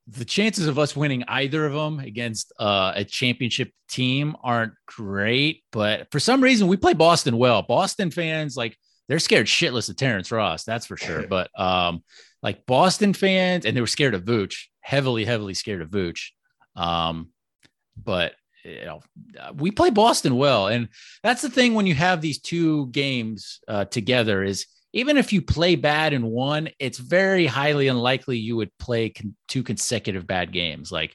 the 0.08 0.26
chances 0.26 0.68
of 0.68 0.78
us 0.78 0.96
winning 0.96 1.24
either 1.28 1.66
of 1.66 1.74
them 1.74 2.00
against 2.00 2.54
uh, 2.60 2.94
a 2.96 3.04
championship 3.04 3.72
team 3.90 4.36
aren't 4.44 4.74
great, 4.86 5.64
but 5.72 6.12
for 6.12 6.20
some 6.20 6.42
reason 6.42 6.68
we 6.68 6.78
play 6.78 6.94
Boston 6.94 7.38
well. 7.38 7.64
Boston 7.64 8.12
fans 8.12 8.56
like 8.56 8.78
they're 9.08 9.20
scared 9.20 9.48
shitless 9.48 9.90
of 9.90 9.96
Terrence 9.96 10.32
Ross, 10.32 10.64
that's 10.64 10.86
for 10.86 10.98
sure. 10.98 11.28
But 11.30 11.50
um, 11.60 12.04
like 12.44 12.66
Boston 12.66 13.14
fans, 13.14 13.66
and 13.66 13.76
they 13.76 13.82
were 13.82 13.88
scared 13.88 14.14
of 14.14 14.24
Vooch, 14.24 14.66
heavily, 14.82 15.26
heavily 15.26 15.56
scared 15.56 15.82
of 15.82 15.90
Vooch. 15.90 16.30
Um, 16.76 17.30
but 17.98 18.34
you 18.64 18.86
know, 18.86 19.02
we 19.56 19.72
play 19.72 19.90
Boston 19.90 20.36
well, 20.38 20.68
and 20.68 20.90
that's 21.24 21.42
the 21.42 21.50
thing 21.50 21.74
when 21.74 21.88
you 21.88 21.96
have 21.96 22.22
these 22.22 22.40
two 22.40 22.88
games 22.88 23.60
uh, 23.68 23.86
together 23.86 24.44
is 24.44 24.66
even 24.96 25.18
if 25.18 25.34
you 25.34 25.42
play 25.42 25.76
bad 25.76 26.14
in 26.14 26.26
one, 26.26 26.70
it's 26.80 26.98
very 26.98 27.46
highly 27.46 27.90
unlikely 27.90 28.38
you 28.38 28.56
would 28.56 28.76
play 28.80 29.10
con- 29.10 29.36
two 29.50 29.62
consecutive 29.62 30.26
bad 30.26 30.54
games. 30.54 30.90
Like, 30.90 31.14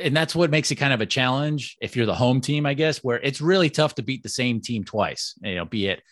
and 0.00 0.16
that's 0.16 0.34
what 0.34 0.50
makes 0.50 0.72
it 0.72 0.74
kind 0.74 0.92
of 0.92 1.00
a 1.00 1.06
challenge 1.06 1.76
if 1.80 1.94
you're 1.94 2.06
the 2.06 2.14
home 2.14 2.40
team, 2.40 2.66
I 2.66 2.74
guess, 2.74 2.98
where 2.98 3.20
it's 3.20 3.40
really 3.40 3.70
tough 3.70 3.94
to 3.94 4.02
beat 4.02 4.24
the 4.24 4.28
same 4.28 4.60
team 4.60 4.82
twice. 4.82 5.38
You 5.42 5.54
know, 5.54 5.64
be 5.64 5.86
it 5.86 6.02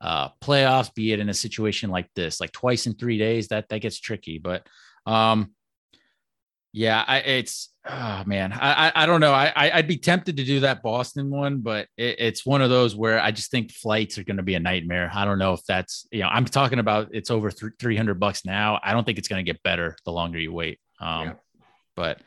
uh, 0.00 0.30
playoffs, 0.42 0.92
be 0.92 1.12
it 1.12 1.20
in 1.20 1.28
a 1.28 1.34
situation 1.34 1.90
like 1.90 2.08
this, 2.16 2.40
like 2.40 2.50
twice 2.50 2.88
in 2.88 2.94
three 2.94 3.18
days. 3.18 3.46
That 3.48 3.68
that 3.68 3.78
gets 3.78 4.00
tricky. 4.00 4.38
But 4.38 4.66
um, 5.06 5.52
yeah, 6.76 7.02
I, 7.08 7.20
it's 7.20 7.70
oh 7.88 8.22
man, 8.26 8.52
I, 8.52 8.88
I, 8.88 8.92
I 8.94 9.06
don't 9.06 9.22
know. 9.22 9.32
I 9.32 9.50
I'd 9.56 9.88
be 9.88 9.96
tempted 9.96 10.36
to 10.36 10.44
do 10.44 10.60
that 10.60 10.82
Boston 10.82 11.30
one, 11.30 11.60
but 11.60 11.88
it, 11.96 12.16
it's 12.18 12.44
one 12.44 12.60
of 12.60 12.68
those 12.68 12.94
where 12.94 13.18
I 13.18 13.30
just 13.30 13.50
think 13.50 13.72
flights 13.72 14.18
are 14.18 14.24
going 14.24 14.36
to 14.36 14.42
be 14.42 14.56
a 14.56 14.60
nightmare. 14.60 15.10
I 15.14 15.24
don't 15.24 15.38
know 15.38 15.54
if 15.54 15.64
that's 15.66 16.06
you 16.12 16.20
know 16.20 16.28
I'm 16.28 16.44
talking 16.44 16.78
about 16.78 17.08
it's 17.12 17.30
over 17.30 17.50
three 17.50 17.96
hundred 17.96 18.20
bucks 18.20 18.44
now. 18.44 18.78
I 18.82 18.92
don't 18.92 19.04
think 19.04 19.16
it's 19.16 19.26
going 19.26 19.42
to 19.42 19.50
get 19.50 19.62
better 19.62 19.96
the 20.04 20.12
longer 20.12 20.38
you 20.38 20.52
wait. 20.52 20.78
Um, 21.00 21.24
yeah. 21.24 21.32
but 21.94 22.20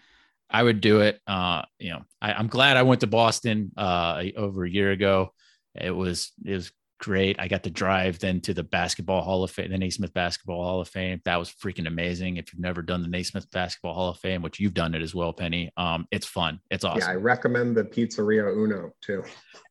I 0.50 0.64
would 0.64 0.82
do 0.82 1.02
it. 1.02 1.20
Uh, 1.28 1.62
you 1.78 1.92
know, 1.92 2.02
I, 2.20 2.34
I'm 2.34 2.48
glad 2.48 2.76
I 2.76 2.82
went 2.82 3.02
to 3.02 3.08
Boston 3.08 3.72
uh 3.78 4.24
over 4.36 4.66
a 4.66 4.70
year 4.70 4.90
ago. 4.90 5.32
It 5.80 5.92
was 5.92 6.32
it 6.44 6.54
was 6.54 6.72
great. 7.00 7.40
I 7.40 7.48
got 7.48 7.64
to 7.64 7.70
drive 7.70 8.20
then 8.20 8.42
to 8.42 8.54
the 8.54 8.64
Basketball 8.64 9.22
Hall 9.22 9.44
of 9.44 9.52
Fame, 9.52 9.72
the 9.72 9.78
Naismith 9.78 10.14
Basketball 10.14 10.64
Hall 10.64 10.82
of 10.82 10.90
Fame. 10.90 11.22
That 11.26 11.38
was 11.38 11.50
freaking 11.50 11.88
amazing. 11.88 12.38
If 12.38 12.54
you've 12.54 12.62
never 12.62 12.82
done 12.82 13.02
the 13.02 13.08
Naismith 13.08 13.50
Basketball 13.52 13.94
Hall 13.94 14.10
of 14.10 14.20
Fame, 14.20 14.42
which 14.42 14.60
you've 14.60 14.74
done 14.74 14.94
it 14.94 15.02
as 15.02 15.16
well, 15.16 15.34
Penny, 15.34 15.72
um, 15.78 16.06
it's 16.12 16.28
fun. 16.28 16.60
It's 16.70 16.84
awesome. 16.84 17.02
Yeah, 17.02 17.10
I 17.10 17.16
recommend 17.16 17.76
the 17.76 17.84
Pizzeria 17.84 18.56
Uno 18.56 18.92
too. 19.02 19.24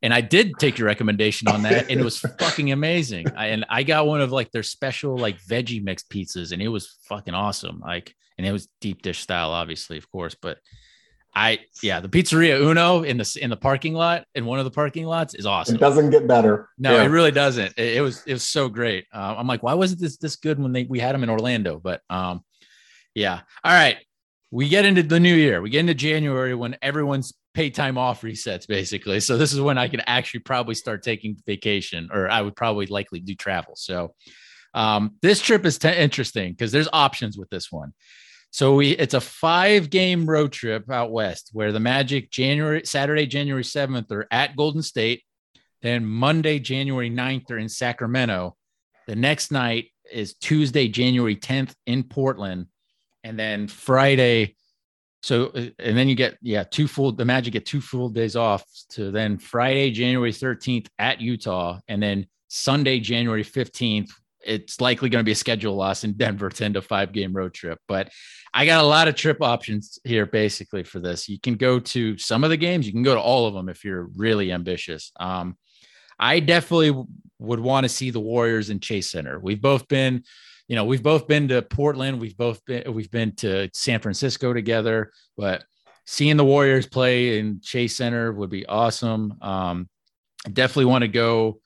And 0.03 0.13
I 0.13 0.21
did 0.21 0.53
take 0.59 0.79
your 0.79 0.87
recommendation 0.87 1.49
on 1.49 1.63
that, 1.63 1.91
and 1.91 2.01
it 2.01 2.05
was 2.05 2.19
fucking 2.41 2.73
amazing. 2.73 3.27
I, 3.37 3.47
and 3.49 3.65
I 3.69 3.83
got 3.83 4.07
one 4.07 4.21
of 4.21 4.33
like 4.33 4.51
their 4.51 4.63
special 4.63 5.17
like 5.17 5.41
veggie 5.43 5.83
mixed 5.83 6.11
pizzas, 6.11 6.53
and 6.53 6.61
it 6.61 6.69
was 6.69 6.99
fucking 7.09 7.35
awesome. 7.35 7.81
Like, 7.81 8.15
and 8.37 8.47
it 8.47 8.53
was 8.53 8.69
deep 8.81 9.03
dish 9.03 9.21
style, 9.21 9.51
obviously, 9.51 9.99
of 9.99 10.11
course, 10.11 10.35
but 10.41 10.59
I 11.35 11.61
yeah, 11.83 12.01
the 12.01 12.09
pizzeria 12.09 12.59
Uno 12.61 13.03
in 13.03 13.19
the 13.19 13.39
in 13.41 13.51
the 13.51 13.57
parking 13.57 13.95
lot 13.95 14.25
in 14.35 14.45
one 14.45 14.59
of 14.59 14.65
the 14.65 14.71
parking 14.71 15.05
lots 15.05 15.35
is 15.35 15.47
awesome. 15.47 15.77
It 15.77 15.79
doesn't 15.79 16.11
get 16.11 16.27
better. 16.27 16.69
No, 16.79 16.97
yeah. 16.97 17.05
it 17.05 17.09
really 17.09 17.31
doesn't. 17.31 17.75
It, 17.77 17.97
it, 17.99 18.01
was 18.01 18.23
it 18.27 18.33
was 18.33 18.43
so 18.43 18.69
great. 18.69 19.07
Uh, 19.13 19.35
I'm 19.37 19.47
like, 19.47 19.63
why 19.63 19.75
wasn't 19.75 20.01
this 20.01 20.17
this 20.17 20.37
good 20.37 20.59
when 20.59 20.73
they 20.73 20.85
we 20.85 20.99
had 20.99 21.15
them 21.15 21.23
in 21.23 21.31
Orlando? 21.31 21.79
But 21.79 22.01
um, 22.11 22.45
yeah. 23.15 23.41
All 23.63 23.73
right, 23.73 23.99
we 24.51 24.69
get 24.69 24.85
into 24.85 25.03
the 25.03 25.21
new 25.21 25.35
year. 25.35 25.61
We 25.61 25.71
get 25.71 25.81
into 25.81 25.95
January 25.95 26.55
when 26.55 26.77
everyone's 26.83 27.35
pay 27.55 27.71
time 27.71 27.99
off 27.99 28.23
resets 28.23 28.67
basically. 28.67 29.21
So 29.21 29.37
this 29.37 29.53
is 29.53 29.61
when 29.61 29.79
I 29.79 29.89
can 29.89 30.01
actually 30.07 30.41
probably 30.41 30.75
start 30.75 31.03
taking 31.03 31.37
vacation, 31.47 32.09
or 32.13 32.29
I 32.29 32.43
would 32.43 32.57
probably 32.57 32.87
likely 32.87 33.21
do 33.21 33.35
travel. 33.35 33.75
So 33.77 34.15
um, 34.75 35.17
this 35.23 35.41
trip 35.41 35.65
is 35.65 35.79
t- 35.79 35.89
interesting 35.89 36.53
because 36.53 36.73
there's 36.73 36.89
options 36.93 37.37
with 37.37 37.51
this 37.51 37.71
one. 37.73 37.93
So 38.51 38.75
we 38.75 38.91
it's 38.91 39.15
a 39.15 39.21
five 39.21 39.91
game 39.91 40.29
road 40.29 40.53
trip 40.53 40.91
out 40.91 41.13
west 41.13 41.51
where 41.53 41.73
the 41.73 41.81
Magic 41.81 42.31
January 42.31 42.83
Saturday 42.85 43.27
January 43.27 43.63
7th 43.63 44.11
are 44.11 44.27
at 44.31 44.57
Golden 44.57 44.83
State, 44.83 45.23
then 45.83 46.05
Monday 46.05 46.59
January 46.59 47.11
9th 47.11 47.51
are 47.51 47.59
in 47.59 47.69
Sacramento. 47.69 48.57
The 49.07 49.17
next 49.17 49.53
night 49.53 49.87
is 50.11 50.35
Tuesday 50.35 50.89
January 50.89 51.37
10th 51.37 51.75
in 51.87 52.03
Portland 52.03 52.67
and 53.25 53.39
then 53.39 53.69
Friday 53.69 54.57
so 55.23 55.47
uh, 55.47 55.67
and 55.79 55.97
then 55.97 56.09
you 56.09 56.15
get 56.15 56.39
yeah 56.41 56.65
two 56.65 56.89
full 56.89 57.13
the 57.13 57.25
Magic 57.25 57.53
get 57.53 57.67
two 57.67 57.81
full 57.81 58.09
days 58.09 58.37
off 58.37 58.65
to 58.91 59.11
then 59.11 59.39
Friday 59.39 59.91
January 59.91 60.33
13th 60.33 60.87
at 60.99 61.21
Utah 61.21 61.79
and 61.89 62.03
then 62.03 62.27
Sunday 62.49 63.01
January 63.01 63.45
15th 63.45 64.11
it's 64.49 64.81
likely 64.81 65.11
going 65.11 65.21
to 65.21 65.27
be 65.27 65.33
a 65.33 65.37
schedule 65.37 65.77
loss 65.77 66.05
in 66.05 66.15
Denver 66.15 66.49
10 66.49 66.73
to 66.75 66.83
five 66.83 67.13
game 67.13 67.33
road 67.33 67.53
trip. 67.53 67.79
But 67.87 68.11
I 68.55 68.65
got 68.65 68.83
a 68.83 68.87
lot 68.87 69.07
of 69.07 69.15
trip 69.15 69.43
options 69.43 69.99
here 70.05 70.27
basically 70.27 70.83
for 70.83 71.01
this. 71.01 71.29
You 71.29 71.39
can 71.39 71.55
go 71.55 71.79
to 71.79 72.17
some 72.17 72.45
of 72.45 72.51
the 72.51 72.57
games, 72.57 72.87
you 72.87 72.93
can 72.93 73.03
go 73.03 73.15
to 73.15 73.21
all 73.21 73.47
of 73.47 73.55
them 73.55 73.69
if 73.69 73.85
you're 73.85 74.09
really 74.17 74.51
ambitious. 74.51 75.13
Um, 75.21 75.57
I 76.19 76.41
definitely 76.41 77.05
would 77.39 77.61
want 77.61 77.85
to 77.85 77.89
see 77.89 78.11
the 78.11 78.21
Warriors 78.21 78.71
in 78.71 78.81
Chase 78.81 79.11
Center. 79.11 79.39
We've 79.39 79.61
both 79.61 79.87
been, 79.87 80.25
you 80.67 80.75
know, 80.75 80.85
we've 80.85 81.03
both 81.03 81.29
been 81.29 81.49
to 81.49 81.63
Portland, 81.63 82.21
we've 82.21 82.37
both 82.37 82.65
been, 82.65 82.93
we've 82.93 83.11
been 83.11 83.37
to 83.37 83.71
San 83.75 84.01
Francisco 84.01 84.53
together, 84.53 85.13
but 85.37 85.65
seeing 86.07 86.37
the 86.37 86.45
Warriors 86.45 86.87
play 86.87 87.39
in 87.39 87.61
Chase 87.63 87.97
Center 87.97 88.33
would 88.33 88.51
be 88.51 88.67
awesome. 88.67 89.35
Um, 89.43 89.89
definitely 90.53 90.87
want 90.87 91.03
to 91.03 91.09
go 91.09 91.61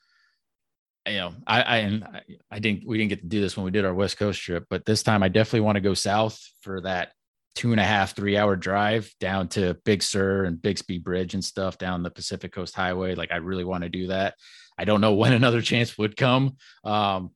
you 1.07 1.17
know, 1.17 1.33
I, 1.45 1.61
I 1.61 1.77
and 1.77 2.07
I 2.49 2.59
didn't 2.59 2.87
we 2.87 2.97
didn't 2.97 3.09
get 3.09 3.21
to 3.21 3.27
do 3.27 3.41
this 3.41 3.57
when 3.57 3.65
we 3.65 3.71
did 3.71 3.85
our 3.85 3.93
West 3.93 4.17
Coast 4.17 4.41
trip, 4.41 4.65
but 4.69 4.85
this 4.85 5.03
time 5.03 5.23
I 5.23 5.27
definitely 5.27 5.61
want 5.61 5.75
to 5.75 5.81
go 5.81 5.93
south 5.93 6.39
for 6.61 6.81
that 6.81 7.11
two 7.55 7.71
and 7.71 7.79
a 7.79 7.83
half, 7.83 8.15
three 8.15 8.37
hour 8.37 8.55
drive 8.55 9.13
down 9.19 9.47
to 9.47 9.75
Big 9.85 10.01
Sur 10.01 10.45
and 10.45 10.61
Bixby 10.61 10.97
Bridge 10.97 11.33
and 11.33 11.43
stuff 11.43 11.77
down 11.77 12.03
the 12.03 12.09
Pacific 12.09 12.51
Coast 12.51 12.75
Highway. 12.75 13.15
Like 13.15 13.31
I 13.31 13.37
really 13.37 13.63
want 13.63 13.83
to 13.83 13.89
do 13.89 14.07
that. 14.07 14.35
I 14.77 14.85
don't 14.85 15.01
know 15.01 15.13
when 15.15 15.33
another 15.33 15.61
chance 15.61 15.97
would 15.97 16.15
come. 16.15 16.57
Um, 16.83 17.31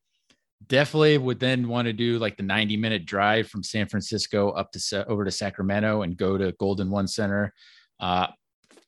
definitely 0.65 1.17
would 1.17 1.39
then 1.39 1.67
want 1.67 1.85
to 1.85 1.93
do 1.93 2.17
like 2.17 2.37
the 2.37 2.43
90 2.43 2.77
minute 2.77 3.05
drive 3.05 3.47
from 3.47 3.63
San 3.63 3.87
Francisco 3.87 4.49
up 4.51 4.71
to 4.71 5.05
over 5.07 5.23
to 5.25 5.31
Sacramento 5.31 6.01
and 6.01 6.17
go 6.17 6.37
to 6.37 6.53
Golden 6.53 6.89
One 6.89 7.07
Center. 7.07 7.53
Uh, 7.99 8.27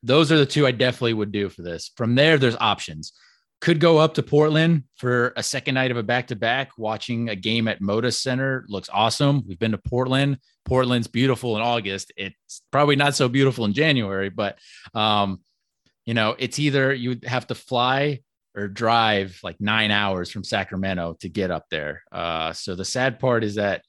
those 0.02 0.32
are 0.32 0.38
the 0.38 0.46
two 0.46 0.66
I 0.66 0.72
definitely 0.72 1.14
would 1.14 1.32
do 1.32 1.50
for 1.50 1.62
this. 1.62 1.92
From 1.96 2.16
there, 2.16 2.38
there's 2.38 2.56
options 2.60 3.14
could 3.62 3.80
go 3.80 3.98
up 3.98 4.14
to 4.14 4.24
Portland 4.24 4.84
for 4.96 5.34
a 5.36 5.44
second 5.44 5.76
night 5.76 5.92
of 5.92 5.98
a 5.98 6.04
back 6.04 6.28
to 6.28 6.36
back. 6.36 6.78
Watching 6.78 7.30
a 7.30 7.36
game 7.36 7.68
at 7.68 7.82
Moda 7.82 8.14
Center 8.14 8.66
looks 8.70 8.90
awesome. 8.92 9.44
We've 9.48 9.60
been 9.60 9.72
to 9.72 9.78
Portland. 9.78 10.40
Portland's 10.66 11.08
beautiful 11.08 11.56
in 11.58 11.62
August. 11.62 12.14
It's 12.16 12.62
probably 12.72 12.96
not 12.96 13.16
so 13.16 13.28
beautiful 13.28 13.66
in 13.66 13.74
January, 13.74 14.30
but 14.30 14.58
um, 14.94 15.42
you 16.06 16.14
know, 16.14 16.36
it's 16.40 16.60
either 16.60 16.94
you 16.94 17.20
have 17.26 17.48
to 17.48 17.56
fly 17.56 18.22
or 18.56 18.68
drive 18.68 19.40
like 19.44 19.60
nine 19.60 19.92
hours 19.92 20.32
from 20.32 20.44
Sacramento 20.44 21.18
to 21.20 21.30
get 21.30 21.52
up 21.52 21.66
there. 21.70 22.04
Uh, 22.12 22.54
so 22.54 22.76
the 22.76 22.86
sad 22.86 23.20
part 23.20 23.44
is 23.44 23.56
that 23.56 23.84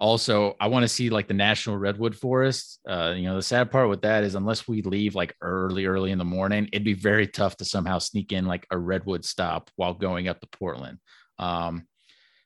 also 0.00 0.56
I 0.60 0.68
want 0.68 0.82
to 0.82 0.88
see 0.88 1.10
like 1.10 1.28
the 1.28 1.34
national 1.34 1.76
redwood 1.76 2.16
forest. 2.16 2.80
Uh, 2.88 3.14
you 3.16 3.24
know, 3.24 3.36
the 3.36 3.42
sad 3.42 3.70
part 3.70 3.88
with 3.88 4.02
that 4.02 4.24
is 4.24 4.34
unless 4.34 4.66
we 4.66 4.82
leave 4.82 5.14
like 5.14 5.34
early, 5.40 5.86
early 5.86 6.10
in 6.10 6.18
the 6.18 6.24
morning, 6.24 6.68
it'd 6.72 6.84
be 6.84 6.94
very 6.94 7.26
tough 7.26 7.56
to 7.58 7.64
somehow 7.64 7.98
sneak 7.98 8.32
in 8.32 8.46
like 8.46 8.66
a 8.70 8.78
redwood 8.78 9.24
stop 9.24 9.70
while 9.76 9.94
going 9.94 10.28
up 10.28 10.40
to 10.40 10.48
Portland. 10.48 10.98
Um, 11.38 11.86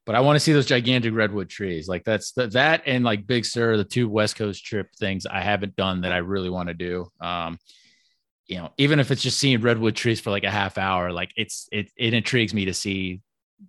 but 0.07 0.15
I 0.15 0.21
want 0.21 0.37
to 0.37 0.41
see 0.41 0.55
those 0.55 0.67
gigantic 0.67 1.15
redwood 1.15 1.51
trees. 1.51 1.87
Like 1.87 2.05
that's 2.05 2.33
the, 2.33 2.47
that 2.49 2.83
and 2.87 3.05
like 3.05 3.27
Big 3.27 3.45
Sur, 3.45 3.77
the 3.77 3.85
two 3.85 4.09
West 4.09 4.37
Coast 4.37 4.65
trip 4.65 4.89
things 4.99 5.27
I 5.27 5.43
haven't 5.43 5.77
done 5.77 6.03
that 6.03 6.13
I 6.13 6.19
really 6.19 6.49
want 6.49 6.69
to 6.69 6.75
do. 6.75 7.09
Um, 7.21 7.59
you 8.47 8.57
know, 8.57 8.73
even 8.79 9.01
if 9.01 9.11
it's 9.11 9.21
just 9.21 9.39
seeing 9.39 9.61
redwood 9.61 9.95
trees 9.95 10.21
for 10.21 10.31
like 10.31 10.45
a 10.45 10.51
half 10.51 10.79
hour, 10.79 11.13
like 11.13 11.31
it's 11.37 11.69
it 11.71 11.91
it 11.97 12.15
intrigues 12.15 12.55
me 12.55 12.65
to 12.65 12.75
see 12.75 13.21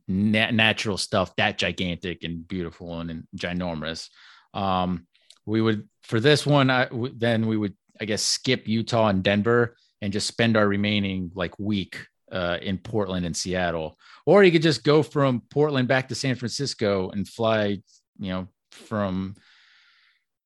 nat- 0.08 0.54
natural 0.54 0.98
stuff 0.98 1.36
that 1.38 1.58
gigantic 1.58 2.24
and 2.24 2.48
beautiful 2.48 3.00
and, 3.00 3.10
and 3.10 3.28
ginormous. 3.36 4.10
Um, 4.54 5.08
we 5.46 5.62
would 5.62 5.88
for 6.04 6.20
this 6.20 6.46
one, 6.46 6.70
I, 6.70 6.86
w- 6.86 7.14
then 7.16 7.48
we 7.48 7.58
would 7.58 7.76
I 8.02 8.06
guess 8.06 8.22
skip 8.22 8.68
Utah 8.68 9.08
and 9.08 9.24
Denver 9.24 9.76
and 10.02 10.14
just 10.14 10.28
spend 10.28 10.56
our 10.56 10.68
remaining 10.68 11.32
like 11.36 11.60
week 11.60 11.98
uh, 12.32 12.58
in 12.62 12.78
Portland 12.78 13.26
and 13.26 13.36
Seattle, 13.36 13.98
or 14.26 14.44
you 14.44 14.52
could 14.52 14.62
just 14.62 14.84
go 14.84 15.04
from 15.04 15.42
Portland 15.50 15.88
back 15.88 16.08
to 16.10 16.16
San 16.16 16.36
Francisco 16.36 17.10
and 17.10 17.28
fly, 17.28 17.82
you 18.20 18.30
know, 18.30 18.48
from 18.72 19.36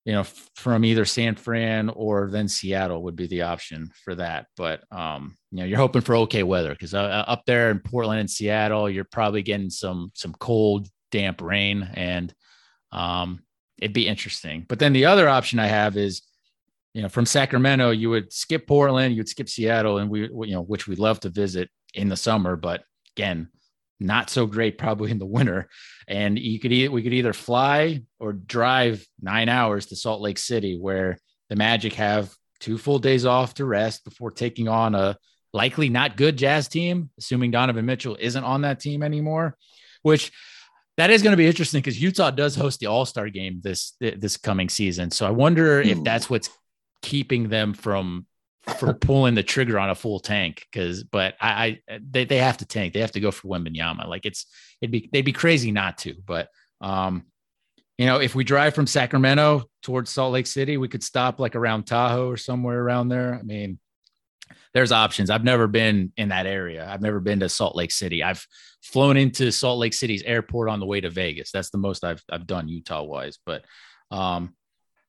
you 0.06 0.14
know 0.14 0.24
from 0.56 0.84
either 0.84 1.06
San 1.06 1.36
Fran 1.36 1.90
or 1.90 2.30
then 2.30 2.48
Seattle 2.48 3.04
would 3.04 3.16
be 3.16 3.28
the 3.28 3.44
option 3.44 3.90
for 4.04 4.16
that. 4.16 4.48
But 4.58 4.84
um, 4.92 5.36
you 5.52 5.60
know, 5.60 5.66
you're 5.66 5.78
hoping 5.78 6.02
for 6.02 6.16
okay 6.18 6.44
weather 6.44 6.72
because 6.72 6.94
uh, 6.94 7.24
up 7.28 7.44
there 7.46 7.72
in 7.72 7.80
Portland 7.80 8.20
and 8.20 8.30
Seattle, 8.30 8.90
you're 8.90 9.06
probably 9.06 9.44
getting 9.44 9.70
some 9.70 10.12
some 10.14 10.34
cold, 10.40 10.88
damp 11.12 11.42
rain, 11.42 11.90
and 11.94 12.34
um, 12.92 13.44
it'd 13.80 13.94
be 13.94 14.08
interesting. 14.08 14.66
But 14.68 14.80
then 14.80 14.94
the 14.94 15.06
other 15.06 15.28
option 15.28 15.60
I 15.60 15.68
have 15.68 15.98
is 15.98 16.22
you 16.94 17.02
know, 17.02 17.10
from 17.10 17.26
Sacramento, 17.26 17.90
you 17.90 18.10
would 18.12 18.32
skip 18.32 18.68
Portland, 18.68 19.16
you 19.16 19.20
would 19.20 19.30
skip 19.30 19.50
Seattle, 19.50 19.98
and 19.98 20.10
we, 20.10 20.22
you 20.22 20.54
know, 20.54 20.62
which 20.62 20.88
we'd 20.88 21.00
love 21.00 21.20
to 21.22 21.30
visit 21.30 21.70
in 21.94 22.08
the 22.08 22.16
summer, 22.16 22.56
but 22.56 22.84
again, 23.16 23.50
not 24.00 24.30
so 24.30 24.46
great 24.46 24.78
probably 24.78 25.12
in 25.12 25.20
the 25.20 25.26
winter. 25.26 25.70
And 26.08 26.38
you 26.38 26.60
could 26.60 26.72
we 26.72 27.04
could 27.04 27.14
either 27.14 27.34
fly 27.34 28.02
or 28.20 28.34
drive 28.34 29.06
nine 29.22 29.50
hours 29.50 29.88
to 29.88 29.96
Salt 29.96 30.22
Lake 30.22 30.38
City, 30.38 30.78
where 30.78 31.18
the 31.50 31.56
Magic 31.56 31.94
have 31.94 32.34
two 32.60 32.78
full 32.78 33.00
days 33.00 33.26
off 33.26 33.54
to 33.56 33.66
rest 33.66 34.04
before 34.06 34.32
taking 34.32 34.68
on 34.68 34.96
a 34.96 35.18
likely 35.54 35.90
not 35.90 36.18
good 36.18 36.38
Jazz 36.38 36.68
team, 36.68 37.10
assuming 37.20 37.52
Donovan 37.52 37.86
Mitchell 37.86 38.18
isn't 38.20 38.44
on 38.44 38.62
that 38.62 38.80
team 38.80 39.04
anymore, 39.04 39.56
which 40.02 40.32
that 40.98 41.10
is 41.10 41.22
going 41.24 41.32
to 41.34 41.38
be 41.38 41.48
interesting 41.48 41.80
because 41.82 42.02
Utah 42.02 42.32
does 42.32 42.56
host 42.56 42.80
the 42.80 42.88
All 42.88 43.06
Star 43.06 43.30
game 43.30 43.60
this 43.64 43.94
this 44.00 44.38
coming 44.38 44.70
season. 44.70 45.12
So 45.12 45.26
I 45.28 45.32
wonder 45.32 45.82
if 45.82 45.98
Hmm. 45.98 46.04
that's 46.04 46.30
what's 46.30 46.50
keeping 47.02 47.50
them 47.50 47.74
from 47.74 48.26
from 48.78 48.96
pulling 48.96 49.36
the 49.36 49.44
trigger 49.44 49.78
on 49.80 49.90
a 49.90 49.96
full 49.96 50.20
tank. 50.20 50.66
Because, 50.72 51.04
but 51.04 51.36
I, 51.40 51.82
I 51.88 52.00
they, 52.00 52.26
they 52.26 52.38
have 52.38 52.58
to 52.58 52.66
tank. 52.66 52.94
They 52.94 53.02
have 53.02 53.12
to 53.12 53.20
go 53.20 53.32
for 53.32 53.48
Wembanyama. 53.48 54.08
Like 54.08 54.26
it's 54.26 54.46
it'd 54.82 54.92
be 54.92 55.10
they'd 55.12 55.22
be 55.22 55.34
crazy 55.34 55.72
not 55.72 55.98
to. 56.00 56.16
But 56.26 56.50
um, 56.82 57.26
you 57.98 58.06
know, 58.06 58.20
if 58.20 58.36
we 58.36 58.44
drive 58.44 58.74
from 58.74 58.88
Sacramento 58.88 59.64
towards 59.82 60.10
Salt 60.10 60.34
Lake 60.34 60.48
City, 60.48 60.78
we 60.78 60.88
could 60.88 61.04
stop 61.04 61.40
like 61.40 61.56
around 61.56 61.84
Tahoe 61.84 62.30
or 62.30 62.38
somewhere 62.38 62.80
around 62.80 63.10
there. 63.10 63.36
I 63.36 63.44
mean, 63.44 63.80
there's 64.74 64.92
options. 64.92 65.30
I've 65.30 65.44
never 65.44 65.68
been 65.68 66.12
in 66.18 66.30
that 66.30 66.46
area. 66.46 66.88
I've 66.90 67.02
never 67.02 67.20
been 67.20 67.42
to 67.42 67.50
Salt 67.50 67.76
Lake 67.76 67.92
City. 67.92 68.24
I've 68.24 68.46
flown 68.82 69.18
into 69.18 69.52
Salt 69.52 69.80
Lake 69.80 69.94
City's 69.94 70.24
airport 70.24 70.70
on 70.70 70.80
the 70.80 70.86
way 70.86 71.02
to 71.02 71.10
Vegas. 71.10 71.52
That's 71.52 71.70
the 71.70 71.78
most 71.78 72.04
I've 72.04 72.24
I've 72.30 72.48
done 72.48 72.68
Utah 72.68 73.04
wise. 73.04 73.38
But 73.46 73.64
um, 74.10 74.56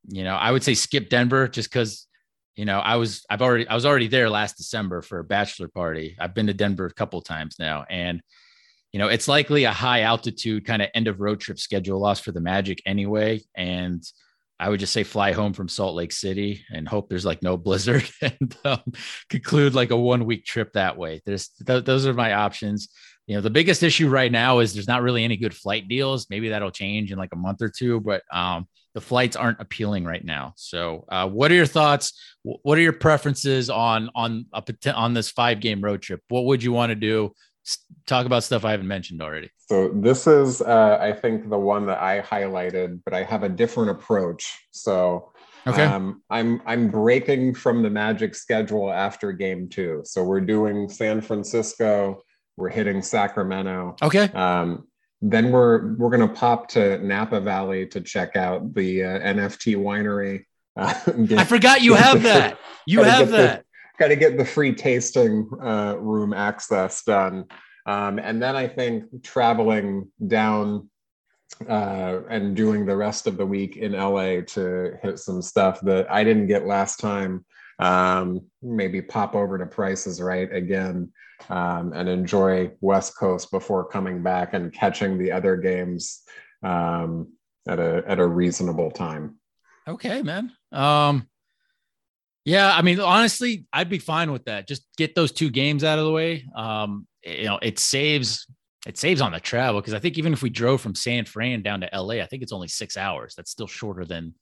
you 0.09 0.25
know, 0.25 0.35
I 0.35 0.53
would 0.53 0.63
say 0.63 0.75
skip 0.75 1.09
Denver 1.09 1.49
just 1.49 1.71
because 1.71 2.07
you 2.57 2.65
know 2.65 2.79
I 2.79 2.97
was 2.97 3.25
I've 3.29 3.43
already 3.43 3.67
I 3.67 3.75
was 3.75 3.87
already 3.87 4.09
there 4.09 4.31
last 4.31 4.57
December 4.57 5.03
for 5.03 5.19
a 5.19 5.25
bachelor 5.25 5.69
party. 5.69 6.17
I've 6.19 6.35
been 6.35 6.47
to 6.47 6.55
Denver 6.55 6.87
a 6.87 6.93
couple 6.93 7.21
times 7.21 7.57
now, 7.59 7.85
and 7.89 8.23
you 8.93 8.99
know 8.99 9.09
it's 9.09 9.29
likely 9.29 9.65
a 9.65 9.73
high 9.73 10.03
altitude 10.03 10.65
kind 10.65 10.83
of 10.83 10.89
end 10.95 11.09
of 11.09 11.21
road 11.21 11.41
trip 11.41 11.59
schedule 11.59 12.01
loss 12.01 12.21
for 12.21 12.33
the 12.33 12.41
Magic 12.41 12.81
anyway. 12.87 13.41
And 13.55 14.05
I 14.61 14.69
would 14.69 14.81
just 14.81 14.93
say 14.93 15.03
fly 15.03 15.33
home 15.33 15.53
from 15.53 15.69
Salt 15.69 15.97
Lake 15.97 16.13
City 16.13 16.65
and 16.73 16.89
hope 16.89 17.09
there's 17.09 17.25
like 17.25 17.43
no 17.43 17.57
blizzard 17.59 18.09
and 18.23 18.57
um, 18.65 18.83
conclude 19.29 19.75
like 19.75 19.91
a 19.91 19.97
one 19.97 20.25
week 20.25 20.45
trip 20.45 20.73
that 20.75 20.97
way. 20.97 21.23
There's 21.27 21.49
th- 21.67 21.85
those 21.85 22.07
are 22.07 22.15
my 22.15 22.35
options. 22.35 22.89
You 23.27 23.37
know, 23.37 23.41
the 23.41 23.51
biggest 23.51 23.83
issue 23.83 24.09
right 24.09 24.31
now 24.31 24.59
is 24.59 24.75
there's 24.75 24.89
not 24.89 25.03
really 25.03 25.25
any 25.25 25.37
good 25.37 25.55
flight 25.55 25.89
deals. 25.89 26.29
Maybe 26.31 26.51
that'll 26.51 26.71
change 26.71 27.11
in 27.11 27.19
like 27.19 27.33
a 27.33 27.37
month 27.37 27.63
or 27.63 27.71
two, 27.71 28.01
but 28.01 28.23
um, 28.31 28.69
the 28.95 29.01
flights 29.01 29.37
aren't 29.37 29.61
appealing 29.61 30.05
right 30.05 30.25
now. 30.25 30.55
So, 30.57 31.05
uh, 31.09 31.29
what 31.29 31.51
are 31.51 31.55
your 31.55 31.67
thoughts? 31.67 32.13
What 32.43 32.79
are 32.79 32.83
your 32.83 32.93
preferences 32.93 33.69
on 33.71 34.11
on 34.15 34.47
a 34.53 34.93
on 34.93 35.15
this 35.15 35.31
five 35.31 35.61
game 35.61 35.81
road 35.83 36.01
trip? 36.03 36.21
What 36.29 36.45
would 36.47 36.63
you 36.63 36.73
want 36.73 36.91
to 36.91 36.97
do? 36.97 37.33
Talk 38.07 38.27
about 38.27 38.45
stuff 38.45 38.65
I 38.65 38.71
haven't 38.73 38.89
mentioned 38.89 39.23
already. 39.23 39.51
So 39.57 39.89
this 39.95 40.27
is, 40.27 40.61
uh, 40.61 40.99
I 41.01 41.13
think, 41.13 41.49
the 41.49 41.59
one 41.59 41.87
that 41.87 41.99
I 42.03 42.21
highlighted, 42.21 43.01
but 43.05 43.15
I 43.15 43.23
have 43.23 43.43
a 43.43 43.49
different 43.49 43.91
approach. 43.91 44.59
So 44.73 45.33
Okay. 45.67 45.83
um, 45.85 46.23
I'm 46.29 46.61
I'm 46.67 46.91
breaking 46.91 47.55
from 47.55 47.83
the 47.83 47.89
Magic 47.89 48.35
schedule 48.35 48.93
after 48.93 49.33
Game 49.33 49.69
Two. 49.71 50.03
So 50.05 50.23
we're 50.23 50.43
doing 50.43 50.91
San 50.91 51.23
Francisco. 51.23 52.21
We're 52.59 52.69
hitting 52.69 53.01
Sacramento. 53.03 53.97
okay. 54.03 54.25
Um, 54.35 54.87
then 55.31 55.51
we're 55.51 55.95
we're 55.95 56.11
gonna 56.11 56.29
pop 56.29 56.69
to 56.69 56.99
Napa 56.99 57.41
Valley 57.41 57.87
to 57.89 58.01
check 58.01 58.37
out 58.37 58.75
the 58.75 59.03
uh, 59.03 59.19
NFT 59.21 59.77
winery. 59.77 60.45
Uh, 60.77 60.93
I 61.39 61.45
forgot 61.45 61.83
you 61.83 61.95
have 61.95 62.23
that. 62.25 62.59
You 62.87 63.03
have 63.03 63.31
get 63.31 63.31
the- 63.31 63.37
that. 63.37 63.65
got 63.99 64.09
to 64.09 64.17
get 64.17 64.37
the 64.37 64.45
free 64.45 64.75
tasting 64.75 65.49
uh, 65.63 65.97
room 65.99 66.33
access 66.33 67.05
done. 67.05 67.45
Um, 67.87 68.19
and 68.19 68.43
then 68.43 68.57
I 68.57 68.67
think 68.67 69.23
traveling 69.23 70.11
down 70.27 70.91
uh, 71.69 72.23
and 72.29 72.57
doing 72.57 72.87
the 72.87 72.97
rest 72.97 73.27
of 73.27 73.37
the 73.37 73.47
week 73.47 73.77
in 73.77 73.93
LA 73.93 74.41
to 74.41 74.99
hit 75.01 75.19
some 75.21 75.41
stuff 75.41 75.81
that 75.83 76.11
I 76.11 76.25
didn't 76.25 76.49
get 76.49 76.67
last 76.67 76.99
time. 76.99 77.45
Um, 77.79 78.41
maybe 78.63 79.01
pop 79.01 79.37
over 79.37 79.59
to 79.59 79.67
Prices 79.67 80.21
Right 80.21 80.53
again 80.53 81.13
um, 81.49 81.93
and 81.93 82.09
enjoy 82.09 82.71
West 82.81 83.17
Coast 83.17 83.51
before 83.51 83.87
coming 83.87 84.23
back 84.23 84.55
and 84.55 84.73
catching 84.73 85.19
the 85.19 85.33
other 85.33 85.57
games 85.57 86.23
um, 86.63 87.33
at 87.69 87.79
a 87.79 88.03
at 88.07 88.19
a 88.19 88.27
reasonable 88.27 88.91
time. 88.91 89.37
Okay, 89.87 90.23
man. 90.23 90.53
Um, 90.73 91.29
yeah, 92.45 92.75
I 92.75 92.83
mean, 92.83 93.01
honestly, 93.01 93.67
I'd 93.73 93.89
be 93.89 93.99
fine 93.99 94.31
with 94.33 94.45
that. 94.45 94.69
Just 94.69 94.87
get 94.97 95.15
those 95.15 95.33
two 95.33 95.51
games 95.51 95.83
out 95.83 95.99
of 95.99 96.05
the 96.05 96.13
way. 96.13 96.47
Um, 96.55 97.07
you 97.25 97.45
know, 97.45 97.59
it 97.63 97.79
saves 97.79 98.47
it 98.87 98.99
saves 98.99 99.21
on 99.21 99.33
the 99.33 99.41
travel 99.41 99.81
because 99.81 99.95
I 99.95 99.99
think 99.99 100.19
even 100.19 100.33
if 100.33 100.43
we 100.43 100.51
drove 100.51 100.81
from 100.81 100.95
San 100.95 101.25
Fran 101.25 101.63
down 101.63 101.81
to 101.81 101.89
LA, 101.93 102.17
I 102.17 102.27
think 102.27 102.43
it's 102.43 102.53
only 102.53 102.69
six 102.69 102.97
hours. 102.97 103.35
That's 103.35 103.51
still 103.51 103.67
shorter 103.67 104.05
than 104.05 104.35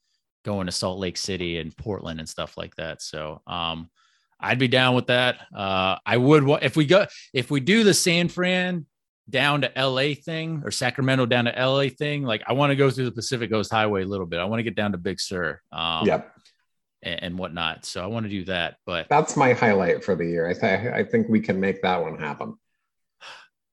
going 0.44 0.66
to 0.66 0.72
Salt 0.72 0.98
Lake 0.98 1.16
City 1.16 1.58
and 1.58 1.76
Portland 1.76 2.18
and 2.18 2.28
stuff 2.28 2.56
like 2.56 2.74
that. 2.76 3.00
So, 3.02 3.40
um, 3.46 3.88
I'd 4.42 4.58
be 4.58 4.68
down 4.68 4.94
with 4.94 5.06
that. 5.06 5.36
Uh, 5.54 5.96
I 6.04 6.16
would 6.16 6.48
if 6.62 6.76
we 6.76 6.84
go 6.84 7.06
if 7.32 7.50
we 7.50 7.60
do 7.60 7.84
the 7.84 7.94
San 7.94 8.28
Fran 8.28 8.86
down 9.30 9.62
to 9.62 9.72
LA 9.76 10.14
thing 10.14 10.62
or 10.64 10.70
Sacramento 10.70 11.26
down 11.26 11.44
to 11.44 11.52
LA 11.52 11.88
thing, 11.88 12.24
like 12.24 12.42
I 12.46 12.52
want 12.54 12.70
to 12.70 12.76
go 12.76 12.90
through 12.90 13.04
the 13.06 13.12
Pacific 13.12 13.50
Coast 13.50 13.70
Highway 13.70 14.02
a 14.02 14.06
little 14.06 14.26
bit. 14.26 14.40
I 14.40 14.44
want 14.44 14.58
to 14.58 14.64
get 14.64 14.74
down 14.74 14.92
to 14.92 14.98
Big 14.98 15.20
Sur. 15.20 15.60
Um, 15.70 16.06
yep. 16.06 16.32
and, 17.02 17.22
and 17.22 17.38
whatnot. 17.38 17.84
So 17.84 18.02
I 18.02 18.06
want 18.06 18.24
to 18.24 18.30
do 18.30 18.44
that. 18.46 18.76
But 18.84 19.08
That's 19.08 19.36
my 19.36 19.52
highlight 19.52 20.04
for 20.04 20.14
the 20.14 20.26
year. 20.26 20.48
I, 20.48 20.54
th- 20.54 20.92
I 20.92 21.04
think 21.04 21.28
we 21.28 21.40
can 21.40 21.60
make 21.60 21.82
that 21.82 22.02
one 22.02 22.18
happen. 22.18 22.56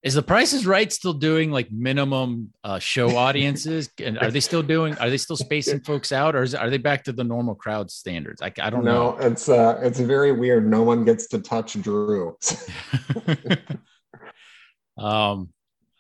Is 0.02 0.14
the 0.14 0.24
Price 0.24 0.54
is 0.54 0.66
Right 0.66 0.92
still 0.92 1.14
doing 1.14 1.52
like 1.52 1.72
minimum 1.72 2.54
uh, 2.64 2.80
show 2.80 3.16
audiences? 3.28 3.90
and 4.02 4.18
are 4.20 4.32
they 4.32 4.40
still 4.40 4.64
doing? 4.64 4.98
Are 4.98 5.10
they 5.10 5.18
still 5.18 5.36
spacing 5.36 5.82
folks 5.82 6.12
out, 6.12 6.36
or 6.36 6.44
is, 6.44 6.56
are 6.56 6.70
they 6.70 6.78
back 6.78 7.04
to 7.06 7.12
the 7.12 7.24
normal 7.24 7.56
crowd 7.56 7.92
standards? 7.92 8.42
I, 8.42 8.52
I 8.62 8.70
don't 8.70 8.86
no, 8.86 9.12
know. 9.12 9.18
it's 9.18 9.50
uh, 9.50 9.80
it's 9.82 10.00
very 10.00 10.32
weird. 10.32 10.70
No 10.70 10.84
one 10.84 11.04
gets 11.04 11.28
to 11.28 11.40
touch 11.40 11.80
Drew. 11.82 12.38
um, 14.98 15.50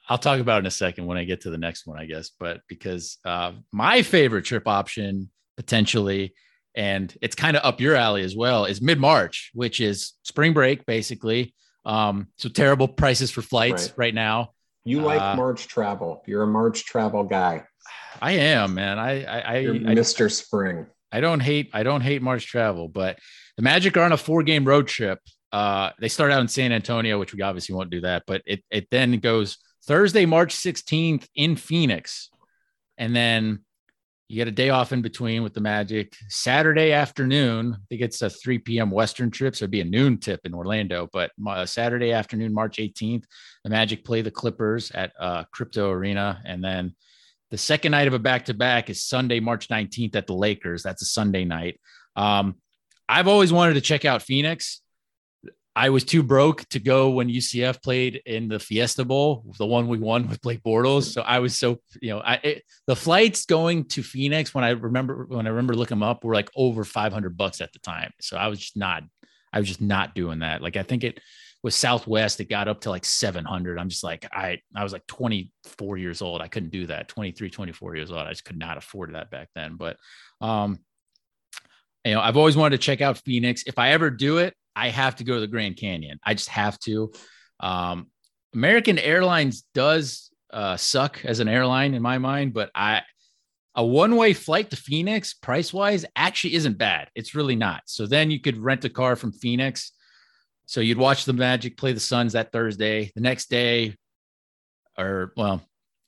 I'll 0.08 0.18
talk 0.18 0.40
about 0.40 0.58
it 0.58 0.60
in 0.60 0.66
a 0.68 0.72
second 0.72 1.06
when 1.06 1.18
I 1.18 1.26
get 1.26 1.42
to 1.42 1.50
the 1.50 1.58
next 1.58 1.86
one, 1.86 2.00
I 2.00 2.06
guess. 2.06 2.32
But 2.40 2.62
because 2.68 3.18
uh, 3.26 3.54
my 3.72 4.02
favorite 4.02 4.46
trip 4.46 4.68
option 4.68 5.30
potentially, 5.58 6.34
and 6.74 7.14
it's 7.22 7.36
kind 7.36 7.58
of 7.58 7.66
up 7.66 7.82
your 7.82 7.96
alley 7.96 8.24
as 8.24 8.36
well, 8.36 8.64
is 8.64 8.82
mid 8.82 8.98
March, 8.98 9.52
which 9.54 9.82
is 9.82 10.14
spring 10.24 10.54
break 10.54 10.86
basically. 10.86 11.54
Um, 11.86 12.28
so 12.38 12.50
terrible 12.50 12.88
prices 12.88 13.32
for 13.32 13.42
flights 13.42 13.88
Right. 13.90 13.98
right 13.98 14.14
now. 14.14 14.52
you 14.86 15.02
like 15.02 15.22
Uh, 15.22 15.36
March 15.36 15.68
travel. 15.68 16.22
You're 16.28 16.44
a 16.44 16.48
March 16.48 16.86
travel 16.86 17.24
guy. 17.24 17.64
I 18.22 18.32
am, 18.34 18.74
man. 18.74 18.98
I 19.00 19.24
I 19.24 19.40
I, 19.40 19.58
You're 19.60 19.76
I, 19.76 19.96
Mr. 19.96 20.32
Spring. 20.32 20.86
I 21.12 21.22
don't 21.22 21.40
hate 21.40 21.70
I 21.74 21.84
don't 21.84 22.02
hate 22.02 22.22
March 22.22 22.46
travel, 22.48 22.88
but 22.88 23.18
the 23.58 23.64
Magic 23.64 23.96
are 23.98 24.04
on 24.04 24.12
a 24.12 24.18
four 24.18 24.44
game 24.44 24.66
road 24.66 24.88
trip 24.88 25.20
Uh, 25.52 25.90
they 26.00 26.08
start 26.10 26.32
out 26.32 26.42
in 26.42 26.48
San 26.48 26.72
Antonio, 26.72 27.18
which 27.20 27.34
we 27.34 27.42
obviously 27.42 27.74
won't 27.76 27.90
do 27.90 28.02
that, 28.02 28.24
but 28.28 28.42
it 28.46 28.64
it 28.70 28.88
then 28.92 29.18
goes 29.20 29.58
Thursday, 29.88 30.26
March 30.26 30.54
16th 30.56 31.28
in 31.36 31.56
Phoenix, 31.56 32.30
and 32.98 33.16
then 33.16 33.64
you 34.30 34.36
get 34.36 34.48
a 34.48 34.52
day 34.52 34.70
off 34.70 34.94
in 34.94 35.02
between 35.02 35.42
with 35.42 35.56
the 35.56 35.60
Magic. 35.60 36.16
Saturday 36.28 36.92
afternoon, 36.92 37.74
I 37.74 37.86
think 37.90 38.02
it's 38.02 38.22
a 38.22 38.30
3 38.30 38.60
p.m. 38.60 38.92
Western 38.92 39.32
trip, 39.32 39.56
so 39.56 39.64
it'd 39.64 39.72
be 39.72 39.82
a 39.82 39.86
noon 39.86 40.20
tip 40.20 40.42
in 40.46 40.54
Orlando. 40.54 41.10
But 41.12 41.32
uh, 41.48 41.66
Saturday 41.66 42.12
afternoon, 42.12 42.54
March 42.54 42.78
18th, 42.78 43.24
the 43.64 43.72
Magic 43.72 44.06
play 44.06 44.22
the 44.22 44.30
Clippers 44.30 44.92
at 44.92 45.14
uh, 45.20 45.46
Crypto 45.52 45.90
Arena, 45.90 46.44
and 46.46 46.64
then 46.64 46.96
the 47.50 47.58
second 47.58 47.92
night 47.92 48.08
of 48.08 48.14
a 48.14 48.20
back 48.20 48.46
to 48.46 48.54
back 48.54 48.92
is 48.92 49.04
Sunday, 49.04 49.40
March 49.40 49.68
19th 49.68 50.16
at 50.16 50.28
the 50.28 50.36
Lakers. 50.36 50.84
That's 50.84 51.02
a 51.02 51.06
Sunday 51.06 51.44
night. 51.44 51.80
Um, 52.16 52.58
I've 53.08 53.28
always 53.28 53.52
wanted 53.52 53.74
to 53.74 53.82
check 53.82 54.06
out 54.06 54.22
Phoenix. 54.22 54.82
I 55.76 55.90
was 55.90 56.04
too 56.04 56.24
broke 56.24 56.68
to 56.70 56.80
go 56.80 57.12
when 57.12 57.30
UCF 57.30 57.82
played 57.82 58.22
in 58.26 58.48
the 58.48 58.60
Fiesta 58.60 59.06
Bowl, 59.06 59.46
the 59.58 59.66
one 59.66 59.88
we 59.88 59.98
won 59.98 60.28
with 60.28 60.42
Blake 60.42 60.64
Bortles. 60.64 61.04
So 61.04 61.22
I 61.22 61.40
was 61.40 61.58
so 61.58 61.80
you 62.02 62.10
know, 62.10 62.20
I 62.20 62.36
it, 62.36 62.64
the 62.88 62.96
flights 62.96 63.46
going 63.46 63.86
to 63.90 64.04
Phoenix 64.04 64.54
when 64.54 64.64
I 64.64 64.72
remember 64.72 65.26
when 65.30 65.46
I 65.46 65.52
remember 65.52 65.76
looking 65.76 66.00
them 66.00 66.04
up 66.04 66.24
were 66.24 66.34
like 66.34 66.50
over 66.56 66.84
five 66.84 67.14
hundred 67.14 67.38
bucks 67.38 67.62
at 67.62 67.72
the 67.72 67.80
time. 67.80 68.12
So 68.20 68.36
I 68.36 68.48
was 68.48 68.60
just 68.60 68.78
not, 68.78 69.04
I 69.54 69.60
was 69.60 69.68
just 69.68 69.82
not 69.82 70.16
doing 70.16 70.40
that. 70.40 70.62
Like 70.62 70.76
I 70.76 70.84
think 70.84 71.04
it 71.04 71.20
was 71.62 71.76
Southwest, 71.76 72.40
it 72.40 72.50
got 72.50 72.68
up 72.68 72.82
to 72.82 72.90
like 72.90 73.06
seven 73.06 73.46
hundred. 73.46 73.78
I'm 73.78 73.90
just 73.90 74.04
like 74.04 74.28
I 74.32 74.60
I 74.76 74.84
was 74.84 74.92
like 74.92 75.06
twenty 75.08 75.52
four 75.78 75.98
years 75.98 76.22
old. 76.22 76.42
I 76.42 76.48
couldn't 76.48 76.72
do 76.72 76.88
that. 76.88 77.08
23, 77.10 77.50
24 77.50 77.96
years 77.96 78.12
old. 78.12 78.22
I 78.22 78.32
just 78.32 78.46
could 78.46 78.58
not 78.58 78.78
afford 78.78 79.14
that 79.14 79.30
back 79.30 79.50
then. 79.56 79.76
But 79.76 79.98
um, 80.42 80.80
you 82.04 82.14
know, 82.16 82.22
I've 82.22 82.38
always 82.38 82.58
wanted 82.58 82.78
to 82.78 82.86
check 82.86 83.02
out 83.02 83.20
Phoenix. 83.20 83.64
If 83.68 83.78
I 83.78 83.92
ever 83.92 84.10
do 84.10 84.40
it, 84.40 84.56
I 84.80 84.90
have 84.90 85.18
to 85.18 85.24
go 85.24 85.36
to 85.36 85.42
the 85.42 85.48
Grand 85.48 85.78
Canyon. 85.78 86.20
I 86.24 86.34
just 86.34 86.50
have 86.50 86.80
to. 86.80 87.12
Um, 87.60 88.08
American 88.54 88.98
Airlines 88.98 89.64
does 89.74 90.32
uh, 90.52 90.78
suck 90.78 91.24
as 91.26 91.40
an 91.40 91.48
airline 91.48 91.94
in 91.94 92.02
my 92.02 92.18
mind, 92.18 92.54
but 92.54 92.72
I 92.74 93.02
a 93.76 93.86
one 93.86 94.16
way 94.16 94.34
flight 94.34 94.70
to 94.70 94.76
Phoenix 94.76 95.34
price 95.34 95.72
wise 95.72 96.06
actually 96.16 96.56
isn't 96.56 96.78
bad. 96.78 97.10
It's 97.16 97.36
really 97.36 97.56
not. 97.56 97.82
So 97.86 98.08
then 98.08 98.32
you 98.32 98.40
could 98.40 98.58
rent 98.58 98.86
a 98.86 98.90
car 98.90 99.16
from 99.16 99.32
Phoenix. 99.32 99.92
So 100.66 100.82
you'd 100.82 100.98
watch 100.98 101.26
the 101.26 101.34
Magic 101.34 101.78
play 101.78 101.94
the 101.94 102.00
Suns 102.00 102.34
that 102.34 102.52
Thursday. 102.52 103.12
The 103.16 103.22
next 103.22 103.50
day, 103.50 103.96
or 104.98 105.34
well, 105.38 105.62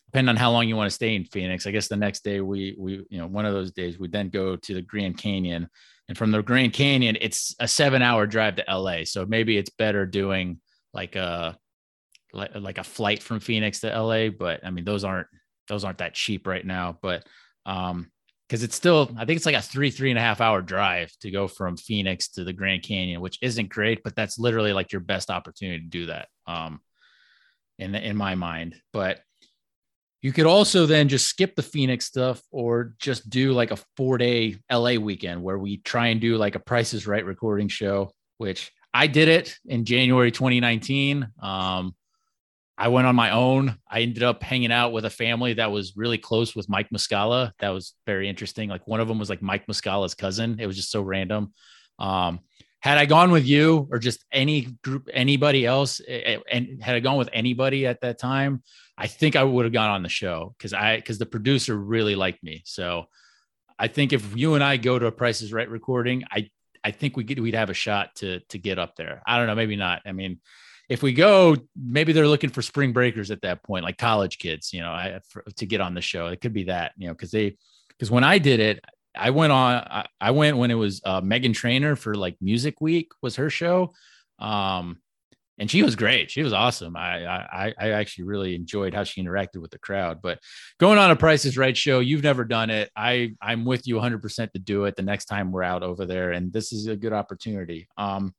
depending 0.07 0.29
on 0.29 0.37
how 0.37 0.51
long 0.51 0.67
you 0.67 0.75
want 0.75 0.89
to 0.89 0.95
stay 0.95 1.15
in 1.15 1.25
Phoenix, 1.25 1.67
I 1.67 1.71
guess 1.71 1.87
the 1.87 1.95
next 1.95 2.23
day 2.23 2.41
we 2.41 2.75
we 2.77 3.05
you 3.09 3.19
know 3.19 3.27
one 3.27 3.45
of 3.45 3.53
those 3.53 3.71
days 3.71 3.99
we 3.99 4.07
then 4.07 4.29
go 4.29 4.55
to 4.55 4.73
the 4.73 4.81
Grand 4.81 5.17
Canyon 5.17 5.69
and 6.11 6.17
from 6.17 6.31
the 6.31 6.43
Grand 6.43 6.73
Canyon, 6.73 7.17
it's 7.21 7.55
a 7.61 7.69
seven 7.69 8.01
hour 8.01 8.27
drive 8.27 8.57
to 8.57 8.65
LA. 8.67 9.05
So 9.05 9.25
maybe 9.25 9.57
it's 9.57 9.69
better 9.69 10.05
doing 10.05 10.59
like 10.93 11.15
a 11.15 11.57
like, 12.33 12.51
like 12.53 12.77
a 12.79 12.83
flight 12.83 13.23
from 13.23 13.39
Phoenix 13.39 13.79
to 13.79 13.97
LA. 13.97 14.27
But 14.27 14.59
I 14.65 14.71
mean, 14.71 14.83
those 14.83 15.05
aren't 15.05 15.27
those 15.69 15.85
aren't 15.85 15.99
that 15.99 16.13
cheap 16.13 16.47
right 16.47 16.65
now. 16.65 16.99
But 17.01 17.25
um, 17.65 18.11
because 18.45 18.61
it's 18.61 18.75
still, 18.75 19.09
I 19.17 19.23
think 19.23 19.37
it's 19.37 19.45
like 19.45 19.55
a 19.55 19.61
three, 19.61 19.89
three 19.89 20.09
and 20.09 20.19
a 20.19 20.21
half 20.21 20.41
hour 20.41 20.61
drive 20.61 21.09
to 21.21 21.31
go 21.31 21.47
from 21.47 21.77
Phoenix 21.77 22.27
to 22.31 22.43
the 22.43 22.51
Grand 22.51 22.83
Canyon, 22.83 23.21
which 23.21 23.37
isn't 23.41 23.69
great, 23.69 24.03
but 24.03 24.13
that's 24.13 24.37
literally 24.37 24.73
like 24.73 24.91
your 24.91 24.99
best 24.99 25.29
opportunity 25.29 25.79
to 25.79 25.89
do 25.89 26.07
that. 26.07 26.27
Um, 26.45 26.81
in 27.79 27.95
in 27.95 28.17
my 28.17 28.35
mind, 28.35 28.75
but 28.91 29.21
you 30.21 30.31
could 30.31 30.45
also 30.45 30.85
then 30.85 31.07
just 31.07 31.27
skip 31.27 31.55
the 31.55 31.63
Phoenix 31.63 32.05
stuff 32.05 32.41
or 32.51 32.93
just 32.99 33.29
do 33.29 33.53
like 33.53 33.71
a 33.71 33.77
four 33.97 34.17
day 34.17 34.57
LA 34.71 34.95
weekend 34.95 35.41
where 35.41 35.57
we 35.57 35.77
try 35.77 36.07
and 36.07 36.21
do 36.21 36.37
like 36.37 36.55
a 36.55 36.59
Price 36.59 36.93
is 36.93 37.07
Right 37.07 37.25
recording 37.25 37.67
show, 37.67 38.11
which 38.37 38.71
I 38.93 39.07
did 39.07 39.27
it 39.27 39.57
in 39.65 39.83
January 39.85 40.31
2019. 40.31 41.27
Um, 41.41 41.95
I 42.77 42.87
went 42.87 43.07
on 43.07 43.15
my 43.15 43.31
own. 43.31 43.77
I 43.89 44.01
ended 44.01 44.23
up 44.23 44.43
hanging 44.43 44.71
out 44.71 44.91
with 44.91 45.05
a 45.05 45.09
family 45.09 45.53
that 45.53 45.71
was 45.71 45.95
really 45.95 46.17
close 46.17 46.55
with 46.55 46.69
Mike 46.69 46.89
Muscala. 46.89 47.51
That 47.59 47.69
was 47.69 47.93
very 48.05 48.29
interesting. 48.29 48.69
Like 48.69 48.87
one 48.87 48.99
of 48.99 49.07
them 49.07 49.19
was 49.19 49.29
like 49.29 49.41
Mike 49.41 49.67
Muscala's 49.67 50.15
cousin. 50.15 50.57
It 50.59 50.67
was 50.67 50.75
just 50.75 50.91
so 50.91 51.01
random. 51.01 51.53
Um, 51.99 52.39
had 52.79 52.97
I 52.97 53.05
gone 53.05 53.31
with 53.31 53.45
you 53.45 53.87
or 53.91 53.99
just 53.99 54.25
any 54.31 54.61
group, 54.83 55.09
anybody 55.13 55.65
else, 55.65 55.99
and 55.99 56.81
had 56.81 56.95
I 56.95 56.99
gone 56.99 57.17
with 57.17 57.29
anybody 57.31 57.85
at 57.85 58.01
that 58.01 58.17
time, 58.19 58.63
I 59.01 59.07
think 59.07 59.35
I 59.35 59.43
would 59.43 59.65
have 59.65 59.73
gone 59.73 59.89
on 59.89 60.03
the 60.03 60.09
show 60.09 60.53
because 60.55 60.73
I 60.73 60.95
because 60.97 61.17
the 61.17 61.25
producer 61.25 61.75
really 61.75 62.13
liked 62.13 62.43
me. 62.43 62.61
So 62.65 63.05
I 63.79 63.87
think 63.87 64.13
if 64.13 64.37
you 64.37 64.53
and 64.53 64.63
I 64.63 64.77
go 64.77 64.99
to 64.99 65.07
a 65.07 65.11
Price 65.11 65.41
is 65.41 65.51
Right 65.51 65.67
recording, 65.67 66.23
I 66.29 66.51
I 66.83 66.91
think 66.91 67.17
we 67.17 67.23
could 67.23 67.39
we'd 67.39 67.55
have 67.55 67.71
a 67.71 67.73
shot 67.73 68.13
to 68.17 68.41
to 68.49 68.59
get 68.59 68.77
up 68.77 68.95
there. 68.95 69.23
I 69.25 69.39
don't 69.39 69.47
know, 69.47 69.55
maybe 69.55 69.75
not. 69.75 70.03
I 70.05 70.11
mean, 70.11 70.39
if 70.87 71.01
we 71.01 71.13
go, 71.13 71.57
maybe 71.75 72.13
they're 72.13 72.27
looking 72.27 72.51
for 72.51 72.61
spring 72.61 72.93
breakers 72.93 73.31
at 73.31 73.41
that 73.41 73.63
point, 73.63 73.83
like 73.83 73.97
college 73.97 74.37
kids, 74.37 74.71
you 74.71 74.81
know, 74.81 74.91
I, 74.91 75.19
for, 75.29 75.43
to 75.57 75.65
get 75.65 75.81
on 75.81 75.95
the 75.95 76.01
show. 76.01 76.27
It 76.27 76.39
could 76.39 76.53
be 76.53 76.65
that, 76.65 76.91
you 76.95 77.07
know, 77.07 77.13
because 77.15 77.31
they 77.31 77.57
because 77.89 78.11
when 78.11 78.23
I 78.23 78.37
did 78.37 78.59
it, 78.59 78.85
I 79.15 79.31
went 79.31 79.51
on. 79.51 79.73
I, 79.77 80.05
I 80.21 80.29
went 80.29 80.57
when 80.57 80.69
it 80.69 80.75
was 80.75 81.01
uh, 81.03 81.21
Meghan 81.21 81.55
Trainor 81.55 81.95
for 81.95 82.13
like 82.13 82.37
Music 82.39 82.79
Week 82.81 83.11
was 83.19 83.37
her 83.37 83.49
show. 83.49 83.93
Um, 84.37 84.99
and 85.57 85.69
she 85.69 85.83
was 85.83 85.95
great. 85.95 86.31
She 86.31 86.43
was 86.43 86.53
awesome. 86.53 86.95
I, 86.95 87.25
I 87.25 87.73
I 87.79 87.89
actually 87.89 88.25
really 88.25 88.55
enjoyed 88.55 88.93
how 88.93 89.03
she 89.03 89.23
interacted 89.23 89.57
with 89.57 89.71
the 89.71 89.79
crowd. 89.79 90.21
But 90.21 90.39
going 90.79 90.97
on 90.97 91.11
a 91.11 91.15
Price 91.15 91.45
is 91.45 91.57
Right 91.57 91.75
show, 91.77 91.99
you've 91.99 92.23
never 92.23 92.43
done 92.45 92.69
it. 92.69 92.89
I 92.95 93.35
I'm 93.41 93.65
with 93.65 93.87
you 93.87 93.95
100 93.95 94.21
percent 94.21 94.53
to 94.53 94.59
do 94.59 94.85
it 94.85 94.95
the 94.95 95.03
next 95.03 95.25
time 95.25 95.51
we're 95.51 95.63
out 95.63 95.83
over 95.83 96.05
there, 96.05 96.31
and 96.31 96.51
this 96.51 96.71
is 96.71 96.87
a 96.87 96.95
good 96.95 97.13
opportunity. 97.13 97.87
Um, 97.97 98.33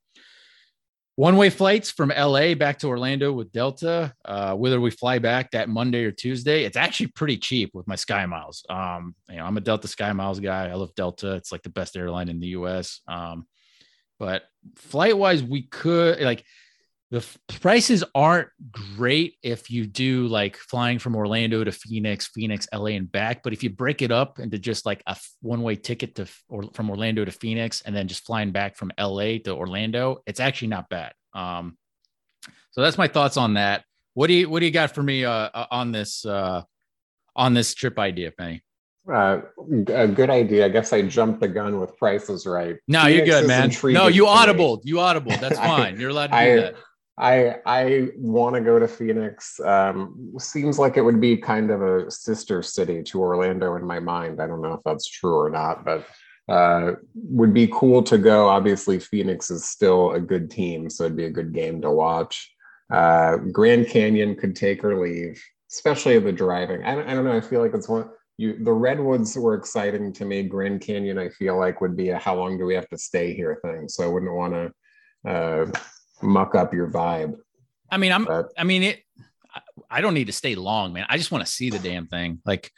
one 1.17 1.37
way 1.37 1.51
flights 1.51 1.91
from 1.91 2.09
LA 2.09 2.55
back 2.55 2.79
to 2.79 2.89
Orlando 2.89 3.33
with 3.33 3.53
Delta. 3.53 4.15
Uh, 4.25 4.55
whether 4.55 4.81
we 4.81 4.91
fly 4.91 5.19
back 5.19 5.51
that 5.51 5.69
Monday 5.69 6.05
or 6.05 6.11
Tuesday, 6.11 6.65
it's 6.65 6.77
actually 6.77 7.09
pretty 7.09 7.37
cheap 7.37 7.71
with 7.75 7.87
my 7.87 7.97
Sky 7.97 8.25
Miles. 8.25 8.65
Um, 8.71 9.15
you 9.29 9.37
know, 9.37 9.45
I'm 9.45 9.59
a 9.59 9.61
Delta 9.61 9.89
Sky 9.89 10.13
Miles 10.15 10.41
guy. 10.41 10.69
I 10.69 10.75
love 10.75 10.95
Delta. 10.95 11.35
It's 11.35 11.53
like 11.53 11.63
the 11.63 11.69
best 11.69 11.97
airline 11.97 12.31
in 12.31 12.41
the 12.41 12.49
U.S. 12.49 13.03
Um, 13.07 13.47
but 14.19 14.45
flight 14.77 15.19
wise, 15.19 15.43
we 15.43 15.63
could 15.63 16.21
like 16.21 16.45
the 17.13 17.19
f- 17.19 17.37
prices 17.61 18.03
aren't 18.15 18.49
great 18.97 19.35
if 19.43 19.71
you 19.71 19.87
do 19.87 20.27
like 20.29 20.57
flying 20.57 20.99
from 20.99 21.15
Orlando 21.15 21.63
to 21.63 21.71
Phoenix, 21.71 22.29
Phoenix, 22.29 22.67
LA, 22.73 22.87
and 22.87 23.13
back. 23.13 23.43
But 23.43 23.53
if 23.53 23.63
you 23.63 23.69
break 23.69 24.01
it 24.01 24.11
up 24.11 24.39
into 24.39 24.59
just 24.59 24.87
like 24.87 25.03
a 25.07 25.15
one 25.43 25.61
way 25.61 25.77
ticket 25.77 26.15
to 26.15 26.27
or 26.49 26.63
from 26.73 26.89
Orlando 26.89 27.23
to 27.27 27.31
Phoenix 27.31 27.83
and 27.83 27.95
then 27.95 28.09
just 28.09 28.25
flying 28.25 28.51
back 28.51 28.77
from 28.77 28.93
LA 28.99 29.37
to 29.45 29.51
Orlando, 29.51 30.23
it's 30.27 30.41
actually 30.41 30.69
not 30.69 30.89
bad. 30.89 31.13
Um, 31.35 31.77
so 32.71 32.81
that's 32.81 32.97
my 32.97 33.09
thoughts 33.09 33.37
on 33.37 33.55
that. 33.55 33.85
What 34.15 34.29
do 34.29 34.33
you 34.33 34.49
what 34.49 34.61
do 34.61 34.67
you 34.67 34.73
got 34.73 34.95
for 34.95 35.03
me 35.03 35.27
uh, 35.27 35.51
uh 35.53 35.67
on 35.71 35.93
this 35.93 36.25
uh, 36.25 36.63
on 37.37 37.53
this 37.53 37.75
trip 37.75 37.99
idea, 37.99 38.33
Penny? 38.33 38.63
Uh, 39.07 39.41
a 39.89 40.09
good 40.09 40.31
idea. 40.31 40.65
I 40.65 40.71
guess 40.71 40.95
I 40.95 41.03
jumped 41.03 41.41
the 41.41 41.49
gun 41.49 41.79
with 41.79 41.95
prices 41.99 42.47
right. 42.47 42.77
No, 42.89 43.03
Phoenix 43.03 43.17
you're 43.17 43.41
good, 43.41 43.49
man. 43.49 43.71
No, 43.93 44.07
you 44.07 44.29
audible. 44.29 44.81
You 44.83 45.01
audible. 45.01 45.33
That's 45.33 45.59
fine. 45.73 46.01
You're 46.01 46.11
allowed 46.11 46.29
to 46.29 46.33
do 46.33 46.37
I, 46.37 46.57
that. 46.57 46.75
I 47.19 47.57
I 47.67 48.09
want 48.17 48.55
to 48.55 48.61
go 48.61 48.79
to 48.79 48.89
Phoenix. 48.89 49.61
Um, 49.61 50.33
seems 50.39 50.79
like 50.79 50.97
it 50.97 51.03
would 51.03 51.21
be 51.21 51.37
kind 51.37 51.71
of 51.71 51.83
a 51.83 52.11
sister 52.11 52.63
city 52.63 53.03
to 53.05 53.21
Orlando 53.21 53.77
in 53.77 53.85
my 53.85 54.01
mind. 54.01 54.41
I 54.41 54.47
don't 54.47 54.63
know 54.63 54.75
if 54.75 54.81
that's 54.85 55.09
true 55.09 55.37
or 55.37 55.51
not, 55.51 55.85
but 55.85 56.07
uh, 56.49 56.93
would 57.15 57.55
be 57.55 57.69
cool 57.73 58.03
to 58.05 58.19
go. 58.19 58.49
Obviously, 58.49 58.99
Phoenix 58.99 59.51
is 59.51 59.65
still 59.65 60.13
a 60.13 60.21
good 60.21 60.51
team, 60.51 60.89
so 60.89 61.05
it'd 61.05 61.17
be 61.17 61.27
a 61.27 61.31
good 61.31 61.53
game 61.53 61.81
to 61.83 61.91
watch. 61.91 62.51
Uh, 62.93 63.37
Grand 63.37 63.89
Canyon 63.89 64.35
could 64.35 64.57
take 64.57 64.85
or 64.85 65.01
leave, 65.01 65.43
especially 65.71 66.19
the 66.19 66.33
driving. 66.33 66.83
I 66.83 66.95
don't, 66.95 67.09
I 67.09 67.15
don't 67.15 67.25
know. 67.25 67.37
I 67.37 67.41
feel 67.41 67.61
like 67.61 67.75
it's 67.75 67.89
one. 67.89 68.11
You, 68.39 68.63
the 68.65 68.73
redwoods 68.73 69.37
were 69.37 69.55
exciting 69.55 70.13
to 70.15 70.25
me. 70.25 70.43
Grand 70.43 70.81
Canyon, 70.81 71.19
I 71.19 71.29
feel 71.29 71.59
like 71.59 71.81
would 71.81 71.97
be 71.97 72.09
a 72.09 72.19
how 72.19 72.35
long 72.35 72.59
do 72.59 72.65
we 72.65 72.75
have 72.75 72.89
to 72.89 72.99
stay 72.99 73.35
here 73.35 73.59
thing. 73.63 73.89
So 73.89 74.05
I 74.05 74.09
wouldn't 74.09 74.33
want 74.33 74.55
to 74.55 75.31
uh, 75.31 75.71
muck 76.23 76.55
up 76.55 76.73
your 76.73 76.89
vibe. 76.89 77.37
I 77.91 77.97
mean, 77.99 78.13
I'm. 78.13 78.25
But, 78.25 78.53
I 78.57 78.65
mean, 78.65 78.83
it. 78.83 79.03
I 79.91 80.01
don't 80.01 80.15
need 80.15 80.29
to 80.29 80.33
stay 80.33 80.55
long, 80.55 80.95
man. 80.95 81.05
I 81.11 81.19
just 81.19 81.31
want 81.31 81.45
to 81.45 81.53
see 81.53 81.69
the 81.69 81.79
damn 81.79 82.07
thing. 82.07 82.41
Like, 82.47 82.71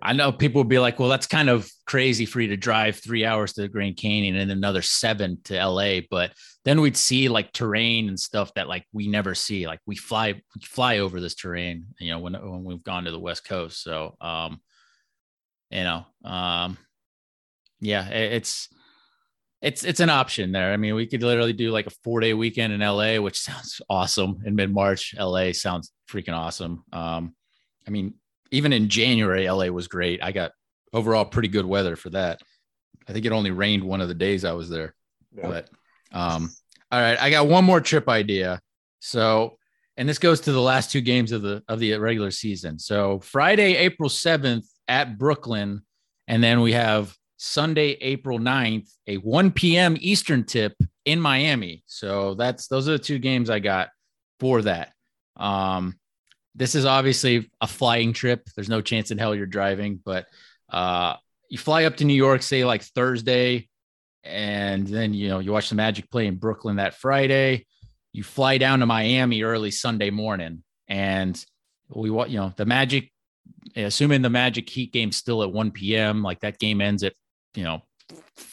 I 0.00 0.12
know 0.12 0.30
people 0.30 0.60
would 0.60 0.68
be 0.68 0.78
like, 0.78 1.00
"Well, 1.00 1.08
that's 1.08 1.26
kind 1.26 1.48
of 1.50 1.68
crazy 1.86 2.26
for 2.26 2.40
you 2.40 2.48
to 2.48 2.56
drive 2.56 2.96
three 2.96 3.24
hours 3.24 3.52
to 3.54 3.62
the 3.62 3.68
Grand 3.68 3.96
Canyon 3.96 4.36
and 4.36 4.50
another 4.52 4.80
seven 4.80 5.38
to 5.44 5.54
LA." 5.54 6.00
But 6.08 6.32
then 6.64 6.80
we'd 6.80 6.96
see 6.96 7.28
like 7.28 7.52
terrain 7.52 8.08
and 8.08 8.18
stuff 8.18 8.54
that 8.54 8.68
like 8.68 8.84
we 8.92 9.08
never 9.08 9.34
see. 9.34 9.66
Like 9.66 9.80
we 9.86 9.96
fly 9.96 10.34
we 10.34 10.60
fly 10.62 10.98
over 10.98 11.20
this 11.20 11.34
terrain, 11.34 11.86
you 11.98 12.10
know, 12.10 12.20
when 12.20 12.34
when 12.34 12.64
we've 12.64 12.84
gone 12.84 13.04
to 13.04 13.10
the 13.10 13.18
West 13.18 13.44
Coast. 13.44 13.82
So, 13.82 14.16
um, 14.20 14.60
you 15.70 15.82
know, 15.82 16.06
um, 16.24 16.78
yeah, 17.80 18.08
it, 18.08 18.34
it's 18.34 18.68
it's 19.62 19.84
it's 19.84 20.00
an 20.00 20.10
option 20.10 20.52
there. 20.52 20.72
I 20.72 20.76
mean, 20.76 20.94
we 20.94 21.06
could 21.06 21.22
literally 21.22 21.52
do 21.52 21.70
like 21.70 21.86
a 21.86 21.92
four 22.02 22.20
day 22.20 22.34
weekend 22.34 22.72
in 22.72 22.80
LA, 22.80 23.16
which 23.16 23.40
sounds 23.40 23.80
awesome. 23.88 24.42
In 24.44 24.54
mid 24.54 24.72
March, 24.72 25.14
LA 25.18 25.52
sounds 25.52 25.92
freaking 26.10 26.36
awesome. 26.36 26.84
Um, 26.92 27.34
I 27.86 27.90
mean, 27.90 28.14
even 28.50 28.72
in 28.72 28.88
January, 28.88 29.48
LA 29.48 29.66
was 29.66 29.88
great. 29.88 30.22
I 30.22 30.32
got 30.32 30.52
overall 30.92 31.24
pretty 31.24 31.48
good 31.48 31.66
weather 31.66 31.96
for 31.96 32.10
that. 32.10 32.40
I 33.08 33.12
think 33.12 33.26
it 33.26 33.32
only 33.32 33.50
rained 33.50 33.82
one 33.82 34.00
of 34.00 34.08
the 34.08 34.14
days 34.14 34.44
I 34.44 34.52
was 34.52 34.68
there, 34.68 34.94
yeah. 35.36 35.48
but 35.48 35.70
um, 36.12 36.50
All 36.90 37.00
right, 37.00 37.20
I 37.20 37.30
got 37.30 37.48
one 37.48 37.64
more 37.64 37.80
trip 37.80 38.08
idea. 38.08 38.60
So, 39.00 39.56
and 39.96 40.08
this 40.08 40.18
goes 40.18 40.40
to 40.42 40.52
the 40.52 40.60
last 40.60 40.90
two 40.90 41.00
games 41.00 41.32
of 41.32 41.42
the 41.42 41.62
of 41.68 41.80
the 41.80 41.96
regular 41.98 42.30
season. 42.30 42.78
So 42.78 43.20
Friday, 43.20 43.76
April 43.76 44.08
seventh 44.08 44.66
at 44.88 45.18
Brooklyn, 45.18 45.82
and 46.28 46.42
then 46.42 46.60
we 46.60 46.72
have 46.72 47.14
Sunday, 47.42 47.96
April 48.02 48.38
9th, 48.38 48.92
a 49.06 49.16
1 49.16 49.52
p.m. 49.52 49.96
Eastern 49.98 50.44
tip 50.44 50.74
in 51.06 51.18
Miami. 51.18 51.82
So 51.86 52.34
that's 52.34 52.66
those 52.66 52.86
are 52.86 52.92
the 52.92 52.98
two 52.98 53.18
games 53.18 53.48
I 53.48 53.60
got 53.60 53.88
for 54.38 54.60
that. 54.60 54.92
Um, 55.36 55.98
this 56.54 56.74
is 56.74 56.84
obviously 56.84 57.50
a 57.62 57.66
flying 57.66 58.12
trip. 58.12 58.46
There's 58.54 58.68
no 58.68 58.82
chance 58.82 59.10
in 59.10 59.16
hell 59.16 59.34
you're 59.34 59.46
driving, 59.46 60.02
but 60.04 60.26
uh, 60.68 61.16
you 61.48 61.56
fly 61.56 61.84
up 61.84 61.96
to 61.96 62.04
New 62.04 62.12
York, 62.12 62.42
say 62.42 62.62
like 62.66 62.82
Thursday, 62.82 63.70
and 64.22 64.86
then 64.86 65.14
you 65.14 65.28
know 65.28 65.38
you 65.38 65.50
watch 65.50 65.70
the 65.70 65.76
Magic 65.76 66.10
play 66.10 66.26
in 66.26 66.36
Brooklyn 66.36 66.76
that 66.76 66.92
Friday. 66.92 67.66
You 68.12 68.22
fly 68.22 68.58
down 68.58 68.80
to 68.80 68.86
Miami 68.86 69.44
early 69.44 69.70
Sunday 69.70 70.10
morning, 70.10 70.62
and 70.88 71.42
we 71.88 72.10
want 72.10 72.28
you 72.28 72.38
know 72.38 72.52
the 72.54 72.66
Magic. 72.66 73.10
Assuming 73.76 74.20
the 74.20 74.30
Magic 74.30 74.68
Heat 74.68 74.92
game 74.92 75.12
still 75.12 75.42
at 75.42 75.52
1 75.52 75.70
p.m., 75.70 76.22
like 76.22 76.40
that 76.40 76.58
game 76.58 76.80
ends 76.80 77.02
at 77.02 77.12
you 77.54 77.64
know 77.64 77.82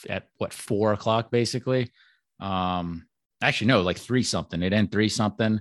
at 0.09 0.27
what 0.37 0.53
four 0.53 0.93
o'clock 0.93 1.31
basically. 1.31 1.91
Um, 2.39 3.07
actually 3.41 3.67
no, 3.67 3.81
like 3.81 3.97
three 3.97 4.23
something. 4.23 4.61
It 4.61 4.73
end 4.73 4.91
three 4.91 5.09
something. 5.09 5.59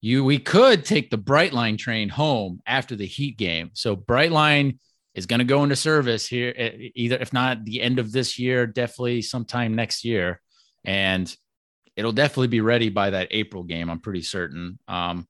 You 0.00 0.24
we 0.24 0.38
could 0.38 0.84
take 0.84 1.10
the 1.10 1.18
Brightline 1.18 1.78
train 1.78 2.08
home 2.08 2.60
after 2.66 2.96
the 2.96 3.06
Heat 3.06 3.38
game. 3.38 3.70
So 3.74 3.96
Brightline 3.96 4.78
is 5.14 5.26
going 5.26 5.38
to 5.38 5.44
go 5.44 5.62
into 5.62 5.76
service 5.76 6.26
here, 6.26 6.52
either 6.94 7.16
if 7.16 7.32
not 7.32 7.64
the 7.64 7.80
end 7.80 7.98
of 7.98 8.10
this 8.10 8.38
year, 8.38 8.66
definitely 8.66 9.22
sometime 9.22 9.74
next 9.74 10.04
year, 10.04 10.40
and 10.84 11.34
it'll 11.96 12.12
definitely 12.12 12.48
be 12.48 12.60
ready 12.60 12.88
by 12.88 13.10
that 13.10 13.28
April 13.30 13.62
game. 13.62 13.88
I'm 13.88 14.00
pretty 14.00 14.22
certain. 14.22 14.78
Um, 14.88 15.28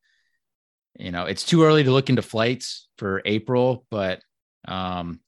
you 0.99 1.11
know, 1.11 1.27
it's 1.27 1.45
too 1.45 1.65
early 1.65 1.85
to 1.85 1.91
look 1.91 2.09
into 2.09 2.23
flights 2.23 2.89
for 2.99 3.21
April, 3.25 3.85
but 3.91 4.23
um, 4.67 5.21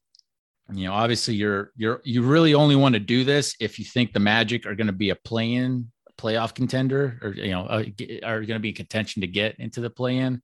you 0.73 0.87
know, 0.89 0.95
obviously 0.95 1.35
you're 1.35 1.71
you're 1.77 2.01
you 2.05 2.23
really 2.23 2.55
only 2.55 2.77
want 2.77 2.95
to 2.95 3.01
do 3.01 3.25
this 3.25 3.55
if 3.61 3.79
you 3.79 3.85
think 3.85 4.13
the 4.13 4.21
Magic 4.21 4.67
are 4.67 4.75
going 4.75 4.89
to 4.89 4.93
be 4.93 5.11
a 5.11 5.17
play-in 5.17 5.91
playoff 6.19 6.55
contender, 6.55 7.19
or 7.23 7.35
you 7.35 7.51
know, 7.51 7.67
uh, 7.67 7.85
are 8.25 8.41
going 8.41 8.57
to 8.57 8.61
be 8.61 8.71
in 8.71 8.75
contention 8.75 9.21
to 9.21 9.27
get 9.27 9.57
into 9.59 9.81
the 9.81 9.91
play-in. 9.91 10.43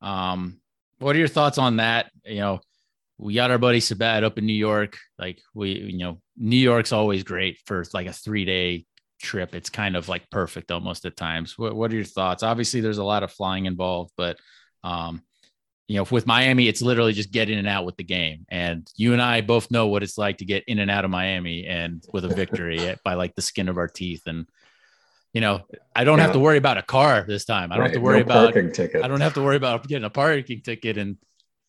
Um, 0.00 0.60
what 0.98 1.16
are 1.16 1.18
your 1.18 1.28
thoughts 1.28 1.58
on 1.58 1.76
that? 1.76 2.10
You 2.24 2.40
know, 2.40 2.60
we 3.18 3.34
got 3.34 3.50
our 3.50 3.58
buddy 3.58 3.80
Sabat 3.80 4.24
up 4.24 4.38
in 4.38 4.46
New 4.46 4.52
York. 4.52 4.98
Like 5.18 5.40
we, 5.54 5.72
you 5.72 5.98
know, 5.98 6.20
New 6.36 6.56
York's 6.56 6.92
always 6.92 7.22
great 7.22 7.58
for 7.66 7.84
like 7.94 8.06
a 8.06 8.12
three 8.12 8.44
day 8.44 8.86
trip. 9.20 9.54
It's 9.54 9.70
kind 9.70 9.96
of 9.96 10.08
like 10.08 10.28
perfect 10.30 10.70
almost 10.70 11.04
at 11.06 11.16
times. 11.16 11.56
What, 11.56 11.74
what 11.74 11.92
are 11.92 11.96
your 11.96 12.04
thoughts? 12.04 12.42
Obviously, 12.42 12.80
there's 12.80 12.98
a 12.98 13.04
lot 13.04 13.22
of 13.22 13.32
flying 13.32 13.66
involved, 13.66 14.12
but 14.16 14.38
um, 14.84 15.22
you 15.88 15.96
know, 15.96 16.06
with 16.10 16.26
Miami, 16.26 16.68
it's 16.68 16.80
literally 16.80 17.12
just 17.12 17.32
get 17.32 17.50
in 17.50 17.58
and 17.58 17.68
out 17.68 17.84
with 17.84 17.96
the 17.96 18.04
game. 18.04 18.46
And 18.48 18.88
you 18.96 19.12
and 19.12 19.20
I 19.20 19.40
both 19.40 19.70
know 19.70 19.88
what 19.88 20.02
it's 20.02 20.16
like 20.16 20.38
to 20.38 20.44
get 20.44 20.64
in 20.66 20.78
and 20.78 20.90
out 20.90 21.04
of 21.04 21.10
Miami 21.10 21.66
and 21.66 22.04
with 22.12 22.24
a 22.24 22.28
victory 22.28 22.96
by 23.04 23.14
like 23.14 23.34
the 23.34 23.42
skin 23.42 23.68
of 23.68 23.76
our 23.76 23.88
teeth. 23.88 24.22
And 24.26 24.46
you 25.32 25.40
know, 25.40 25.62
I 25.96 26.04
don't 26.04 26.18
yeah. 26.18 26.24
have 26.24 26.32
to 26.34 26.38
worry 26.38 26.58
about 26.58 26.78
a 26.78 26.82
car 26.82 27.24
this 27.26 27.44
time. 27.44 27.72
I 27.72 27.76
don't 27.76 27.82
right. 27.82 27.90
have 27.90 27.94
to 27.94 28.00
worry 28.00 28.18
no 28.18 28.24
about 28.24 28.52
parking 28.52 28.72
ticket. 28.72 29.02
I 29.02 29.08
don't 29.08 29.20
have 29.20 29.34
to 29.34 29.42
worry 29.42 29.56
about 29.56 29.86
getting 29.88 30.04
a 30.04 30.10
parking 30.10 30.60
ticket 30.60 30.98
and 30.98 31.16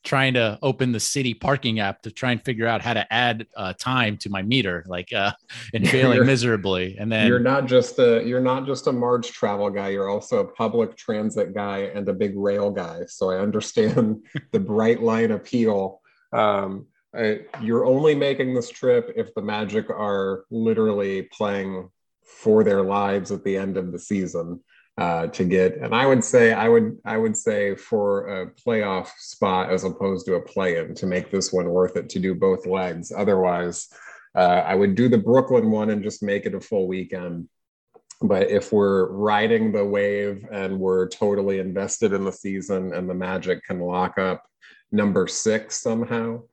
trying 0.03 0.33
to 0.33 0.59
open 0.61 0.91
the 0.91 0.99
city 0.99 1.33
parking 1.33 1.79
app 1.79 2.01
to 2.01 2.11
try 2.11 2.31
and 2.31 2.43
figure 2.43 2.67
out 2.67 2.81
how 2.81 2.93
to 2.93 3.11
add 3.11 3.47
uh, 3.55 3.73
time 3.73 4.17
to 4.17 4.29
my 4.29 4.41
meter, 4.41 4.83
like 4.87 5.11
uh, 5.13 5.31
and 5.73 5.87
failing 5.87 6.25
miserably. 6.25 6.97
And 6.99 7.11
then 7.11 7.27
you're 7.27 7.39
not 7.39 7.65
just 7.65 7.97
a 7.99 8.23
you're 8.23 8.41
not 8.41 8.65
just 8.65 8.87
a 8.87 8.91
Marge 8.91 9.31
travel 9.31 9.69
guy. 9.69 9.89
You're 9.89 10.09
also 10.09 10.39
a 10.39 10.47
public 10.47 10.95
transit 10.95 11.53
guy 11.53 11.91
and 11.93 12.07
a 12.07 12.13
big 12.13 12.37
rail 12.37 12.69
guy. 12.69 13.01
So 13.07 13.31
I 13.31 13.39
understand 13.39 14.25
the 14.51 14.59
Brightline 14.59 15.33
appeal. 15.33 16.01
Um, 16.31 16.87
I, 17.15 17.41
you're 17.61 17.85
only 17.85 18.15
making 18.15 18.53
this 18.53 18.69
trip 18.69 19.13
if 19.15 19.33
the 19.35 19.41
Magic 19.41 19.89
are 19.89 20.45
literally 20.49 21.23
playing 21.23 21.89
for 22.23 22.63
their 22.63 22.81
lives 22.81 23.31
at 23.31 23.43
the 23.43 23.55
end 23.55 23.77
of 23.77 23.91
the 23.91 23.99
season 23.99 24.59
uh, 24.97 25.27
to 25.27 25.43
get. 25.43 25.77
And 25.77 25.93
I 25.93 26.05
would 26.05 26.23
say 26.23 26.53
I 26.53 26.69
would 26.69 26.97
I 27.05 27.17
would 27.17 27.35
say 27.35 27.75
for 27.75 28.27
a 28.41 28.51
playoff 28.51 29.09
spot 29.17 29.71
as 29.71 29.83
opposed 29.83 30.25
to 30.27 30.35
a 30.35 30.41
play-in 30.41 30.93
to 30.95 31.05
make 31.05 31.31
this 31.31 31.51
one 31.51 31.69
worth 31.69 31.95
it 31.97 32.09
to 32.09 32.19
do 32.19 32.35
both 32.35 32.65
legs. 32.65 33.11
Otherwise, 33.11 33.89
uh, 34.35 34.61
I 34.65 34.75
would 34.75 34.95
do 34.95 35.09
the 35.09 35.17
Brooklyn 35.17 35.71
one 35.71 35.89
and 35.89 36.03
just 36.03 36.23
make 36.23 36.45
it 36.45 36.55
a 36.55 36.61
full 36.61 36.87
weekend. 36.87 37.47
But 38.21 38.49
if 38.49 38.71
we're 38.71 39.11
riding 39.11 39.71
the 39.71 39.83
wave 39.83 40.45
and 40.51 40.79
we're 40.79 41.09
totally 41.09 41.59
invested 41.59 42.13
in 42.13 42.23
the 42.23 42.31
season 42.31 42.93
and 42.93 43.09
the 43.09 43.13
Magic 43.13 43.63
can 43.65 43.79
lock 43.79 44.17
up 44.17 44.45
number 44.91 45.27
six 45.27 45.81
somehow, 45.81 46.43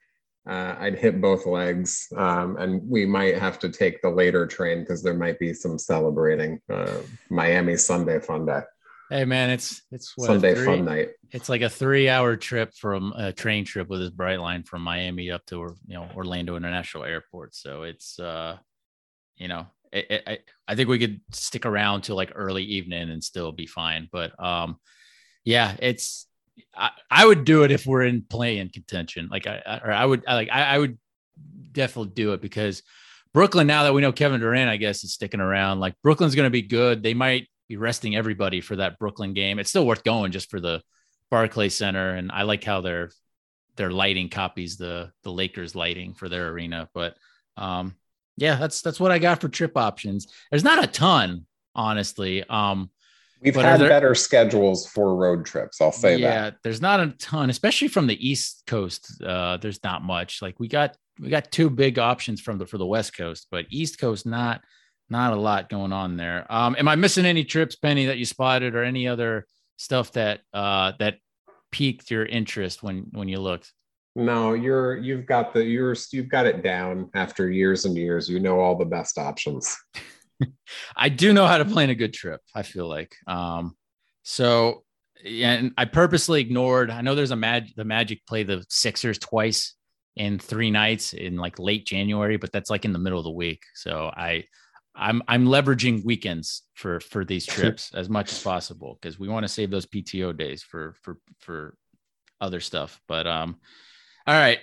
uh, 0.51 0.75
I'd 0.81 0.99
hit 0.99 1.21
both 1.21 1.47
legs, 1.47 2.09
um, 2.17 2.57
and 2.57 2.83
we 2.89 3.07
might 3.07 3.39
have 3.39 3.61
to 3.61 3.69
take 3.69 4.03
the 4.03 4.11
later 4.11 4.47
train 4.49 4.81
because 4.81 5.01
there 5.01 5.15
might 5.15 5.39
be 5.39 5.55
some 5.55 5.79
celebrating 5.79 6.61
uh, 6.69 6.99
Miami 7.31 7.77
Sunday 7.77 8.19
Fun 8.19 8.47
Day. 8.47 8.63
Hey 9.11 9.25
man, 9.25 9.51
it's 9.51 9.83
it's 9.93 10.13
what, 10.17 10.27
Sunday 10.27 10.55
three, 10.57 10.65
Fun 10.65 10.85
Night. 10.85 11.11
It's 11.31 11.49
like 11.49 11.63
a 11.63 11.69
three-hour 11.69 12.37
trip 12.37 12.75
from 12.75 13.13
a 13.17 13.33
train 13.33 13.65
trip 13.65 13.89
with 13.89 14.01
this 14.01 14.11
Brightline 14.11 14.67
from 14.67 14.83
Miami 14.83 15.31
up 15.31 15.47
to 15.47 15.77
you 15.87 15.95
know 15.95 16.09
Orlando 16.17 16.57
International 16.57 17.05
Airport. 17.05 17.55
So 17.55 17.85
it's 17.85 18.19
uh, 18.19 18.57
you 19.37 19.47
know, 19.47 19.67
it, 19.93 20.07
it, 20.11 20.23
I 20.27 20.39
I 20.67 20.75
think 20.75 20.89
we 20.89 20.99
could 20.99 21.21
stick 21.31 21.65
around 21.65 22.03
till 22.03 22.17
like 22.17 22.33
early 22.35 22.65
evening 22.65 23.11
and 23.11 23.23
still 23.23 23.53
be 23.53 23.67
fine. 23.67 24.09
But 24.11 24.33
um, 24.43 24.79
yeah, 25.45 25.77
it's 25.79 26.27
I, 26.77 26.91
I 27.11 27.27
would 27.27 27.45
do 27.45 27.65
it 27.65 27.71
if 27.71 27.87
we're 27.87 28.03
in 28.03 28.23
play-in 28.23 28.69
contention. 28.69 29.29
Like 29.31 29.47
I, 29.47 29.81
or 29.85 29.93
I 29.93 30.05
would 30.05 30.25
I, 30.27 30.35
like 30.35 30.49
I, 30.51 30.63
I 30.63 30.79
would 30.79 30.99
definitely 31.73 32.13
do 32.15 32.33
it 32.33 32.41
because 32.41 32.83
Brooklyn. 33.33 33.67
Now 33.67 33.85
that 33.85 33.95
we 33.95 34.03
know 34.03 34.13
Kevin 34.13 34.41
Durant, 34.41 34.71
I 34.71 34.77
guess 34.77 35.05
is 35.05 35.15
sticking 35.15 35.41
around. 35.41 35.81
Like 35.81 35.95
Brooklyn's 36.03 36.35
going 36.35 36.47
to 36.47 36.51
be 36.51 36.63
good. 36.63 37.03
They 37.03 37.15
might 37.15 37.49
be 37.69 37.77
resting 37.77 38.17
everybody 38.17 38.61
for 38.61 38.77
that 38.77 38.99
Brooklyn 38.99 39.33
game. 39.33 39.59
It's 39.59 39.71
still 39.71 39.87
worth 39.87 40.03
going 40.03 40.33
just 40.33 40.51
for 40.51 40.61
the 40.61 40.83
Barclays 41.31 41.77
Center, 41.77 42.15
and 42.15 42.33
I 42.33 42.43
like 42.43 42.65
how 42.65 42.81
their 42.81 43.11
their 43.77 43.91
lighting 43.91 44.29
copies 44.29 44.77
the 44.77 45.13
the 45.23 45.33
Lakers 45.33 45.75
lighting 45.75 46.15
for 46.15 46.29
their 46.29 46.49
arena. 46.49 46.89
But 46.93 47.17
um, 47.57 47.95
yeah, 48.37 48.57
that's 48.57 48.83
that's 48.83 48.99
what 48.99 49.13
I 49.13 49.19
got 49.19 49.41
for 49.41 49.49
trip 49.49 49.77
options. 49.77 50.27
There's 50.51 50.65
not 50.65 50.83
a 50.83 50.89
ton, 50.89 51.47
honestly. 51.75 52.43
Um, 52.49 52.91
We've 53.43 53.55
but 53.55 53.65
had 53.65 53.81
there, 53.81 53.89
better 53.89 54.15
schedules 54.15 54.87
for 54.87 55.15
road 55.15 55.47
trips. 55.47 55.81
I'll 55.81 55.93
say 55.93 56.17
yeah, 56.17 56.29
that. 56.29 56.53
Yeah, 56.53 56.59
there's 56.63 56.83
not 56.83 57.01
a 57.01 57.09
ton, 57.19 57.49
especially 57.49 57.89
from 57.89 58.07
the 58.07 58.29
East 58.29 58.65
Coast. 58.67 59.23
Uh, 59.23 59.57
there's 59.57 59.83
not 59.83 60.03
much. 60.03 60.43
Like 60.43 60.61
we 60.61 60.69
got 60.69 60.97
we 61.19 61.31
got 61.31 61.51
two 61.51 61.71
big 61.71 61.99
options 61.99 62.41
from 62.41 62.59
the 62.59 62.67
for 62.67 62.77
the 62.77 62.87
West 62.87 63.17
Coast, 63.17 63.47
but 63.51 63.67
East 63.71 63.99
Coast 63.99 64.27
not 64.27 64.61
not 65.09 65.33
a 65.33 65.37
lot 65.37 65.69
going 65.71 65.93
on 65.93 66.17
there. 66.17 66.47
Um, 66.51 66.77
am 66.79 66.87
I 66.87 66.97
missing 66.97 67.25
any 67.25 67.45
trips, 67.45 67.77
Penny, 67.77 68.07
that 68.07 68.19
you 68.19 68.25
spotted, 68.25 68.75
or 68.75 68.85
any 68.85 69.09
other 69.09 69.47
stuff 69.77 70.13
that 70.13 70.41
uh, 70.53 70.93
that 70.99 71.17
piqued 71.73 72.11
your 72.11 72.27
interest 72.27 72.83
when 72.83 73.07
when 73.13 73.29
you 73.29 73.41
looked? 73.41 73.73
No, 74.17 74.53
you're 74.53 74.97
you've 74.97 75.25
got 75.25 75.55
the 75.55 75.65
you're 75.65 75.97
you've 76.13 76.29
got 76.29 76.45
it 76.45 76.63
down 76.63 77.09
after 77.15 77.51
years 77.51 77.87
and 77.87 77.97
years. 77.97 78.29
You 78.29 78.41
know 78.41 78.61
all 78.61 78.77
the 78.77 78.85
best 78.85 79.19
options. 79.19 79.77
I 80.97 81.09
do 81.09 81.33
know 81.33 81.47
how 81.47 81.59
to 81.59 81.65
plan 81.65 81.91
a 81.91 81.95
good 81.95 82.13
trip. 82.13 82.41
I 82.55 82.63
feel 82.63 82.89
like. 82.89 83.15
Um, 83.27 83.77
so, 84.23 84.85
and 85.25 85.73
I 85.77 85.85
purposely 85.85 86.41
ignored. 86.41 86.91
I 86.91 87.01
know 87.01 87.15
there's 87.15 87.31
a 87.31 87.37
mag. 87.37 87.69
The 87.77 87.85
Magic 87.85 88.27
play 88.27 88.43
the 88.43 88.65
Sixers 88.69 89.19
twice 89.19 89.75
in 90.17 90.39
three 90.39 90.71
nights 90.71 91.13
in 91.13 91.37
like 91.37 91.59
late 91.59 91.87
January, 91.87 92.37
but 92.37 92.53
that's 92.53 92.71
like 92.71 92.85
in 92.85 92.93
the 92.93 92.99
middle 92.99 93.19
of 93.19 93.25
the 93.25 93.31
week. 93.31 93.63
So 93.75 94.11
I, 94.15 94.45
I'm 94.95 95.23
I'm 95.29 95.47
leveraging 95.47 96.05
weekends 96.05 96.63
for 96.75 97.01
for 97.01 97.25
these 97.25 97.47
trips 97.57 97.93
as 97.95 98.09
much 98.09 98.33
as 98.33 98.43
possible 98.43 98.99
because 99.01 99.19
we 99.19 99.29
want 99.29 99.45
to 99.45 99.49
save 99.49 99.71
those 99.71 99.87
PTO 99.87 100.37
days 100.37 100.63
for 100.63 100.95
for 101.03 101.19
for 101.39 101.75
other 102.41 102.61
stuff. 102.61 103.01
But 103.07 103.27
um, 103.27 103.57
all 104.27 104.35
right. 104.35 104.59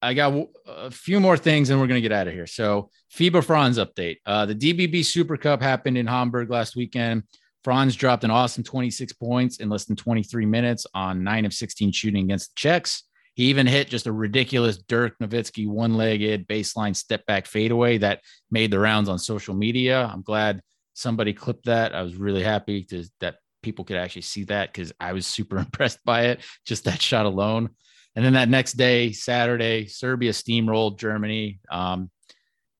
I 0.00 0.14
got 0.14 0.46
a 0.66 0.90
few 0.90 1.18
more 1.20 1.36
things 1.36 1.70
and 1.70 1.80
we're 1.80 1.86
going 1.86 2.00
to 2.00 2.08
get 2.08 2.12
out 2.12 2.28
of 2.28 2.34
here. 2.34 2.46
So, 2.46 2.90
FIBA 3.14 3.44
Franz 3.44 3.78
update. 3.78 4.18
Uh, 4.24 4.46
the 4.46 4.54
DBB 4.54 5.04
Super 5.04 5.36
Cup 5.36 5.60
happened 5.60 5.98
in 5.98 6.06
Hamburg 6.06 6.50
last 6.50 6.76
weekend. 6.76 7.24
Franz 7.64 7.96
dropped 7.96 8.24
an 8.24 8.30
awesome 8.30 8.62
26 8.62 9.12
points 9.14 9.58
in 9.58 9.68
less 9.68 9.84
than 9.84 9.96
23 9.96 10.46
minutes 10.46 10.86
on 10.94 11.24
nine 11.24 11.44
of 11.44 11.52
16 11.52 11.92
shooting 11.92 12.24
against 12.24 12.50
the 12.50 12.54
Czechs. 12.56 13.04
He 13.34 13.44
even 13.44 13.66
hit 13.66 13.88
just 13.88 14.06
a 14.06 14.12
ridiculous 14.12 14.78
Dirk 14.78 15.18
Nowitzki 15.20 15.68
one 15.68 15.96
legged 15.96 16.48
baseline 16.48 16.94
step 16.94 17.24
back 17.26 17.46
fadeaway 17.46 17.98
that 17.98 18.20
made 18.50 18.70
the 18.70 18.78
rounds 18.78 19.08
on 19.08 19.18
social 19.18 19.54
media. 19.54 20.10
I'm 20.12 20.22
glad 20.22 20.60
somebody 20.94 21.32
clipped 21.32 21.66
that. 21.66 21.94
I 21.94 22.02
was 22.02 22.16
really 22.16 22.42
happy 22.42 22.84
to, 22.84 23.04
that 23.20 23.36
people 23.62 23.84
could 23.84 23.96
actually 23.96 24.22
see 24.22 24.44
that 24.44 24.72
because 24.72 24.92
I 24.98 25.12
was 25.12 25.26
super 25.26 25.58
impressed 25.58 26.04
by 26.04 26.26
it, 26.26 26.40
just 26.64 26.84
that 26.84 27.02
shot 27.02 27.26
alone. 27.26 27.70
And 28.16 28.24
then 28.24 28.32
that 28.34 28.48
next 28.48 28.72
day, 28.72 29.12
Saturday, 29.12 29.86
Serbia 29.86 30.32
steamrolled 30.32 30.98
Germany. 30.98 31.60
Um, 31.70 32.10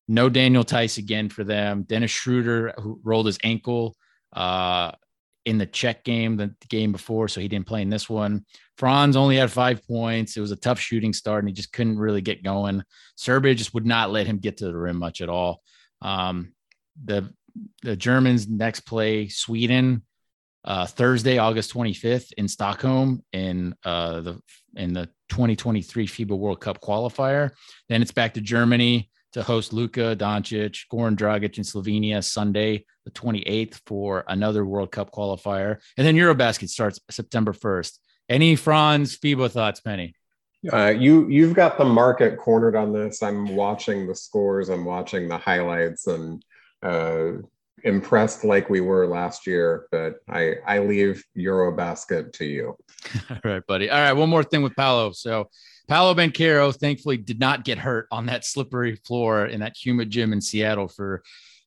no 0.08 0.28
Daniel 0.28 0.64
Theis 0.64 0.98
again 0.98 1.28
for 1.28 1.44
them. 1.44 1.82
Dennis 1.82 2.10
Schroeder, 2.10 2.74
who 2.78 3.00
rolled 3.04 3.26
his 3.26 3.38
ankle 3.44 3.94
uh, 4.32 4.92
in 5.44 5.58
the 5.58 5.66
Czech 5.66 6.02
game, 6.02 6.36
the, 6.36 6.54
game 6.68 6.92
before, 6.92 7.28
so 7.28 7.40
he 7.40 7.48
didn't 7.48 7.66
play 7.66 7.82
in 7.82 7.90
this 7.90 8.08
one. 8.08 8.44
Franz 8.78 9.16
only 9.16 9.36
had 9.36 9.50
five 9.50 9.86
points. 9.86 10.36
It 10.36 10.40
was 10.40 10.50
a 10.50 10.56
tough 10.56 10.80
shooting 10.80 11.12
start, 11.12 11.44
and 11.44 11.48
he 11.48 11.54
just 11.54 11.72
couldn't 11.72 11.98
really 11.98 12.22
get 12.22 12.42
going. 12.42 12.82
Serbia 13.16 13.54
just 13.54 13.74
would 13.74 13.86
not 13.86 14.10
let 14.10 14.26
him 14.26 14.38
get 14.38 14.58
to 14.58 14.66
the 14.66 14.76
rim 14.76 14.96
much 14.96 15.20
at 15.20 15.28
all. 15.28 15.62
Um, 16.00 16.52
the 17.04 17.32
the 17.82 17.96
Germans 17.96 18.48
next 18.48 18.80
play 18.80 19.28
Sweden 19.28 20.02
uh, 20.64 20.86
Thursday, 20.86 21.38
August 21.38 21.72
25th 21.72 22.32
in 22.36 22.46
Stockholm 22.46 23.22
in 23.32 23.74
uh, 23.84 24.20
the 24.20 24.40
in 24.78 24.92
the 24.92 25.06
2023 25.28 26.06
FIBA 26.06 26.38
World 26.38 26.60
Cup 26.60 26.80
qualifier. 26.80 27.50
Then 27.88 28.00
it's 28.00 28.12
back 28.12 28.34
to 28.34 28.40
Germany 28.40 29.10
to 29.32 29.42
host 29.42 29.72
Luka 29.72 30.16
Doncic, 30.16 30.86
Goran 30.90 31.16
Dragic, 31.16 31.56
and 31.56 31.66
Slovenia 31.66 32.24
Sunday, 32.24 32.86
the 33.04 33.10
28th, 33.10 33.80
for 33.86 34.24
another 34.28 34.64
World 34.64 34.90
Cup 34.90 35.12
qualifier. 35.12 35.78
And 35.96 36.06
then 36.06 36.16
Eurobasket 36.16 36.68
starts 36.68 36.98
September 37.10 37.52
1st. 37.52 37.98
Any 38.28 38.56
Franz 38.56 39.18
FIBA 39.18 39.50
thoughts, 39.50 39.80
Penny? 39.80 40.14
Uh, 40.72 40.86
you 40.88 41.28
you've 41.28 41.54
got 41.54 41.78
the 41.78 41.84
market 41.84 42.36
cornered 42.36 42.74
on 42.74 42.92
this. 42.92 43.22
I'm 43.22 43.54
watching 43.54 44.06
the 44.06 44.14
scores. 44.14 44.70
I'm 44.70 44.84
watching 44.84 45.28
the 45.28 45.38
highlights, 45.38 46.08
and 46.08 46.44
uh, 46.82 47.32
impressed 47.84 48.44
like 48.44 48.68
we 48.70 48.80
were 48.80 49.06
last 49.06 49.46
year. 49.46 49.86
But 49.90 50.16
I 50.28 50.56
I 50.66 50.80
leave 50.80 51.24
Eurobasket 51.36 52.32
to 52.34 52.44
you. 52.44 52.76
All 53.30 53.38
right, 53.44 53.66
buddy. 53.66 53.90
All 53.90 54.00
right, 54.00 54.12
one 54.12 54.30
more 54.30 54.44
thing 54.44 54.62
with 54.62 54.76
Paolo. 54.76 55.12
So 55.12 55.48
Paolo 55.88 56.14
Banchero 56.14 56.74
thankfully 56.74 57.16
did 57.16 57.40
not 57.40 57.64
get 57.64 57.78
hurt 57.78 58.08
on 58.12 58.26
that 58.26 58.44
slippery 58.44 58.96
floor 58.96 59.46
in 59.46 59.60
that 59.60 59.76
humid 59.76 60.10
gym 60.10 60.32
in 60.32 60.40
Seattle 60.40 60.88
for 60.88 61.22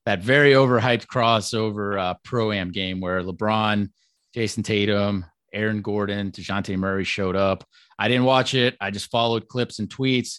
that 0.06 0.22
very 0.22 0.52
overhyped 0.52 1.06
crossover 1.06 1.98
uh, 1.98 2.14
pro 2.24 2.52
am 2.52 2.70
game 2.70 3.00
where 3.00 3.22
LeBron, 3.22 3.90
Jayson 4.34 4.62
Tatum, 4.62 5.24
Aaron 5.52 5.82
Gordon, 5.82 6.30
DeJounte 6.30 6.76
Murray 6.76 7.04
showed 7.04 7.36
up. 7.36 7.64
I 7.98 8.08
didn't 8.08 8.24
watch 8.24 8.54
it. 8.54 8.76
I 8.80 8.90
just 8.90 9.10
followed 9.10 9.48
clips 9.48 9.78
and 9.78 9.88
tweets. 9.88 10.38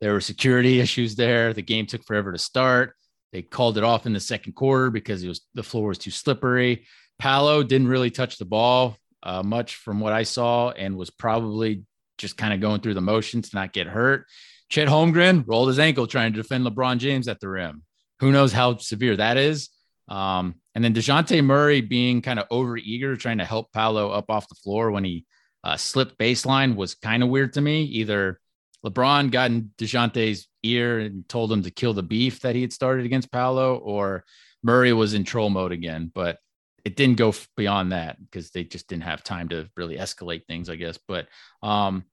There 0.00 0.12
were 0.12 0.20
security 0.20 0.80
issues 0.80 1.16
there. 1.16 1.52
The 1.52 1.62
game 1.62 1.86
took 1.86 2.04
forever 2.04 2.32
to 2.32 2.38
start. 2.38 2.94
They 3.34 3.42
called 3.42 3.76
it 3.76 3.82
off 3.82 4.06
in 4.06 4.12
the 4.12 4.20
second 4.20 4.52
quarter 4.52 4.92
because 4.92 5.24
it 5.24 5.28
was 5.28 5.40
the 5.54 5.64
floor 5.64 5.88
was 5.88 5.98
too 5.98 6.12
slippery. 6.12 6.86
Paolo 7.18 7.64
didn't 7.64 7.88
really 7.88 8.12
touch 8.12 8.38
the 8.38 8.44
ball 8.44 8.96
uh, 9.24 9.42
much 9.42 9.74
from 9.74 9.98
what 9.98 10.12
I 10.12 10.22
saw 10.22 10.70
and 10.70 10.96
was 10.96 11.10
probably 11.10 11.82
just 12.16 12.36
kind 12.36 12.54
of 12.54 12.60
going 12.60 12.80
through 12.80 12.94
the 12.94 13.00
motions 13.00 13.50
to 13.50 13.56
not 13.56 13.72
get 13.72 13.88
hurt. 13.88 14.26
Chet 14.68 14.86
Holmgren 14.86 15.42
rolled 15.48 15.66
his 15.66 15.80
ankle 15.80 16.06
trying 16.06 16.32
to 16.32 16.42
defend 16.42 16.64
LeBron 16.64 16.98
James 16.98 17.26
at 17.26 17.40
the 17.40 17.48
rim. 17.48 17.82
Who 18.20 18.30
knows 18.30 18.52
how 18.52 18.76
severe 18.76 19.16
that 19.16 19.36
is? 19.36 19.68
Um, 20.06 20.54
and 20.76 20.84
then 20.84 20.94
DeJounte 20.94 21.44
Murray 21.44 21.80
being 21.80 22.22
kind 22.22 22.38
of 22.38 22.46
over 22.52 22.76
eager, 22.76 23.16
trying 23.16 23.38
to 23.38 23.44
help 23.44 23.72
Paolo 23.72 24.10
up 24.10 24.30
off 24.30 24.48
the 24.48 24.54
floor 24.54 24.92
when 24.92 25.02
he 25.02 25.26
uh, 25.64 25.76
slipped 25.76 26.18
baseline 26.18 26.76
was 26.76 26.94
kind 26.94 27.24
of 27.24 27.30
weird 27.30 27.54
to 27.54 27.60
me. 27.60 27.82
Either 27.82 28.38
LeBron 28.86 29.32
got 29.32 29.50
in 29.50 29.72
DeJounte's 29.76 30.46
ear 30.66 30.98
and 30.98 31.28
told 31.28 31.52
him 31.52 31.62
to 31.62 31.70
kill 31.70 31.94
the 31.94 32.02
beef 32.02 32.40
that 32.40 32.54
he 32.54 32.62
had 32.62 32.72
started 32.72 33.06
against 33.06 33.32
Paolo, 33.32 33.76
or 33.76 34.24
Murray 34.62 34.92
was 34.92 35.14
in 35.14 35.24
troll 35.24 35.50
mode 35.50 35.72
again. 35.72 36.10
But 36.14 36.38
it 36.84 36.96
didn't 36.96 37.16
go 37.16 37.34
beyond 37.56 37.92
that 37.92 38.20
because 38.20 38.50
they 38.50 38.64
just 38.64 38.88
didn't 38.88 39.04
have 39.04 39.24
time 39.24 39.48
to 39.48 39.68
really 39.76 39.96
escalate 39.96 40.46
things, 40.46 40.68
I 40.68 40.76
guess. 40.76 40.98
But 41.08 41.28
um, 41.62 42.04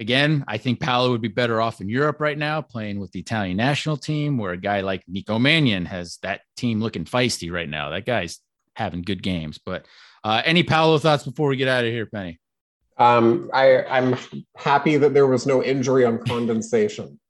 again, 0.00 0.44
I 0.48 0.58
think 0.58 0.80
Paolo 0.80 1.10
would 1.10 1.20
be 1.20 1.28
better 1.28 1.60
off 1.60 1.80
in 1.80 1.88
Europe 1.88 2.20
right 2.20 2.38
now, 2.38 2.62
playing 2.62 3.00
with 3.00 3.12
the 3.12 3.20
Italian 3.20 3.56
national 3.56 3.96
team, 3.96 4.38
where 4.38 4.52
a 4.52 4.56
guy 4.56 4.80
like 4.80 5.02
Nico 5.06 5.38
Mannion 5.38 5.84
has 5.86 6.18
that 6.22 6.40
team 6.56 6.80
looking 6.80 7.04
feisty 7.04 7.52
right 7.52 7.68
now. 7.68 7.90
That 7.90 8.06
guy's 8.06 8.40
having 8.76 9.02
good 9.02 9.22
games. 9.22 9.58
But 9.64 9.86
uh, 10.22 10.42
any 10.44 10.62
Paolo 10.62 10.98
thoughts 10.98 11.24
before 11.24 11.48
we 11.48 11.56
get 11.56 11.68
out 11.68 11.84
of 11.84 11.92
here, 11.92 12.06
Penny? 12.06 12.38
Um, 12.96 13.50
I, 13.52 13.84
I'm 13.84 14.16
happy 14.56 14.96
that 14.96 15.14
there 15.14 15.26
was 15.26 15.46
no 15.46 15.62
injury 15.62 16.04
on 16.04 16.18
condensation. 16.24 17.18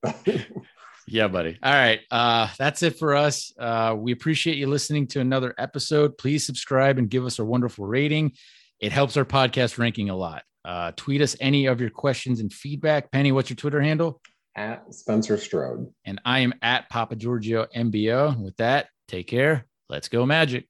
Yeah, 1.06 1.28
buddy. 1.28 1.58
All 1.62 1.72
right. 1.72 2.00
Uh, 2.10 2.48
that's 2.58 2.82
it 2.82 2.98
for 2.98 3.14
us. 3.14 3.52
Uh, 3.58 3.94
we 3.96 4.12
appreciate 4.12 4.56
you 4.56 4.66
listening 4.66 5.06
to 5.08 5.20
another 5.20 5.54
episode. 5.58 6.16
Please 6.16 6.46
subscribe 6.46 6.98
and 6.98 7.10
give 7.10 7.26
us 7.26 7.38
a 7.38 7.44
wonderful 7.44 7.86
rating. 7.86 8.32
It 8.80 8.92
helps 8.92 9.16
our 9.16 9.24
podcast 9.24 9.78
ranking 9.78 10.10
a 10.10 10.16
lot. 10.16 10.44
Uh, 10.64 10.92
tweet 10.96 11.20
us 11.20 11.36
any 11.40 11.66
of 11.66 11.80
your 11.80 11.90
questions 11.90 12.40
and 12.40 12.52
feedback. 12.52 13.10
Penny, 13.10 13.32
what's 13.32 13.50
your 13.50 13.56
Twitter 13.56 13.82
handle? 13.82 14.20
At 14.56 14.94
Spencer 14.94 15.36
Strode. 15.36 15.92
And 16.04 16.20
I 16.24 16.40
am 16.40 16.54
at 16.62 16.88
Papa 16.88 17.16
Giorgio 17.16 17.66
MBO. 17.76 18.38
With 18.42 18.56
that, 18.56 18.86
take 19.08 19.26
care. 19.26 19.66
Let's 19.90 20.08
go, 20.08 20.24
Magic. 20.24 20.66